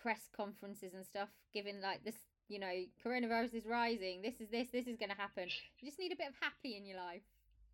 press 0.00 0.32
conferences 0.34 0.94
and 0.94 1.04
stuff, 1.04 1.28
giving 1.52 1.80
like 1.80 2.04
this, 2.04 2.16
you 2.48 2.58
know, 2.58 2.72
coronavirus 3.04 3.54
is 3.54 3.66
rising, 3.66 4.22
this 4.22 4.40
is 4.40 4.48
this, 4.48 4.68
this 4.72 4.86
is 4.86 4.96
going 4.96 5.10
to 5.10 5.16
happen. 5.16 5.48
You 5.80 5.88
just 5.88 5.98
need 5.98 6.12
a 6.12 6.16
bit 6.16 6.28
of 6.28 6.34
happy 6.40 6.76
in 6.76 6.86
your 6.86 6.96
life. 6.96 7.22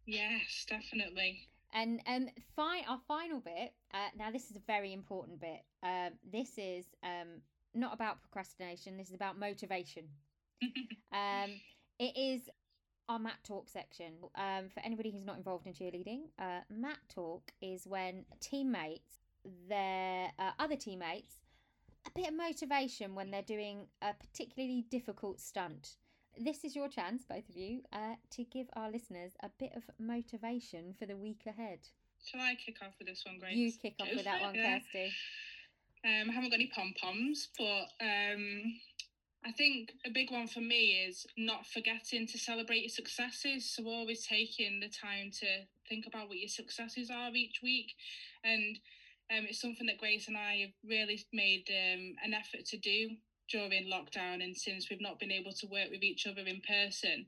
Yes, 0.07 0.67
definitely. 0.69 1.49
And 1.73 2.01
um, 2.07 2.29
fi- 2.55 2.85
our 2.89 3.01
final 3.09 3.41
bit. 3.41 3.73
Uh, 3.93 4.11
now, 4.17 4.31
this 4.31 4.51
is 4.51 4.57
a 4.57 4.63
very 4.67 4.93
important 4.93 5.41
bit. 5.41 5.63
Um, 5.83 6.11
this 6.31 6.51
is 6.57 6.85
um, 7.03 7.41
not 7.75 7.95
about 7.95 8.21
procrastination. 8.21 8.97
This 8.97 9.09
is 9.09 9.15
about 9.15 9.39
motivation. 9.39 10.05
Um, 11.13 11.51
it 12.01 12.17
is 12.17 12.49
our 13.09 13.21
Mat 13.21 13.39
Talk 13.45 13.69
section. 13.69 14.15
Um, 14.35 14.69
for 14.73 14.81
anybody 14.85 15.13
who's 15.13 15.25
not 15.25 15.37
involved 15.37 15.65
in 15.67 15.73
cheerleading, 15.73 16.23
uh, 16.41 16.63
Mat 16.69 16.99
Talk 17.09 17.53
is 17.63 17.87
when 17.87 18.25
teammates, 18.41 19.21
their 19.69 20.33
uh, 20.41 20.51
other 20.59 20.75
teammates, 20.75 21.37
a 22.07 22.11
bit 22.15 22.29
of 22.29 22.35
motivation 22.35 23.15
when 23.15 23.31
they're 23.31 23.43
doing 23.43 23.87
a 24.03 24.13
particularly 24.15 24.87
difficult 24.91 25.41
stunt. 25.41 25.97
This 26.37 26.65
is 26.65 26.75
your 26.75 26.89
chance, 26.89 27.25
both 27.25 27.49
of 27.49 27.57
you, 27.57 27.83
uh, 27.93 28.17
to 28.31 28.45
give 28.45 28.67
our 28.75 28.91
listeners 28.91 29.33
a 29.43 29.51
bit 29.59 29.71
of 29.77 29.85
motivation 30.01 30.95
for 30.99 31.07
the 31.07 31.17
week 31.17 31.43
ahead. 31.47 31.79
Shall 32.25 32.41
I 32.41 32.57
kick 32.57 32.79
off 32.83 32.95
with 32.99 33.07
this 33.07 33.23
one, 33.25 33.39
Grace? 33.39 33.57
You 33.57 33.73
kick 33.73 33.95
off 34.01 34.09
with 34.15 34.25
that 34.25 34.41
one. 34.41 34.55
Kirsty. 34.55 35.13
Um, 36.05 36.29
I 36.29 36.33
haven't 36.35 36.51
got 36.51 36.57
any 36.61 36.71
pom 36.75 36.93
poms, 37.01 37.49
but 37.59 37.89
um, 38.05 38.75
I 39.45 39.53
think 39.53 39.93
a 40.07 40.11
big 40.11 40.31
one 40.31 40.47
for 40.47 40.61
me 40.61 41.07
is 41.09 41.27
not 41.39 41.67
forgetting 41.67 42.27
to 42.27 42.39
celebrate 42.39 42.83
your 42.83 42.91
successes. 42.91 43.75
So 43.75 43.87
always 43.87 44.27
taking 44.27 44.81
the 44.81 44.91
time 44.91 45.31
to 45.41 45.47
think 45.89 46.07
about 46.07 46.29
what 46.29 46.37
your 46.37 46.49
successes 46.49 47.11
are 47.11 47.31
each 47.35 47.61
week, 47.63 47.95
and 48.45 48.79
um, 49.33 49.47
it's 49.49 49.61
something 49.61 49.87
that 49.87 49.99
Grace 49.99 50.29
and 50.29 50.37
I 50.37 50.57
have 50.61 50.75
really 50.87 51.25
made 51.33 51.65
um, 51.71 52.17
an 52.23 52.35
effort 52.35 52.67
to 52.67 52.77
do 52.77 53.17
during 53.51 53.91
lockdown 53.91 54.43
and 54.43 54.57
since 54.57 54.89
we've 54.89 55.01
not 55.01 55.21
been 55.21 55.33
able 55.33 55.53
to 55.53 55.67
work 55.67 55.91
with 55.91 56.03
each 56.03 56.27
other 56.27 56.41
in 56.47 56.63
person 56.67 57.27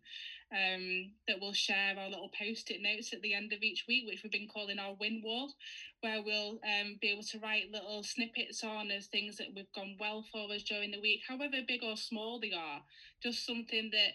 um, 0.53 1.13
that 1.27 1.39
we'll 1.41 1.53
share 1.53 1.95
our 1.99 2.09
little 2.09 2.31
post-it 2.39 2.81
notes 2.81 3.13
at 3.13 3.21
the 3.23 3.35
end 3.35 3.53
of 3.53 3.63
each 3.63 3.85
week 3.89 4.05
which 4.07 4.23
we've 4.23 4.33
been 4.33 4.49
calling 4.49 4.79
our 4.79 4.95
win 5.01 5.21
wall 5.25 5.53
where 6.01 6.23
we'll 6.23 6.61
um, 6.63 6.99
be 7.01 7.09
able 7.09 7.23
to 7.23 7.39
write 7.41 7.71
little 7.73 8.03
snippets 8.03 8.63
on 8.63 8.91
as 8.91 9.07
things 9.07 9.37
that 9.37 9.49
we've 9.55 9.73
gone 9.75 9.97
well 9.99 10.25
for 10.31 10.53
us 10.53 10.63
during 10.63 10.91
the 10.91 11.01
week 11.01 11.21
however 11.29 11.57
big 11.67 11.83
or 11.83 11.97
small 11.97 12.39
they 12.41 12.53
are. 12.53 12.81
Just 13.23 13.45
something 13.45 13.91
that 13.93 14.13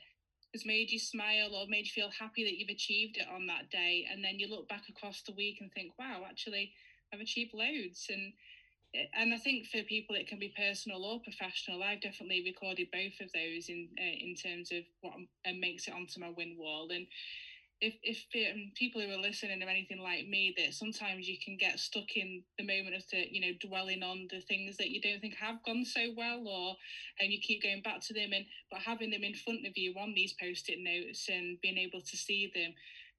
has 0.53 0.65
made 0.65 0.91
you 0.91 0.99
smile 0.99 1.55
or 1.55 1.65
made 1.67 1.85
you 1.85 1.91
feel 1.91 2.11
happy 2.17 2.43
that 2.43 2.57
you've 2.57 2.69
achieved 2.69 3.17
it 3.17 3.27
on 3.33 3.47
that 3.47 3.69
day 3.69 4.07
and 4.11 4.23
then 4.23 4.39
you 4.39 4.49
look 4.49 4.67
back 4.67 4.83
across 4.89 5.21
the 5.23 5.33
week 5.33 5.57
and 5.59 5.71
think 5.73 5.93
wow 5.97 6.23
actually 6.27 6.71
i've 7.13 7.19
achieved 7.19 7.53
loads. 7.53 8.07
And 8.09 8.33
and 8.93 9.33
I 9.33 9.37
think 9.37 9.67
for 9.67 9.83
people 9.83 10.15
it 10.15 10.27
can 10.27 10.39
be 10.39 10.53
personal 10.55 11.05
or 11.05 11.19
professional. 11.21 11.83
I've 11.83 12.01
definitely 12.01 12.43
recorded 12.45 12.87
both 12.91 13.19
of 13.21 13.31
those 13.31 13.69
in 13.69 13.87
uh, 13.97 14.17
in 14.19 14.35
terms 14.35 14.71
of 14.71 14.83
what 15.01 15.13
um, 15.15 15.59
makes 15.59 15.87
it 15.87 15.93
onto 15.93 16.19
my 16.19 16.29
win 16.35 16.55
wall. 16.57 16.89
And 16.91 17.07
if 17.79 17.95
if 18.03 18.25
um, 18.51 18.71
people 18.75 19.01
who 19.01 19.11
are 19.11 19.17
listening 19.17 19.63
are 19.63 19.69
anything 19.69 19.99
like 19.99 20.27
me, 20.27 20.53
that 20.57 20.73
sometimes 20.73 21.27
you 21.27 21.37
can 21.43 21.57
get 21.57 21.79
stuck 21.79 22.15
in 22.15 22.43
the 22.57 22.65
moment 22.65 22.95
of 22.95 23.03
the 23.11 23.25
you 23.31 23.41
know 23.41 23.57
dwelling 23.59 24.03
on 24.03 24.27
the 24.29 24.41
things 24.41 24.77
that 24.77 24.89
you 24.89 25.01
don't 25.01 25.19
think 25.19 25.35
have 25.35 25.63
gone 25.65 25.85
so 25.85 26.11
well, 26.15 26.43
or 26.45 26.75
and 27.19 27.31
you 27.31 27.39
keep 27.39 27.63
going 27.63 27.81
back 27.81 28.01
to 28.01 28.13
them. 28.13 28.31
And 28.33 28.45
but 28.69 28.81
having 28.81 29.09
them 29.09 29.23
in 29.23 29.35
front 29.35 29.65
of 29.65 29.77
you 29.77 29.93
on 29.97 30.13
these 30.13 30.35
post-it 30.39 30.79
notes 30.79 31.27
and 31.29 31.59
being 31.61 31.77
able 31.77 32.01
to 32.01 32.17
see 32.17 32.51
them 32.53 32.73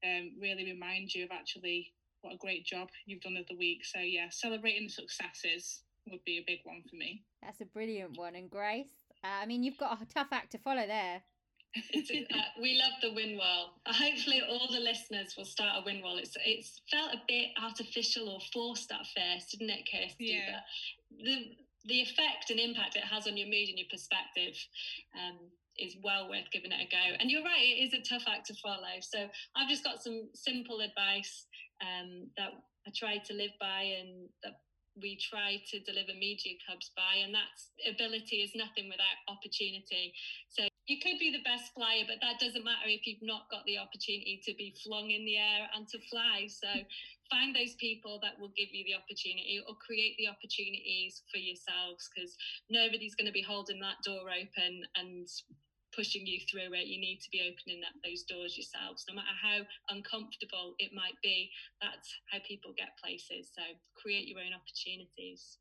um, 0.05 0.33
really 0.41 0.65
remind 0.65 1.15
you 1.15 1.25
of 1.25 1.31
actually 1.33 1.93
what 2.23 2.35
a 2.35 2.39
great 2.39 2.65
job 2.65 2.89
you've 3.07 3.21
done 3.21 3.37
of 3.37 3.47
the 3.49 3.57
week. 3.57 3.85
So 3.85 4.01
yeah, 4.01 4.27
celebrating 4.31 4.85
the 4.85 4.93
successes 4.93 5.83
would 6.11 6.25
be 6.25 6.39
a 6.39 6.45
big 6.47 6.61
one 6.65 6.83
for 6.89 6.97
me. 6.97 7.23
That's 7.43 7.61
a 7.61 7.67
brilliant 7.67 8.17
one. 8.17 8.35
And 8.35 8.51
Grace, 8.51 9.07
uh, 9.23 9.43
I 9.43 9.47
mean, 9.47 9.63
you've 9.63 9.79
got 9.79 10.01
a 10.01 10.07
tough 10.07 10.29
act 10.33 10.53
to 10.53 10.59
follow 10.59 10.87
there. 10.87 11.23
Uh, 11.75 12.39
we 12.61 12.79
love 12.79 12.93
the 13.01 13.15
win 13.15 13.39
wall. 13.39 13.81
Uh, 13.87 13.95
hopefully, 13.95 14.43
all 14.47 14.69
the 14.71 14.81
listeners 14.81 15.35
will 15.39 15.47
start 15.47 15.81
a 15.81 15.85
win 15.85 16.03
wall. 16.03 16.19
It's 16.19 16.37
it's 16.45 16.83
felt 16.91 17.15
a 17.15 17.23
bit 17.27 17.49
artificial 17.63 18.29
or 18.29 18.41
forced 18.53 18.93
at 18.93 19.07
first, 19.17 19.53
didn't 19.53 19.71
it, 19.71 19.89
Kirsty? 19.91 20.37
Yeah. 20.37 20.61
But 21.11 21.25
the 21.25 21.57
the 21.87 22.01
effect 22.01 22.51
and 22.51 22.61
impact 22.61 22.97
it 22.97 23.05
has 23.05 23.27
on 23.27 23.37
your 23.37 23.49
mood 23.49 23.69
and 23.69 23.79
your 23.79 23.89
perspective 23.91 24.55
um, 25.17 25.39
is 25.79 25.97
well 26.05 26.29
worth 26.29 26.51
giving 26.53 26.73
it 26.73 26.87
a 26.87 26.89
go. 26.91 27.17
And 27.19 27.31
you're 27.31 27.43
right, 27.43 27.65
it 27.65 27.89
is 27.89 27.95
a 27.95 28.03
tough 28.03 28.25
act 28.29 28.47
to 28.49 28.55
follow. 28.63 29.01
So 29.01 29.27
I've 29.57 29.69
just 29.69 29.83
got 29.83 30.03
some 30.03 30.29
simple 30.35 30.81
advice 30.81 31.47
um, 31.83 32.31
that 32.39 32.55
I 32.87 32.91
try 32.95 33.19
to 33.19 33.33
live 33.35 33.55
by 33.61 33.99
and 33.99 34.29
that 34.43 34.63
we 34.97 35.17
try 35.17 35.57
to 35.73 35.81
deliver 35.81 36.13
media 36.15 36.55
cubs 36.69 36.91
by. 36.97 37.21
And 37.25 37.35
that's 37.35 37.73
ability 37.89 38.45
is 38.45 38.53
nothing 38.55 38.89
without 38.89 39.19
opportunity. 39.29 40.13
So 40.49 40.69
you 40.87 40.99
could 40.99 41.19
be 41.19 41.31
the 41.31 41.47
best 41.47 41.71
flyer 41.73 42.03
but 42.07 42.19
that 42.21 42.43
doesn't 42.43 42.67
matter 42.67 42.91
if 42.91 43.07
you've 43.07 43.23
not 43.23 43.47
got 43.51 43.63
the 43.71 43.79
opportunity 43.79 44.43
to 44.43 44.53
be 44.59 44.75
flung 44.83 45.15
in 45.15 45.25
the 45.25 45.39
air 45.39 45.71
and 45.75 45.87
to 45.89 45.99
fly. 46.11 46.51
So 46.51 46.69
find 47.31 47.55
those 47.55 47.75
people 47.79 48.21
that 48.23 48.37
will 48.37 48.53
give 48.53 48.69
you 48.75 48.85
the 48.85 48.99
opportunity 48.99 49.63
or 49.65 49.79
create 49.81 50.19
the 50.19 50.29
opportunities 50.29 51.23
for 51.31 51.39
yourselves 51.39 52.11
because 52.11 52.37
nobody's 52.69 53.15
going 53.15 53.31
to 53.31 53.33
be 53.35 53.47
holding 53.47 53.81
that 53.81 54.03
door 54.05 54.29
open 54.29 54.85
and 54.99 55.25
pushing 55.95 56.27
you 56.27 56.41
through 56.51 56.73
it. 56.75 56.87
You 56.87 57.01
need 57.01 57.21
to 57.23 57.31
be 57.31 57.41
opening 57.41 57.83
up 57.85 57.95
those 58.05 58.23
doors 58.23 58.57
yourselves, 58.57 59.05
no 59.09 59.15
matter 59.15 59.37
how 59.41 59.61
uncomfortable 59.95 60.75
it 60.79 60.93
might 60.95 61.17
be. 61.23 61.51
That's 61.81 62.09
how 62.31 62.39
people 62.47 62.73
get 62.77 62.99
places. 63.03 63.51
So 63.55 63.63
create 63.95 64.29
your 64.29 64.41
own 64.41 64.53
opportunities. 64.55 65.59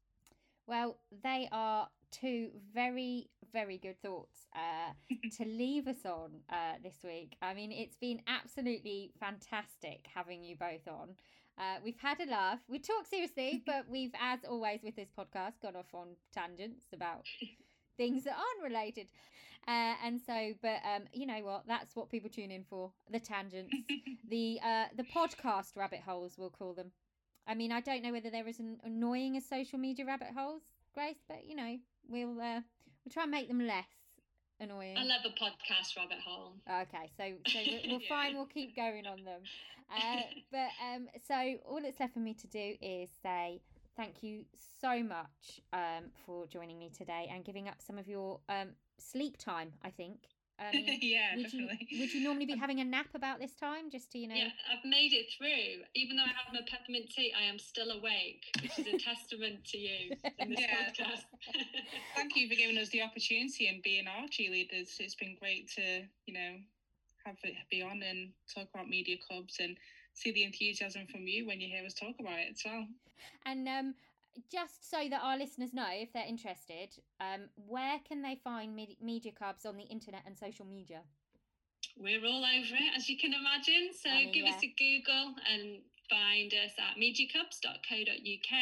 Well, 0.68 0.98
they 1.24 1.50
are 1.52 1.90
two 2.12 2.50
very, 2.74 3.30
very 3.52 3.78
good 3.78 4.02
thoughts 4.02 4.48
uh, 4.56 4.94
to 5.38 5.46
leave 5.46 5.88
us 5.88 6.06
on 6.06 6.32
uh, 6.50 6.76
this 6.84 6.96
week. 7.04 7.36
I 7.42 7.54
mean, 7.54 7.72
it's 7.72 7.98
been 7.98 8.22
absolutely 8.28 9.12
fantastic 9.20 10.06
having 10.14 10.44
you 10.44 10.56
both 10.56 10.88
on. 10.88 11.16
Uh, 11.58 11.78
we've 11.84 12.00
had 12.02 12.20
a 12.22 12.30
laugh. 12.30 12.60
We 12.68 12.80
talk 12.80 13.08
seriously, 13.10 13.64
but 13.68 13.86
we've, 13.90 14.14
as 14.20 14.40
always 14.48 14.82
with 14.84 14.96
this 14.96 15.10
podcast, 15.18 15.62
gone 15.62 15.76
off 15.76 15.94
on 15.94 16.10
tangents 16.34 16.88
about 16.94 17.26
things 17.98 18.24
that 18.24 18.36
aren't 18.36 18.74
related. 18.74 19.08
Uh, 19.68 19.94
and 20.04 20.20
so, 20.26 20.54
but 20.62 20.80
um, 20.84 21.04
you 21.14 21.26
know 21.26 21.40
what? 21.44 21.64
That's 21.68 21.96
what 21.96 22.10
people 22.10 22.30
tune 22.30 22.52
in 22.52 22.64
for: 22.64 22.92
the 23.12 23.20
tangents, 23.20 23.74
the 24.30 24.60
uh, 24.64 24.86
the 24.96 25.04
podcast 25.04 25.76
rabbit 25.76 26.00
holes, 26.00 26.36
we'll 26.38 26.50
call 26.50 26.74
them. 26.74 26.92
I 27.48 27.54
mean, 27.54 27.72
I 27.72 27.82
don't 27.82 28.04
know 28.04 28.12
whether 28.12 28.30
they're 28.30 28.48
as 28.48 28.60
annoying 28.84 29.38
as 29.38 29.46
social 29.46 29.78
media 29.78 30.06
rabbit 30.06 30.30
holes, 30.36 30.64
Grace, 30.94 31.24
but 31.28 31.46
you 31.46 31.56
know, 31.56 31.78
we'll 32.10 32.40
uh, 32.42 32.62
we'll 33.06 33.12
try 33.12 33.24
and 33.24 33.32
make 33.32 33.48
them 33.48 33.66
less 33.66 33.86
annoying. 34.60 34.98
I 34.98 35.04
love 35.04 35.22
a 35.26 35.30
podcast 35.30 35.96
rabbit 35.96 36.20
hole. 36.26 36.54
Okay, 36.68 37.10
so 37.16 37.24
so 37.52 37.60
we'll, 37.66 37.82
we'll 37.88 38.02
yeah. 38.02 38.10
fine. 38.10 38.36
We'll 38.36 38.46
keep 38.46 38.76
going 38.76 39.06
on 39.06 39.24
them. 39.24 39.42
Uh, 39.94 40.22
but 40.54 40.70
um, 40.82 41.10
so 41.28 41.56
all 41.66 41.82
that's 41.84 42.00
left 42.00 42.14
for 42.14 42.20
me 42.20 42.34
to 42.34 42.48
do 42.48 42.76
is 42.82 43.10
say 43.22 43.60
thank 43.98 44.24
you 44.24 44.46
so 44.80 45.04
much 45.04 45.60
um, 45.74 46.06
for 46.26 46.48
joining 46.48 46.80
me 46.80 46.90
today 46.98 47.30
and 47.30 47.44
giving 47.44 47.68
up 47.68 47.76
some 47.86 47.98
of 47.98 48.08
your 48.08 48.40
um, 48.48 48.70
sleep 49.02 49.38
time, 49.38 49.74
I 49.84 49.90
think. 49.90 50.18
Um, 50.62 50.78
yeah, 51.02 51.36
would 51.36 51.46
definitely. 51.46 51.88
You, 51.90 52.02
would 52.02 52.14
you 52.14 52.24
normally 52.24 52.46
be 52.46 52.56
having 52.56 52.82
a 52.82 52.84
nap 52.84 53.08
about 53.16 53.40
this 53.40 53.56
time, 53.56 53.90
just 53.90 54.12
to 54.12 54.20
you 54.20 54.28
know? 54.28 54.36
Yeah, 54.36 54.50
I've 54.72 54.86
made 54.86 55.12
it 55.12 55.26
through. 55.36 55.82
Even 55.96 56.18
though 56.18 56.24
I 56.24 56.28
have 56.28 56.54
my 56.54 56.60
peppermint 56.70 57.10
tea, 57.10 57.34
I 57.36 57.50
am 57.50 57.58
still 57.58 57.90
awake, 57.90 58.46
which 58.62 58.78
is 58.78 58.86
a 58.86 58.98
testament 59.04 59.66
to 59.72 59.80
you 59.80 60.16
in 60.38 60.50
this 60.52 60.60
yeah. 60.60 60.86
podcast. 60.86 61.26
Thank 62.16 62.36
you 62.36 62.48
for 62.48 62.54
giving 62.54 62.78
us 62.78 62.90
the 62.90 63.02
opportunity 63.02 63.70
and 63.70 63.82
being 63.82 64.06
our 64.06 64.28
cheerleaders. 64.28 65.00
It's 65.00 65.16
been 65.16 65.36
great 65.40 65.68
to 65.78 66.04
you 66.28 66.34
know 66.36 66.58
have 67.26 67.38
it 67.44 67.56
be 67.72 67.82
on 67.82 68.04
and 68.04 68.30
talk 68.54 68.68
about 68.72 68.88
Media 68.88 69.18
Cubs 69.30 69.58
and 69.60 69.78
see 70.14 70.32
the 70.32 70.44
enthusiasm 70.44 71.08
from 71.12 71.28
you 71.28 71.48
when 71.48 71.60
you 71.60 71.68
hear 71.70 71.86
us 71.86 71.94
talk 71.94 72.16
about 72.20 72.38
it 72.38 72.52
as 72.52 72.62
well. 72.66 72.86
And 73.46 73.68
um, 73.68 73.96
just 74.52 74.90
so 74.90 75.08
that 75.10 75.22
our 75.22 75.38
listeners 75.38 75.74
know, 75.74 75.88
if 75.90 76.14
they're 76.14 76.28
interested, 76.28 76.90
um, 77.20 77.50
where 77.56 78.00
can 78.08 78.22
they 78.22 78.40
find 78.44 78.76
Media 78.76 79.32
Cubs 79.32 79.66
on 79.66 79.78
the 79.78 79.84
internet 79.84 80.24
and 80.26 80.38
social 80.38 80.66
media? 80.66 81.02
We're 81.98 82.24
all 82.26 82.44
over 82.46 82.76
it, 82.76 82.96
as 82.96 83.10
you 83.10 83.18
can 83.18 83.34
imagine. 83.34 83.90
So 83.94 84.10
I 84.10 84.16
mean, 84.16 84.32
give 84.32 84.46
yeah. 84.46 84.56
us 84.56 84.64
a 84.64 84.74
Google 84.78 85.36
and 85.52 85.82
find 86.10 86.54
us 86.54 86.76
at 86.78 87.00
mediacubs.co.uk 87.00 88.54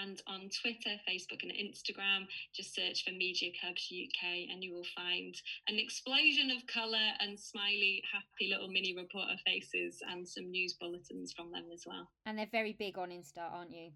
and 0.00 0.22
on 0.26 0.48
Twitter, 0.48 0.96
Facebook, 1.08 1.42
and 1.42 1.52
Instagram. 1.52 2.26
Just 2.54 2.74
search 2.74 3.04
for 3.04 3.12
Media 3.12 3.52
Cubs 3.60 3.92
UK 3.92 4.48
and 4.50 4.64
you 4.64 4.74
will 4.74 4.86
find 4.96 5.34
an 5.68 5.78
explosion 5.78 6.50
of 6.50 6.66
colour 6.66 7.12
and 7.20 7.38
smiley, 7.38 8.02
happy 8.10 8.50
little 8.50 8.68
mini 8.68 8.94
reporter 8.96 9.36
faces 9.44 10.02
and 10.10 10.26
some 10.26 10.50
news 10.50 10.74
bulletins 10.74 11.32
from 11.32 11.52
them 11.52 11.66
as 11.72 11.84
well. 11.86 12.08
And 12.24 12.38
they're 12.38 12.48
very 12.50 12.72
big 12.72 12.96
on 12.98 13.10
Insta, 13.10 13.44
aren't 13.52 13.72
you? 13.72 13.90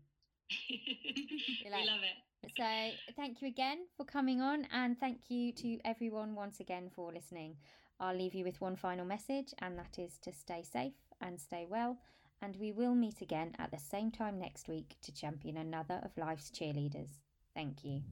like, 1.71 1.83
we 1.83 1.87
love 1.87 2.01
it. 2.03 2.53
So, 2.57 3.13
thank 3.17 3.43
you 3.43 3.49
again 3.49 3.79
for 3.97 4.05
coming 4.05 4.41
on, 4.41 4.67
and 4.73 4.99
thank 4.99 5.31
you 5.31 5.53
to 5.53 5.79
everyone 5.85 6.35
once 6.35 6.61
again 6.61 6.91
for 6.95 7.13
listening. 7.13 7.57
I'll 8.01 8.17
leave 8.17 8.35
you 8.35 8.45
with 8.45 8.61
one 8.61 8.77
final 8.77 9.05
message, 9.05 9.53
and 9.59 9.79
that 9.79 9.99
is 9.99 10.19
to 10.21 10.33
stay 10.33 10.63
safe 10.63 10.95
and 11.21 11.39
stay 11.39 11.67
well. 11.69 11.99
And 12.43 12.57
we 12.57 12.73
will 12.73 12.95
meet 12.95 13.21
again 13.21 13.55
at 13.59 13.71
the 13.71 13.79
same 13.79 14.11
time 14.11 14.39
next 14.39 14.69
week 14.69 14.97
to 15.03 15.13
champion 15.13 15.59
another 15.59 16.01
of 16.03 16.17
life's 16.17 16.51
cheerleaders. 16.51 17.21
Thank 17.55 17.85
you. 17.85 18.03